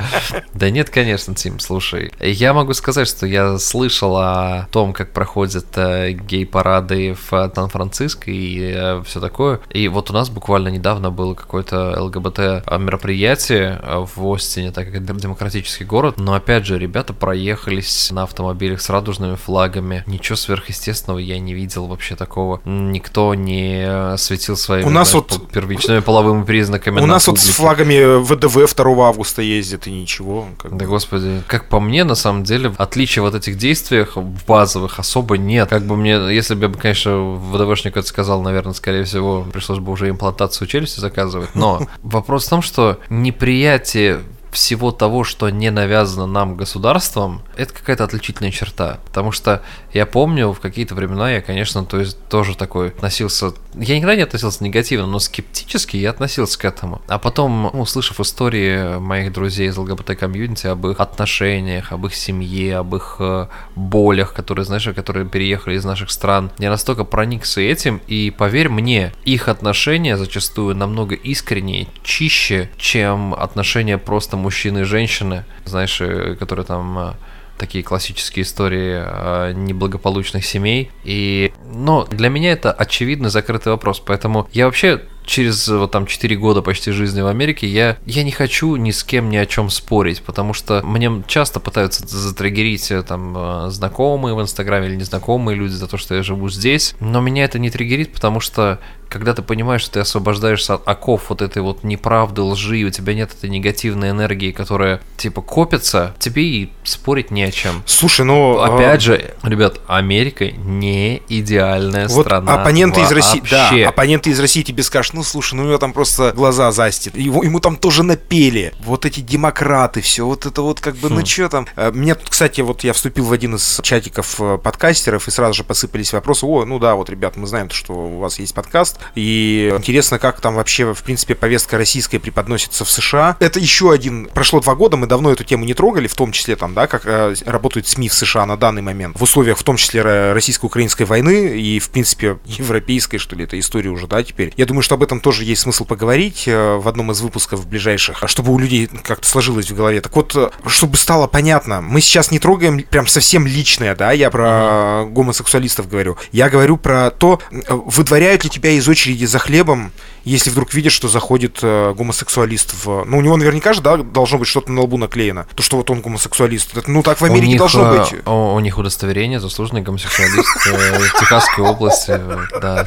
Да 0.53 0.69
нет, 0.69 0.89
конечно, 0.89 1.35
Тим, 1.35 1.59
слушай. 1.59 2.11
Я 2.19 2.53
могу 2.53 2.73
сказать, 2.73 3.07
что 3.07 3.25
я 3.25 3.57
слышал 3.57 4.15
о 4.17 4.67
том, 4.71 4.93
как 4.93 5.11
проходят 5.13 5.65
э, 5.75 6.11
гей-парады 6.11 7.15
в 7.15 7.51
Сан-Франциско 7.53 8.31
и 8.31 8.71
э, 8.73 9.03
все 9.05 9.19
такое. 9.19 9.59
И 9.71 9.87
вот 9.87 10.09
у 10.09 10.13
нас 10.13 10.29
буквально 10.29 10.69
недавно 10.69 11.11
было 11.11 11.33
какое-то 11.33 12.01
ЛГБТ-мероприятие 12.01 13.81
в 14.15 14.33
Остине, 14.33 14.71
так 14.71 14.85
как 14.87 15.01
это 15.01 15.13
демократический 15.13 15.83
город. 15.83 16.15
Но 16.17 16.33
опять 16.33 16.65
же, 16.65 16.77
ребята 16.77 17.13
проехались 17.13 18.11
на 18.11 18.23
автомобилях 18.23 18.81
с 18.81 18.89
радужными 18.89 19.35
флагами. 19.35 20.03
Ничего 20.07 20.35
сверхъестественного 20.35 21.19
я 21.19 21.39
не 21.39 21.53
видел 21.53 21.87
вообще 21.87 22.15
такого. 22.15 22.61
Никто 22.65 23.33
не 23.33 24.17
светил 24.17 24.55
своими 24.55 24.87
у 24.87 24.91
нас 24.91 25.13
вот... 25.13 25.51
первичными 25.51 25.99
половыми 25.99 26.43
признаками. 26.43 27.01
У 27.01 27.05
нас 27.05 27.27
вот 27.27 27.39
с 27.39 27.49
флагами 27.49 27.93
ВДВ 28.19 28.73
2 28.75 29.07
августа 29.07 29.41
ездит, 29.41 29.87
и 29.87 29.91
ничего. 29.91 30.47
Как 30.57 30.71
да, 30.71 30.85
бы. 30.85 30.91
господи, 30.91 31.41
как 31.47 31.69
по 31.69 31.79
мне, 31.79 32.03
на 32.03 32.15
самом 32.15 32.43
деле, 32.43 32.73
отличия 32.77 33.21
вот 33.21 33.35
этих 33.35 33.57
действиях 33.57 34.17
базовых 34.47 34.99
особо 34.99 35.37
нет. 35.37 35.69
Как 35.69 35.83
бы 35.83 35.95
мне, 35.95 36.13
если 36.33 36.55
бы 36.55 36.67
я, 36.67 36.73
конечно, 36.73 37.35
ВДВшник 37.35 37.97
это 37.97 38.07
сказал, 38.07 38.41
наверное, 38.41 38.73
скорее 38.73 39.03
всего, 39.03 39.45
пришлось 39.51 39.79
бы 39.79 39.91
уже 39.91 40.09
имплантацию 40.09 40.67
челюсти 40.67 40.99
заказывать. 40.99 41.55
Но 41.55 41.87
вопрос 42.03 42.45
в 42.45 42.49
том, 42.49 42.61
что 42.61 42.99
неприятие 43.09 44.21
всего 44.57 44.91
того, 44.91 45.23
что 45.23 45.51
не 45.51 45.69
навязано 45.69 46.25
нам 46.25 46.57
государством, 46.57 47.43
это 47.55 47.71
какая-то 47.71 48.03
отличительная 48.03 48.51
черта. 48.51 48.97
Потому 49.05 49.31
что 49.31 49.61
я 49.93 50.07
помню, 50.07 50.51
в 50.51 50.59
какие-то 50.59 50.95
времена 50.95 51.31
я, 51.31 51.41
конечно, 51.41 51.85
то 51.85 51.99
есть 51.99 52.17
тоже 52.27 52.57
такой 52.57 52.87
относился... 52.87 53.53
Я 53.75 53.95
никогда 53.97 54.15
не 54.15 54.23
относился 54.23 54.63
негативно, 54.63 55.05
но 55.05 55.19
скептически 55.19 55.97
я 55.97 56.09
относился 56.09 56.57
к 56.57 56.65
этому. 56.65 57.03
А 57.07 57.19
потом, 57.19 57.69
ну, 57.71 57.81
услышав 57.81 58.19
истории 58.19 58.97
моих 58.97 59.31
друзей 59.31 59.67
из 59.67 59.77
ЛГБТ-комьюнити 59.77 60.65
об 60.65 60.87
их 60.87 60.99
отношениях, 60.99 61.91
об 61.91 62.07
их 62.07 62.15
семье, 62.15 62.77
об 62.77 62.95
их 62.95 63.17
э, 63.19 63.47
болях, 63.75 64.33
которые, 64.33 64.65
знаешь, 64.65 64.89
которые 64.95 65.27
переехали 65.27 65.75
из 65.75 65.85
наших 65.85 66.09
стран, 66.09 66.49
я 66.57 66.71
настолько 66.71 67.03
проникся 67.03 67.61
этим, 67.61 68.01
и 68.07 68.31
поверь 68.31 68.69
мне, 68.69 69.13
их 69.23 69.49
отношения 69.49 70.17
зачастую 70.17 70.75
намного 70.75 71.13
искреннее, 71.13 71.87
чище, 72.01 72.71
чем 72.77 73.35
отношения 73.35 73.99
просто 73.99 74.35
мужчины 74.47 74.79
и 74.79 74.83
женщины, 74.83 75.43
знаешь, 75.65 75.99
э, 75.99 76.35
которые 76.39 76.65
там 76.65 76.97
э, 76.97 77.13
такие 77.57 77.83
классические 77.83 78.43
истории 78.43 79.03
э, 79.03 79.51
неблагополучных 79.53 80.45
семей. 80.45 80.89
И, 81.03 81.51
но 81.65 82.05
для 82.05 82.29
меня 82.29 82.53
это 82.53 82.71
очевидно 82.71 83.29
закрытый 83.29 83.73
вопрос, 83.73 83.99
поэтому 83.99 84.47
я 84.53 84.65
вообще 84.65 85.01
через 85.27 85.67
вот 85.67 85.91
там 85.91 86.07
4 86.07 86.35
года 86.37 86.61
почти 86.61 86.91
жизни 86.91 87.21
в 87.21 87.27
Америке 87.27 87.67
я, 87.67 87.97
я 88.05 88.23
не 88.23 88.31
хочу 88.31 88.75
ни 88.77 88.91
с 88.91 89.03
кем 89.03 89.29
ни 89.29 89.35
о 89.35 89.45
чем 89.45 89.69
спорить, 89.69 90.23
потому 90.23 90.53
что 90.53 90.81
мне 90.83 91.23
часто 91.27 91.59
пытаются 91.59 92.07
затриггерить 92.07 92.89
э, 92.89 93.03
там 93.03 93.35
э, 93.37 93.69
знакомые 93.69 94.33
в 94.33 94.41
Инстаграме 94.41 94.87
или 94.87 94.95
незнакомые 94.95 95.55
люди 95.55 95.73
за 95.73 95.87
то, 95.87 95.97
что 95.97 96.15
я 96.15 96.23
живу 96.23 96.49
здесь, 96.49 96.95
но 97.01 97.19
меня 97.19 97.43
это 97.43 97.59
не 97.59 97.69
триггерит, 97.69 98.13
потому 98.13 98.39
что 98.39 98.79
когда 99.09 99.33
ты 99.33 99.41
понимаешь, 99.41 99.81
что 99.81 99.93
ты 99.93 99.99
освобождаешься 100.01 100.75
от 100.75 100.87
оков 100.87 101.29
вот 101.29 101.41
этой 101.41 101.61
вот 101.61 101.83
неправды, 101.83 102.41
лжи, 102.41 102.83
у 102.83 102.89
тебя 102.89 103.13
нет 103.13 103.31
этой 103.33 103.49
негативной 103.49 104.11
энергии, 104.11 104.51
которая 104.51 105.01
типа 105.17 105.41
копится, 105.41 106.15
тебе 106.19 106.43
и 106.43 106.69
спорить 106.83 107.31
не 107.31 107.43
о 107.43 107.51
чем. 107.51 107.83
Слушай, 107.85 108.25
ну... 108.25 108.59
Опять 108.59 108.97
а... 108.97 108.99
же, 108.99 109.33
ребят, 109.43 109.79
Америка 109.87 110.51
не 110.51 111.21
идеальная 111.29 112.07
вот 112.07 112.25
страна. 112.25 112.55
оппоненты 112.55 113.01
из 113.01 113.11
России, 113.11 113.41
да, 113.49 113.71
оппоненты 113.87 114.29
из 114.29 114.39
России 114.39 114.61
тебе 114.61 114.83
скажут, 114.83 115.13
ну 115.17 115.23
слушай, 115.23 115.55
ну 115.55 115.63
у 115.63 115.65
него 115.65 115.77
там 115.79 115.93
просто 115.93 116.31
глаза 116.31 116.71
застит. 116.71 117.17
Его, 117.17 117.43
ему 117.43 117.59
там 117.59 117.75
тоже 117.75 118.03
напели. 118.03 118.73
Вот 118.79 119.05
эти 119.05 119.19
демократы, 119.19 120.01
все 120.01 120.25
вот 120.25 120.45
это 120.45 120.61
вот 120.61 120.79
как 120.79 120.95
бы, 120.95 121.09
ну 121.09 121.15
хм. 121.15 121.19
ну 121.19 121.25
что 121.25 121.49
там. 121.49 121.67
Э, 121.75 121.91
меня 121.91 122.15
тут, 122.15 122.29
кстати, 122.29 122.61
вот 122.61 122.83
я 122.83 122.93
вступил 122.93 123.25
в 123.25 123.33
один 123.33 123.55
из 123.55 123.79
чатиков 123.83 124.39
э, 124.39 124.57
подкастеров, 124.57 125.27
и 125.27 125.31
сразу 125.31 125.55
же 125.55 125.63
посыпались 125.63 126.13
вопросы. 126.13 126.45
О, 126.45 126.65
ну 126.65 126.77
да, 126.77 126.95
вот, 126.95 127.09
ребят, 127.09 127.35
мы 127.35 127.47
знаем, 127.47 127.69
что 127.71 127.93
у 127.93 128.19
вас 128.19 128.37
есть 128.39 128.53
подкаст. 128.53 128.99
И 129.15 129.73
интересно, 129.75 130.19
как 130.19 130.39
там 130.39 130.55
вообще, 130.55 130.93
в 130.93 131.01
принципе, 131.01 131.33
повестка 131.33 131.77
российская 131.77 132.19
преподносится 132.19 132.85
в 132.85 132.91
США. 132.91 133.37
Это 133.39 133.59
еще 133.59 133.91
один. 133.91 134.29
Прошло 134.33 134.59
два 134.59 134.75
года, 134.75 134.97
мы 134.97 135.07
давно 135.07 135.31
эту 135.31 135.43
тему 135.43 135.65
не 135.65 135.73
трогали, 135.73 136.07
в 136.07 136.13
том 136.13 136.31
числе 136.31 136.55
там, 136.55 136.75
да, 136.75 136.85
как 136.85 137.03
э, 137.05 137.33
работают 137.45 137.87
СМИ 137.87 138.09
в 138.09 138.13
США 138.13 138.45
на 138.45 138.55
данный 138.55 138.83
момент. 138.83 139.19
В 139.19 139.23
условиях, 139.23 139.57
в 139.57 139.63
том 139.63 139.77
числе, 139.77 140.33
российско-украинской 140.33 141.03
войны 141.03 141.59
и, 141.59 141.79
в 141.79 141.89
принципе, 141.89 142.37
европейской, 142.45 143.17
что 143.17 143.35
ли, 143.35 143.45
это 143.45 143.59
история 143.59 143.89
уже, 143.89 144.05
да, 144.05 144.23
теперь. 144.23 144.53
Я 144.57 144.65
думаю, 144.65 144.83
что 144.83 144.95
об 144.95 145.03
этом 145.07 145.21
тоже 145.21 145.45
есть 145.45 145.61
смысл 145.61 145.85
поговорить 145.85 146.43
э, 146.47 146.75
в 146.75 146.87
одном 146.87 147.11
из 147.11 147.21
выпусков 147.21 147.65
ближайших, 147.65 148.23
чтобы 148.27 148.53
у 148.53 148.59
людей 148.59 148.87
как-то 148.87 149.27
сложилось 149.27 149.71
в 149.71 149.75
голове. 149.75 150.01
Так 150.01 150.15
вот, 150.15 150.35
э, 150.35 150.49
чтобы 150.67 150.97
стало 150.97 151.27
понятно, 151.27 151.81
мы 151.81 152.01
сейчас 152.01 152.29
не 152.29 152.39
трогаем 152.39 152.81
прям 152.81 153.07
совсем 153.07 153.47
личное, 153.47 153.95
да, 153.95 154.11
я 154.11 154.29
про 154.29 155.05
гомосексуалистов 155.09 155.87
говорю. 155.87 156.17
Я 156.33 156.49
говорю 156.49 156.75
про 156.75 157.09
то, 157.09 157.39
э, 157.49 157.57
выдворяют 157.69 158.43
ли 158.43 158.49
тебя 158.49 158.71
из 158.71 158.87
очереди 158.87 159.25
за 159.25 159.39
хлебом, 159.39 159.91
если 160.27 160.49
вдруг 160.49 160.73
видишь, 160.73 160.93
что 160.93 161.07
заходит 161.07 161.59
гомосексуалист 161.61 162.85
в... 162.85 163.05
Ну, 163.05 163.17
у 163.17 163.21
него 163.21 163.37
наверняка 163.37 163.73
же, 163.73 163.81
да, 163.81 163.97
должно 163.97 164.37
быть 164.37 164.47
что-то 164.47 164.71
на 164.71 164.81
лбу 164.81 164.97
наклеено. 164.97 165.47
То, 165.55 165.63
что 165.63 165.77
вот 165.77 165.89
он 165.89 166.01
гомосексуалист. 166.01 166.87
Ну, 166.87 167.03
так 167.03 167.21
в 167.21 167.25
Америке 167.25 167.47
них, 167.47 167.59
должно 167.59 167.91
быть. 167.91 168.13
У, 168.25 168.31
у 168.31 168.59
них 168.59 168.77
удостоверение, 168.77 169.39
заслуженный 169.39 169.81
гомосексуалист 169.81 170.47
в 170.65 171.19
Техасской 171.19 171.63
области, 171.63 172.19
да. 172.61 172.85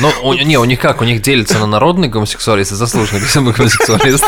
Ну, 0.00 0.34
не, 0.34 0.58
у 0.58 0.64
них 0.64 0.80
как? 0.80 1.00
У 1.00 1.04
них 1.04 1.22
делится 1.22 1.58
на 1.58 1.66
народный 1.66 2.08
гомосексуалист 2.08 2.72
и 2.72 2.74
заслуженный 2.74 3.20
гомосексуалист. 3.52 4.24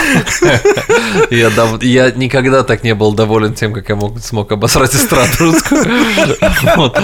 Я, 1.30 1.50
дав... 1.50 1.82
я 1.82 2.10
никогда 2.10 2.62
так 2.62 2.84
не 2.84 2.94
был 2.94 3.12
доволен 3.12 3.54
тем, 3.54 3.72
как 3.72 3.88
я 3.88 3.96
мог, 3.96 4.20
смог 4.20 4.50
обосрать 4.52 4.94
эстраду 4.94 5.30
русскую. 5.38 5.84
Вот. 6.76 6.98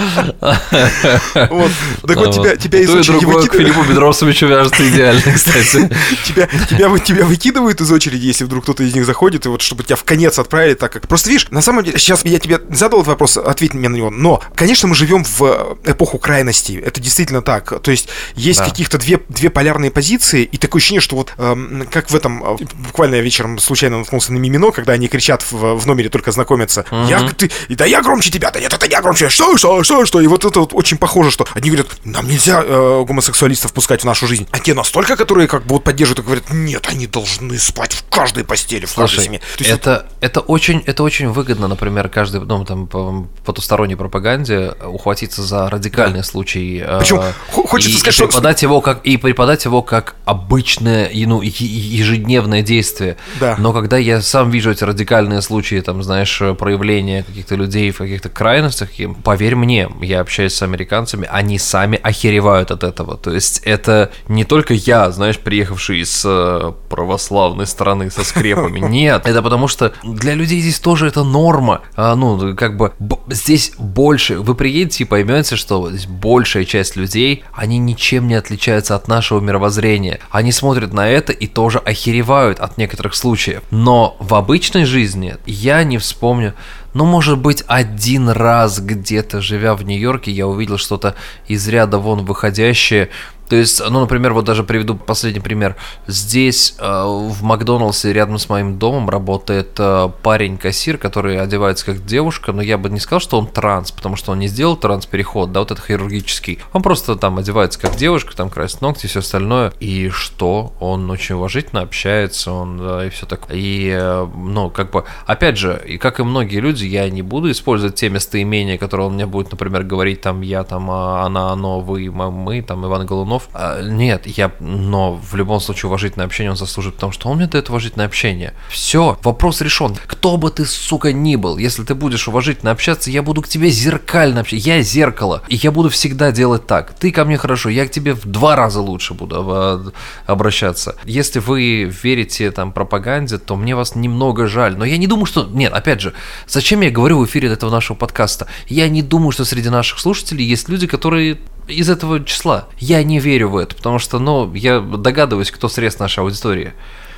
вот. 1.49 1.71
Так 2.07 2.17
вот, 2.17 2.33
тебя, 2.33 2.55
тебя 2.55 2.79
из 2.79 2.89
очереди 2.89 3.25
выкидывают. 3.25 3.53
Филиппу 3.53 3.83
Бедросовичу 3.83 4.47
вяжется 4.47 4.87
идеально, 4.87 5.21
кстати. 5.33 5.89
тебя, 6.25 6.47
тебя, 6.69 6.99
тебя 6.99 7.25
выкидывают 7.25 7.81
из 7.81 7.91
очереди, 7.91 8.25
если 8.25 8.45
вдруг 8.45 8.63
кто-то 8.63 8.83
из 8.83 8.93
них 8.93 9.05
заходит, 9.05 9.45
и 9.45 9.49
вот 9.49 9.61
чтобы 9.61 9.83
тебя 9.83 9.95
в 9.95 10.03
конец 10.03 10.39
отправили, 10.39 10.73
так 10.75 10.91
как... 10.91 11.07
Просто 11.07 11.29
видишь, 11.29 11.47
на 11.51 11.61
самом 11.61 11.83
деле, 11.83 11.97
сейчас 11.97 12.23
я 12.25 12.39
тебе 12.39 12.59
задал 12.71 12.99
этот 12.99 13.09
вопрос, 13.09 13.37
ответь 13.37 13.73
мне 13.73 13.89
на 13.89 13.95
него, 13.95 14.09
но, 14.09 14.41
конечно, 14.55 14.87
мы 14.87 14.95
живем 14.95 15.23
в 15.23 15.77
эпоху 15.85 16.17
крайностей, 16.19 16.77
это 16.77 17.01
действительно 17.01 17.41
так. 17.41 17.81
То 17.81 17.91
есть 17.91 18.09
есть 18.35 18.59
да. 18.59 18.65
каких-то 18.65 18.97
две, 18.97 19.19
две 19.29 19.49
полярные 19.49 19.91
позиции, 19.91 20.43
и 20.43 20.57
такое 20.57 20.79
ощущение, 20.79 21.01
что 21.01 21.15
вот 21.15 21.33
эм, 21.37 21.87
как 21.91 22.09
в 22.09 22.15
этом 22.15 22.43
э, 22.43 22.65
буквально 22.87 23.15
я 23.15 23.21
вечером 23.21 23.59
случайно 23.59 23.99
наткнулся 23.99 24.33
на 24.33 24.37
мимино, 24.37 24.71
когда 24.71 24.93
они 24.93 25.07
кричат 25.07 25.43
в, 25.43 25.75
в 25.75 25.85
номере 25.85 26.09
только 26.09 26.31
знакомятся. 26.31 26.85
Uh-huh. 26.89 27.09
Я, 27.09 27.29
ты, 27.29 27.51
да 27.69 27.85
я 27.85 28.01
громче 28.01 28.31
тебя, 28.31 28.51
да 28.51 28.59
нет, 28.59 28.73
это 28.73 28.85
я 28.87 29.01
громче. 29.01 29.29
Что, 29.29 29.57
что, 29.57 29.83
что, 29.83 30.05
что? 30.05 30.21
И 30.21 30.27
вот 30.27 30.45
это 30.45 30.59
вот 30.59 30.73
очень 30.73 30.97
похоже, 30.97 31.31
что 31.31 31.45
они 31.53 31.69
говорят, 31.69 31.87
нам 32.03 32.27
нельзя 32.27 32.63
э, 32.63 33.03
гомосексуалистов 33.07 33.73
пускать 33.73 34.01
в 34.01 34.05
нашу 34.05 34.27
жизнь. 34.27 34.47
А 34.51 34.59
те 34.59 34.73
настолько, 34.73 35.15
которые 35.15 35.47
как 35.47 35.65
бы 35.65 35.75
вот 35.75 35.83
поддерживают 35.83 36.19
и 36.19 36.21
говорят, 36.23 36.51
нет, 36.51 36.87
они 36.89 37.07
должны 37.07 37.57
спать 37.59 37.93
в 37.93 38.09
каждой 38.09 38.43
постели, 38.43 38.85
в 38.85 38.89
Слушай, 38.89 39.15
каждой 39.15 39.25
семье. 39.25 39.39
То 39.39 39.63
есть 39.63 39.69
это, 39.69 40.07
вот... 40.09 40.17
это, 40.21 40.39
очень, 40.39 40.83
это 40.85 41.03
очень 41.03 41.29
выгодно, 41.29 41.67
например, 41.67 42.09
каждый, 42.09 42.41
ну, 42.41 42.65
там, 42.65 42.87
по 42.87 43.27
потусторонней 43.45 43.95
пропаганде 43.95 44.73
ухватиться 44.85 45.43
за 45.43 45.69
радикальный 45.69 46.19
да. 46.19 46.23
случай. 46.23 46.83
Э, 46.83 46.99
Причем 46.99 47.21
хочется 47.51 47.97
и, 47.97 47.99
сказать, 47.99 48.19
и 48.19 48.25
преподать 48.25 48.57
что... 48.57 48.65
его 48.65 48.81
как 48.81 49.05
и 49.05 49.17
преподать 49.17 49.65
его 49.65 49.81
как 49.81 50.15
обычное, 50.25 51.11
ну, 51.13 51.41
ежедневное 51.41 52.61
действие 52.61 52.76
действия. 52.77 53.17
Да. 53.39 53.55
Но 53.57 53.73
когда 53.73 53.97
я 53.97 54.21
сам 54.21 54.51
вижу 54.51 54.71
эти 54.71 54.83
радикальные 54.83 55.41
случаи, 55.41 55.81
там, 55.81 56.03
знаешь, 56.03 56.41
проявления 56.57 57.23
каких-то 57.23 57.55
людей 57.55 57.91
в 57.91 57.97
каких-то 57.97 58.29
крайностях, 58.29 58.89
поверь 59.23 59.55
мне, 59.55 59.89
я 60.01 60.21
общаюсь 60.21 60.53
с 60.53 60.61
американцами, 60.61 61.27
они 61.31 61.59
сами 61.59 61.99
охеревают 62.01 62.71
от 62.71 62.83
этого. 62.83 63.17
То 63.17 63.31
есть 63.31 63.61
это 63.63 64.11
не 64.27 64.43
только 64.43 64.73
я, 64.73 65.11
знаешь, 65.11 65.39
приехавший 65.39 66.01
из 66.01 66.23
э, 66.25 66.73
православной 66.89 67.65
страны 67.65 68.11
со 68.11 68.23
скрепами. 68.23 68.79
Нет, 68.97 69.25
это 69.25 69.41
потому 69.41 69.67
что 69.67 69.93
для 70.03 70.33
людей 70.35 70.59
здесь 70.59 70.79
тоже 70.79 71.07
это 71.07 71.23
норма. 71.23 71.81
А, 71.95 72.15
ну, 72.15 72.55
как 72.55 72.77
бы 72.77 72.93
здесь 73.29 73.73
больше, 73.77 74.39
вы 74.39 74.55
приедете 74.55 75.03
и 75.03 75.07
поймете, 75.07 75.55
что 75.55 75.89
здесь 75.89 76.05
большая 76.05 76.65
часть 76.65 76.95
людей, 76.95 77.43
они 77.53 77.77
ничем 77.77 78.27
не 78.27 78.35
отличаются 78.35 78.95
от 78.95 79.07
нашего 79.07 79.39
мировоззрения. 79.39 80.19
Они 80.29 80.51
смотрят 80.51 80.93
на 80.93 81.07
это 81.09 81.33
и 81.33 81.47
тоже 81.47 81.79
охеревают 81.79 82.59
от 82.67 82.77
некоторых 82.77 83.15
случаев. 83.15 83.63
Но 83.71 84.15
в 84.19 84.35
обычной 84.35 84.85
жизни 84.85 85.35
я 85.45 85.83
не 85.83 85.97
вспомню, 85.97 86.53
ну, 86.93 87.05
может 87.05 87.37
быть, 87.37 87.63
один 87.67 88.29
раз 88.29 88.79
где-то, 88.79 89.41
живя 89.41 89.75
в 89.75 89.83
Нью-Йорке, 89.83 90.31
я 90.31 90.47
увидел 90.47 90.77
что-то 90.77 91.15
из 91.47 91.67
ряда 91.67 91.97
вон 91.97 92.25
выходящее, 92.25 93.09
то 93.49 93.55
есть, 93.55 93.81
ну, 93.89 94.01
например, 94.01 94.33
вот 94.33 94.45
даже 94.45 94.63
приведу 94.63 94.95
последний 94.95 95.39
пример. 95.39 95.75
Здесь 96.07 96.75
э, 96.79 96.83
в 96.83 97.43
Макдоналдсе 97.43 98.11
рядом 98.13 98.39
с 98.39 98.49
моим 98.49 98.77
домом 98.77 99.09
работает 99.09 99.75
э, 99.77 100.09
парень-кассир, 100.21 100.97
который 100.97 101.39
одевается 101.39 101.85
как 101.85 102.05
девушка, 102.05 102.51
но 102.51 102.61
я 102.61 102.77
бы 102.77 102.89
не 102.89 102.99
сказал, 102.99 103.19
что 103.19 103.39
он 103.39 103.47
транс, 103.47 103.91
потому 103.91 104.15
что 104.15 104.31
он 104.33 104.39
не 104.39 104.47
сделал 104.47 104.75
транс-переход, 104.75 105.51
да, 105.51 105.61
вот 105.61 105.71
это 105.71 105.81
хирургический. 105.81 106.59
Он 106.73 106.81
просто 106.81 107.15
там 107.15 107.37
одевается 107.37 107.79
как 107.79 107.95
девушка, 107.95 108.35
там 108.35 108.49
красит 108.49 108.81
ногти 108.81 109.05
и 109.05 109.09
все 109.09 109.19
остальное. 109.19 109.71
И 109.79 110.09
что? 110.09 110.73
Он 110.79 111.09
очень 111.09 111.35
уважительно 111.35 111.81
общается, 111.81 112.51
он, 112.51 112.77
да, 112.77 113.05
и 113.05 113.09
все 113.09 113.25
так. 113.25 113.47
И, 113.49 113.93
э, 113.95 114.27
ну, 114.35 114.69
как 114.69 114.91
бы, 114.91 115.05
опять 115.25 115.57
же, 115.57 115.81
и 115.85 115.97
как 115.97 116.19
и 116.19 116.23
многие 116.23 116.59
люди, 116.59 116.85
я 116.85 117.09
не 117.09 117.21
буду 117.21 117.49
использовать 117.51 117.95
те 117.95 118.09
местоимения, 118.09 118.77
которые 118.77 119.07
он 119.07 119.13
мне 119.13 119.25
будет, 119.25 119.51
например, 119.51 119.83
говорить 119.83 120.21
там 120.21 120.41
я, 120.41 120.63
там, 120.63 120.89
а, 120.91 121.25
она, 121.25 121.51
оно, 121.51 121.79
вы, 121.79 122.11
мы, 122.11 122.61
там, 122.61 122.85
Иван 122.85 123.05
Голунов, 123.05 123.36
Галимов. 123.37 123.49
А, 123.53 123.81
нет, 123.81 124.27
я, 124.27 124.51
но 124.59 125.15
в 125.15 125.35
любом 125.35 125.59
случае 125.59 125.87
уважительное 125.87 126.25
общение 126.25 126.51
он 126.51 126.57
заслужит, 126.57 126.95
потому 126.95 127.11
что 127.11 127.29
он 127.29 127.37
мне 127.37 127.47
дает 127.47 127.69
уважительное 127.69 128.05
общение. 128.05 128.53
Все, 128.69 129.17
вопрос 129.23 129.61
решен. 129.61 129.95
Кто 130.05 130.37
бы 130.37 130.49
ты, 130.49 130.65
сука, 130.65 131.11
ни 131.11 131.35
был, 131.35 131.57
если 131.57 131.83
ты 131.83 131.95
будешь 131.95 132.27
уважительно 132.27 132.71
общаться, 132.71 133.09
я 133.11 133.21
буду 133.21 133.41
к 133.41 133.47
тебе 133.47 133.69
зеркально 133.69 134.41
общаться. 134.41 134.69
Я 134.69 134.81
зеркало, 134.81 135.43
и 135.47 135.55
я 135.55 135.71
буду 135.71 135.89
всегда 135.89 136.31
делать 136.31 136.67
так. 136.67 136.93
Ты 136.93 137.11
ко 137.11 137.25
мне 137.25 137.37
хорошо, 137.37 137.69
я 137.69 137.85
к 137.85 137.91
тебе 137.91 138.13
в 138.13 138.25
два 138.25 138.55
раза 138.55 138.81
лучше 138.81 139.13
буду 139.13 139.93
обращаться. 140.25 140.95
Если 141.05 141.39
вы 141.39 141.83
верите 142.03 142.51
там 142.51 142.71
пропаганде, 142.71 143.37
то 143.37 143.55
мне 143.55 143.75
вас 143.75 143.95
немного 143.95 144.47
жаль. 144.47 144.77
Но 144.77 144.85
я 144.85 144.97
не 144.97 145.07
думаю, 145.07 145.25
что... 145.25 145.45
Нет, 145.45 145.73
опять 145.73 146.01
же, 146.01 146.13
зачем 146.47 146.81
я 146.81 146.91
говорю 146.91 147.19
в 147.19 147.25
эфире 147.25 147.49
этого 147.49 147.71
нашего 147.71 147.97
подкаста? 147.97 148.47
Я 148.67 148.89
не 148.89 149.01
думаю, 149.01 149.31
что 149.31 149.45
среди 149.45 149.69
наших 149.69 149.99
слушателей 149.99 150.45
есть 150.45 150.69
люди, 150.69 150.87
которые 150.87 151.37
из 151.67 151.89
этого 151.89 152.23
числа. 152.23 152.67
Я 152.79 153.03
не 153.03 153.19
верю 153.19 153.49
в 153.49 153.57
это, 153.57 153.75
потому 153.75 153.99
что, 153.99 154.19
ну, 154.19 154.53
я 154.53 154.79
догадываюсь, 154.79 155.51
кто 155.51 155.69
срез 155.69 155.99
нашей 155.99 156.19
аудитории. 156.19 156.73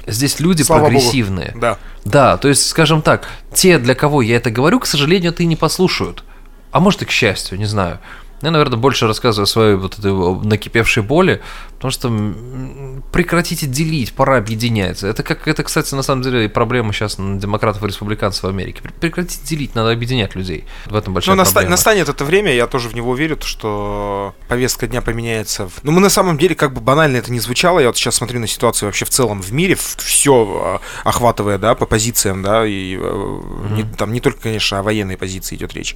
Здесь 0.08 0.39
люди 0.39 0.64
Слава 0.64 0.86
прогрессивные. 0.86 1.50
Богу. 1.50 1.60
Да. 1.60 1.78
Да, 2.06 2.38
то 2.38 2.47
есть, 2.47 2.68
скажем 2.68 3.02
так, 3.02 3.28
те, 3.54 3.78
для 3.78 3.95
кого 3.95 4.22
я 4.22 4.38
это 4.38 4.50
говорю, 4.50 4.80
к 4.80 4.86
сожалению, 4.86 5.32
это 5.32 5.43
и 5.43 5.45
не 5.45 5.56
послушают. 5.56 6.24
А 6.72 6.80
может 6.80 7.02
и 7.02 7.06
к 7.06 7.12
счастью, 7.12 7.58
не 7.58 7.66
знаю. 7.66 8.00
Я, 8.42 8.52
наверное, 8.52 8.78
больше 8.78 9.08
рассказываю 9.08 9.44
о 9.44 9.48
своей 9.48 9.76
вот 9.76 10.00
этой 10.00 10.14
накипевшей 10.46 11.04
боли, 11.04 11.42
Потому 11.80 11.92
что 11.92 13.04
прекратите 13.14 13.66
делить, 13.66 14.12
пора 14.12 14.36
объединяться. 14.36 15.08
Это, 15.08 15.24
как, 15.24 15.48
это, 15.48 15.64
кстати, 15.64 15.96
на 15.96 16.04
самом 16.04 16.24
деле 16.24 16.50
проблема 16.50 16.92
сейчас 16.92 17.16
демократов 17.18 17.82
и 17.84 17.88
республиканцев 17.88 18.44
в 18.44 18.48
Америке. 18.48 18.82
Прекратите 19.00 19.40
делить, 19.46 19.76
надо 19.76 19.92
объединять 19.92 20.36
людей. 20.36 20.66
В 20.88 20.96
этом 20.96 21.14
большая 21.14 21.38
Но 21.38 21.44
проблема. 21.46 21.70
настанет 21.72 22.10
это 22.10 22.26
время, 22.26 22.54
я 22.54 22.68
тоже 22.68 22.90
в 22.90 22.96
него 22.96 23.16
верю, 23.16 23.38
что 23.42 24.36
повестка 24.50 24.88
дня 24.88 25.02
поменяется. 25.02 25.70
Но 25.84 25.94
мы 25.94 26.02
на 26.02 26.10
самом 26.10 26.38
деле, 26.38 26.54
как 26.54 26.74
бы 26.74 26.82
банально 26.82 27.16
это 27.16 27.32
не 27.32 27.40
звучало, 27.40 27.80
я 27.80 27.88
вот 27.88 27.96
сейчас 27.96 28.16
смотрю 28.16 28.42
на 28.42 28.48
ситуацию 28.48 28.90
вообще 28.90 29.06
в 29.06 29.10
целом 29.10 29.42
в 29.42 29.54
мире, 29.54 29.76
все 29.76 30.62
а, 30.62 30.82
охватывая, 31.08 31.58
да, 31.58 31.76
по 31.76 31.86
позициям, 31.86 32.44
да, 32.44 32.66
и 32.66 32.96
mm-hmm. 32.96 33.74
не, 33.74 33.84
там 33.84 34.12
не 34.12 34.20
только, 34.20 34.42
конечно, 34.42 34.80
о 34.80 34.84
военной 34.84 35.16
позиции 35.16 35.56
идет 35.56 35.74
речь. 35.74 35.96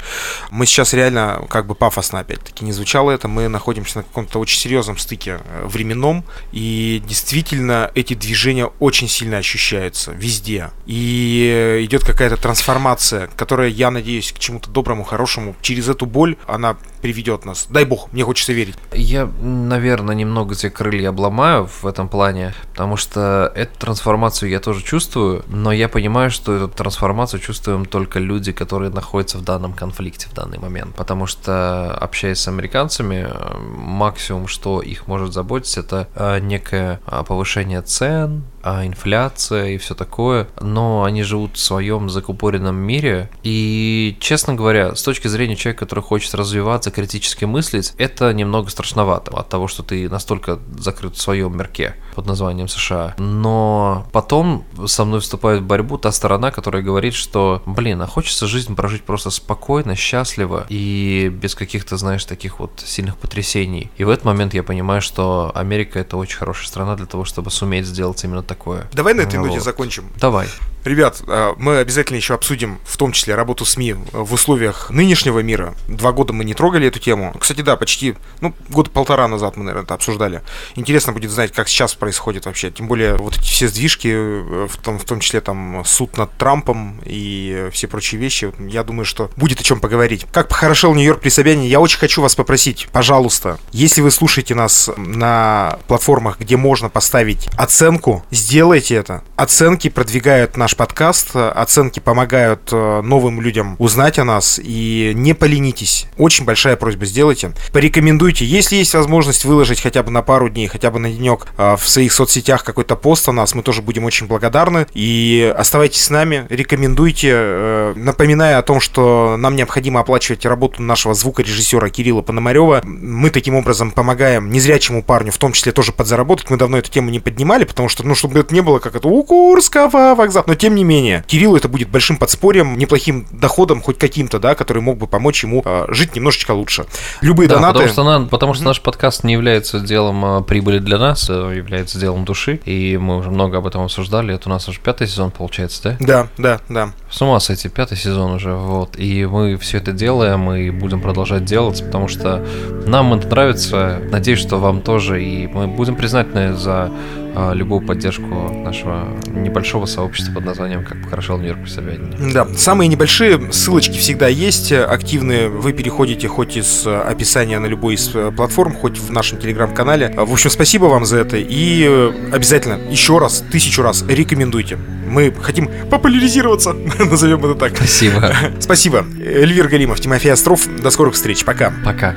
Мы 0.49 0.65
сейчас 0.65 0.93
реально, 0.93 1.45
как 1.49 1.67
бы 1.67 1.75
пафосно 1.75 2.21
опять-таки 2.33 2.65
не 2.65 2.71
звучало 2.71 3.11
это, 3.11 3.27
мы 3.27 3.47
находимся 3.47 3.99
на 3.99 4.03
каком-то 4.03 4.39
очень 4.39 4.59
серьезном 4.59 4.97
стыке 4.97 5.39
э, 5.43 5.65
временном, 5.65 6.23
и 6.51 7.01
действительно 7.05 7.91
эти 7.95 8.13
движения 8.13 8.65
очень 8.79 9.07
сильно 9.07 9.37
ощущаются 9.37 10.11
везде. 10.11 10.71
И 10.85 11.81
идет 11.83 12.03
какая-то 12.03 12.37
трансформация, 12.37 13.27
которая, 13.35 13.69
я 13.69 13.91
надеюсь, 13.91 14.31
к 14.31 14.39
чему-то 14.39 14.69
доброму, 14.69 15.03
хорошему. 15.03 15.55
Через 15.61 15.89
эту 15.89 16.05
боль 16.05 16.37
она 16.47 16.77
приведет 17.03 17.43
нас. 17.43 17.67
Дай 17.69 17.83
бог, 17.83 18.11
мне 18.13 18.23
хочется 18.23 18.53
верить. 18.53 18.75
Я, 18.93 19.29
наверное, 19.41 20.15
немного 20.15 20.55
те 20.55 20.69
крылья 20.69 21.09
обломаю 21.09 21.67
в 21.67 21.85
этом 21.85 22.07
плане, 22.07 22.53
потому 22.71 22.95
что 22.95 23.51
эту 23.55 23.77
трансформацию 23.77 24.49
я 24.49 24.61
тоже 24.61 24.81
чувствую, 24.81 25.43
но 25.49 25.73
я 25.73 25.89
понимаю, 25.89 26.31
что 26.31 26.55
эту 26.55 26.69
трансформацию 26.69 27.41
чувствуем 27.41 27.85
только 27.85 28.19
люди, 28.19 28.53
которые 28.53 28.89
находятся 28.89 29.37
в 29.37 29.43
данном 29.43 29.73
конфликте 29.73 30.29
в 30.29 30.33
данный 30.33 30.59
момент. 30.59 30.95
Потому 30.95 31.27
что, 31.27 31.93
общаясь 31.93 32.39
с 32.39 32.47
американцами, 32.47 33.27
максимум, 33.75 34.47
что 34.47 34.81
их 34.81 35.05
может 35.05 35.33
заботить, 35.33 35.77
это 35.77 36.07
а, 36.15 36.39
некое 36.39 37.01
а, 37.05 37.23
повышение 37.23 37.81
цен, 37.81 38.43
а, 38.63 38.85
инфляция 38.85 39.69
и 39.69 39.77
все 39.77 39.93
такое, 39.93 40.47
но 40.61 41.03
они 41.03 41.23
живут 41.23 41.57
в 41.57 41.59
своем 41.59 42.09
закупоренном 42.09 42.75
мире, 42.75 43.29
и, 43.43 44.17
честно 44.19 44.55
говоря, 44.55 44.95
с 44.95 45.03
точки 45.03 45.27
зрения 45.27 45.55
человека, 45.55 45.85
который 45.85 45.99
хочет 45.99 46.33
развиваться, 46.33 46.89
критически 46.89 47.45
мыслить, 47.45 47.93
это 47.97 48.33
немного 48.33 48.69
страшновато 48.69 49.31
от 49.37 49.49
того, 49.49 49.67
что 49.67 49.83
ты 49.83 50.09
настолько 50.09 50.59
закрыт 50.77 51.15
в 51.15 51.21
своем 51.21 51.57
мирке 51.57 51.95
под 52.13 52.25
названием 52.25 52.67
США. 52.67 53.15
Но 53.17 54.05
потом 54.11 54.65
со 54.85 55.05
мной 55.05 55.19
вступает 55.19 55.61
в 55.61 55.65
борьбу 55.65 55.97
та 55.97 56.11
сторона, 56.11 56.51
которая 56.51 56.83
говорит, 56.83 57.13
что, 57.13 57.61
блин, 57.65 58.01
а 58.01 58.07
хочется 58.07 58.47
жизнь 58.47 58.75
прожить 58.75 59.03
просто 59.03 59.29
спокойно, 59.29 59.95
счастливо 59.95 60.65
и 60.69 61.29
без 61.33 61.55
каких-то, 61.55 61.97
знаешь, 61.97 62.25
таких 62.25 62.59
вот 62.59 62.83
сильных 62.85 63.17
потрясений. 63.17 63.91
И 63.97 64.03
в 64.03 64.09
этот 64.09 64.25
момент 64.25 64.53
я 64.53 64.63
понимаю, 64.63 65.01
что 65.01 65.51
Америка 65.55 65.99
это 65.99 66.17
очень 66.17 66.37
хорошая 66.37 66.67
страна 66.67 66.95
для 66.95 67.05
того, 67.05 67.25
чтобы 67.25 67.51
суметь 67.51 67.85
сделать 67.85 68.23
именно 68.23 68.43
такое. 68.43 68.87
Давай 68.93 69.13
на 69.13 69.21
этой 69.21 69.39
вот. 69.39 69.47
ноте 69.47 69.59
закончим. 69.59 70.05
Давай. 70.19 70.47
Ребят, 70.85 71.21
а, 71.27 71.55
мы 71.57 71.77
обязательно 71.77 72.17
еще 72.17 72.33
обсудим, 72.33 72.79
в 72.83 72.97
том 72.97 73.11
числе, 73.13 73.35
работу 73.35 73.65
СМИ 73.65 73.95
в 74.11 74.33
условиях 74.33 74.89
нынешнего 74.89 75.39
мира. 75.39 75.75
Два 75.87 76.11
года 76.11 76.33
мы 76.33 76.43
не 76.43 76.53
трогали 76.53 76.87
эту 76.87 76.99
тему. 76.99 77.33
Кстати, 77.39 77.61
да, 77.61 77.77
почти, 77.77 78.15
ну, 78.41 78.53
года 78.69 78.89
полтора 78.89 79.27
назад 79.27 79.55
мы, 79.55 79.63
наверное, 79.63 79.85
это 79.85 79.93
обсуждали. 79.93 80.41
Интересно 80.75 81.13
будет 81.13 81.31
знать, 81.31 81.51
как 81.53 81.69
сейчас 81.69 81.93
происходит 81.93 82.45
вообще. 82.45 82.69
Тем 82.69 82.87
более, 82.87 83.15
вот 83.15 83.37
эти 83.37 83.43
все 83.43 83.67
сдвижки, 83.67 84.09
э, 84.13 84.67
в 84.69 84.77
том, 84.77 84.99
в 84.99 85.05
том 85.05 85.19
числе 85.21 85.39
там 85.41 85.83
суд 85.85 86.17
над 86.17 86.31
Трампом 86.37 87.01
и 87.05 87.69
все 87.71 87.87
прочие 87.87 88.19
вещи. 88.19 88.51
Я 88.59 88.83
думаю, 88.83 89.05
что 89.05 89.29
будет 89.37 89.61
о 89.61 89.63
чем 89.63 89.79
поговорить. 89.79 90.25
Как 90.31 90.49
похорошел 90.49 90.93
Нью-Йорк 90.93 91.21
при 91.21 91.29
Собянине, 91.29 91.69
я 91.69 91.79
очень 91.79 91.99
хочу 91.99 92.21
вас 92.21 92.35
попросить, 92.35 92.89
пожалуйста, 92.91 93.57
если 93.71 94.01
вы 94.01 94.11
слушаете 94.11 94.53
нас 94.55 94.89
на 94.97 95.79
платформах, 95.87 96.39
где 96.39 96.57
можно 96.57 96.89
поставить 96.89 97.47
оценку, 97.57 98.23
сделайте 98.31 98.95
это. 98.95 99.23
Оценки 99.35 99.89
продвигают 99.89 100.57
наш 100.57 100.72
наш 100.73 100.77
подкаст. 100.77 101.35
Оценки 101.35 101.99
помогают 101.99 102.69
э, 102.71 103.01
новым 103.01 103.41
людям 103.41 103.75
узнать 103.79 104.19
о 104.19 104.23
нас. 104.23 104.59
И 104.63 105.11
не 105.15 105.33
поленитесь. 105.33 106.07
Очень 106.17 106.45
большая 106.45 106.75
просьба 106.75 107.05
сделайте. 107.05 107.51
Порекомендуйте. 107.71 108.45
Если 108.45 108.77
есть 108.77 108.93
возможность 108.93 109.45
выложить 109.45 109.81
хотя 109.81 110.03
бы 110.03 110.11
на 110.11 110.21
пару 110.21 110.49
дней, 110.49 110.67
хотя 110.67 110.89
бы 110.89 110.99
на 110.99 111.11
денек 111.11 111.47
э, 111.57 111.75
в 111.75 111.87
своих 111.87 112.11
соцсетях 112.11 112.63
какой-то 112.63 112.95
пост 112.95 113.29
о 113.29 113.31
нас, 113.31 113.53
мы 113.55 113.61
тоже 113.61 113.81
будем 113.81 114.05
очень 114.05 114.27
благодарны. 114.27 114.87
И 114.93 115.53
оставайтесь 115.55 116.03
с 116.03 116.09
нами, 116.09 116.45
рекомендуйте. 116.49 117.29
Э, 117.33 117.93
напоминая 117.95 118.57
о 118.57 118.63
том, 118.63 118.79
что 118.79 119.35
нам 119.37 119.55
необходимо 119.55 119.99
оплачивать 119.99 120.45
работу 120.45 120.81
нашего 120.81 121.13
звукорежиссера 121.13 121.89
Кирилла 121.89 122.21
Пономарева. 122.21 122.81
Мы 122.83 123.29
таким 123.29 123.55
образом 123.55 123.91
помогаем 123.91 124.51
незрячему 124.51 125.03
парню, 125.03 125.31
в 125.31 125.37
том 125.37 125.53
числе 125.53 125.71
тоже 125.71 125.91
подзаработать. 125.91 126.49
Мы 126.49 126.57
давно 126.57 126.77
эту 126.77 126.89
тему 126.89 127.09
не 127.09 127.19
поднимали, 127.19 127.63
потому 127.63 127.89
что, 127.89 128.05
ну, 128.05 128.15
чтобы 128.15 128.39
это 128.39 128.53
не 128.53 128.61
было 128.61 128.79
как 128.79 128.95
это 128.95 129.07
у 129.07 129.23
Курского 129.23 130.15
вокзала. 130.15 130.45
Но 130.47 130.55
тем 130.63 130.75
не 130.75 130.85
менее, 130.85 131.25
Кириллу 131.27 131.57
это 131.57 131.67
будет 131.67 131.89
большим 131.89 132.15
подспорьем, 132.15 132.77
неплохим 132.77 133.25
доходом, 133.33 133.81
хоть 133.81 133.97
каким-то, 133.97 134.39
да, 134.39 134.55
который 134.55 134.81
мог 134.81 134.97
бы 134.97 135.07
помочь 135.07 135.43
ему 135.43 135.61
э, 135.65 135.87
жить 135.89 136.15
немножечко 136.15 136.51
лучше. 136.51 136.85
Любые 137.19 137.49
да, 137.49 137.55
донаты... 137.55 137.79
Потому 137.79 137.91
что, 137.91 138.03
на, 138.05 138.25
потому 138.27 138.53
что 138.53 138.63
наш 138.63 138.79
подкаст 138.79 139.25
не 139.25 139.33
является 139.33 139.81
делом 139.81 140.23
э, 140.23 140.41
прибыли 140.41 140.79
для 140.79 140.97
нас, 140.97 141.29
а 141.29 141.51
является 141.51 141.99
делом 141.99 142.23
души, 142.23 142.61
и 142.63 142.95
мы 142.95 143.17
уже 143.17 143.29
много 143.29 143.57
об 143.57 143.67
этом 143.67 143.81
обсуждали. 143.81 144.33
Это 144.33 144.47
у 144.47 144.53
нас 144.53 144.65
уже 144.69 144.79
пятый 144.79 145.05
сезон 145.05 145.31
получается, 145.31 145.81
да? 145.83 145.97
Да, 145.99 146.27
да, 146.37 146.59
да. 146.69 146.93
С 147.11 147.21
ума 147.21 147.41
сойти, 147.41 147.67
пятый 147.67 147.97
сезон 147.97 148.31
уже, 148.31 148.53
вот. 148.53 148.97
И 148.97 149.25
мы 149.25 149.57
все 149.57 149.79
это 149.79 149.91
делаем, 149.91 150.49
и 150.53 150.69
будем 150.69 151.01
продолжать 151.01 151.43
делать, 151.43 151.83
потому 151.83 152.07
что 152.07 152.41
нам 152.85 153.13
это 153.13 153.27
нравится. 153.27 154.01
Надеюсь, 154.09 154.39
что 154.39 154.59
вам 154.59 154.79
тоже, 154.79 155.21
и 155.21 155.45
мы 155.45 155.67
будем 155.67 155.97
признательны 155.97 156.53
за 156.53 156.89
а, 156.89 157.22
любую 157.53 157.81
поддержку 157.81 158.25
нашего 158.25 159.07
небольшого 159.27 159.85
сообщества 159.85 160.33
под 160.33 160.45
названием 160.45 160.83
«Как 160.83 161.01
похорошел 161.01 161.37
Нью-Йорк 161.37 161.59
при 161.63 162.33
Да, 162.33 162.47
самые 162.55 162.87
небольшие 162.87 163.51
ссылочки 163.51 163.97
всегда 163.97 164.27
есть, 164.27 164.71
активные. 164.71 165.49
Вы 165.49 165.73
переходите 165.73 166.27
хоть 166.27 166.57
из 166.57 166.85
описания 166.85 167.59
на 167.59 167.65
любой 167.65 167.95
из 167.95 168.15
э, 168.15 168.31
платформ, 168.31 168.73
хоть 168.75 168.97
в 168.97 169.11
нашем 169.11 169.39
телеграм-канале. 169.39 170.13
В 170.15 170.31
общем, 170.31 170.49
спасибо 170.49 170.85
вам 170.85 171.05
за 171.05 171.17
это 171.17 171.37
и 171.37 171.85
э, 171.87 172.11
обязательно 172.31 172.79
еще 172.89 173.17
раз, 173.17 173.43
тысячу 173.51 173.81
раз 173.81 174.03
рекомендуйте. 174.07 174.77
Мы 175.07 175.33
хотим 175.41 175.69
популяризироваться, 175.89 176.73
назовем 176.99 177.45
это 177.45 177.55
так. 177.55 177.75
Спасибо. 177.75 178.33
Спасибо. 178.59 179.05
Эльвир 179.19 179.67
Галимов, 179.67 179.99
Тимофей 179.99 180.33
Остров. 180.33 180.67
До 180.81 180.89
скорых 180.89 181.13
встреч. 181.13 181.45
Пока. 181.45 181.73
Пока. 181.85 182.15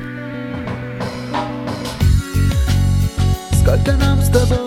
Сколько 3.53 3.93
нам 3.93 4.21
с 4.23 4.29
тобой 4.31 4.66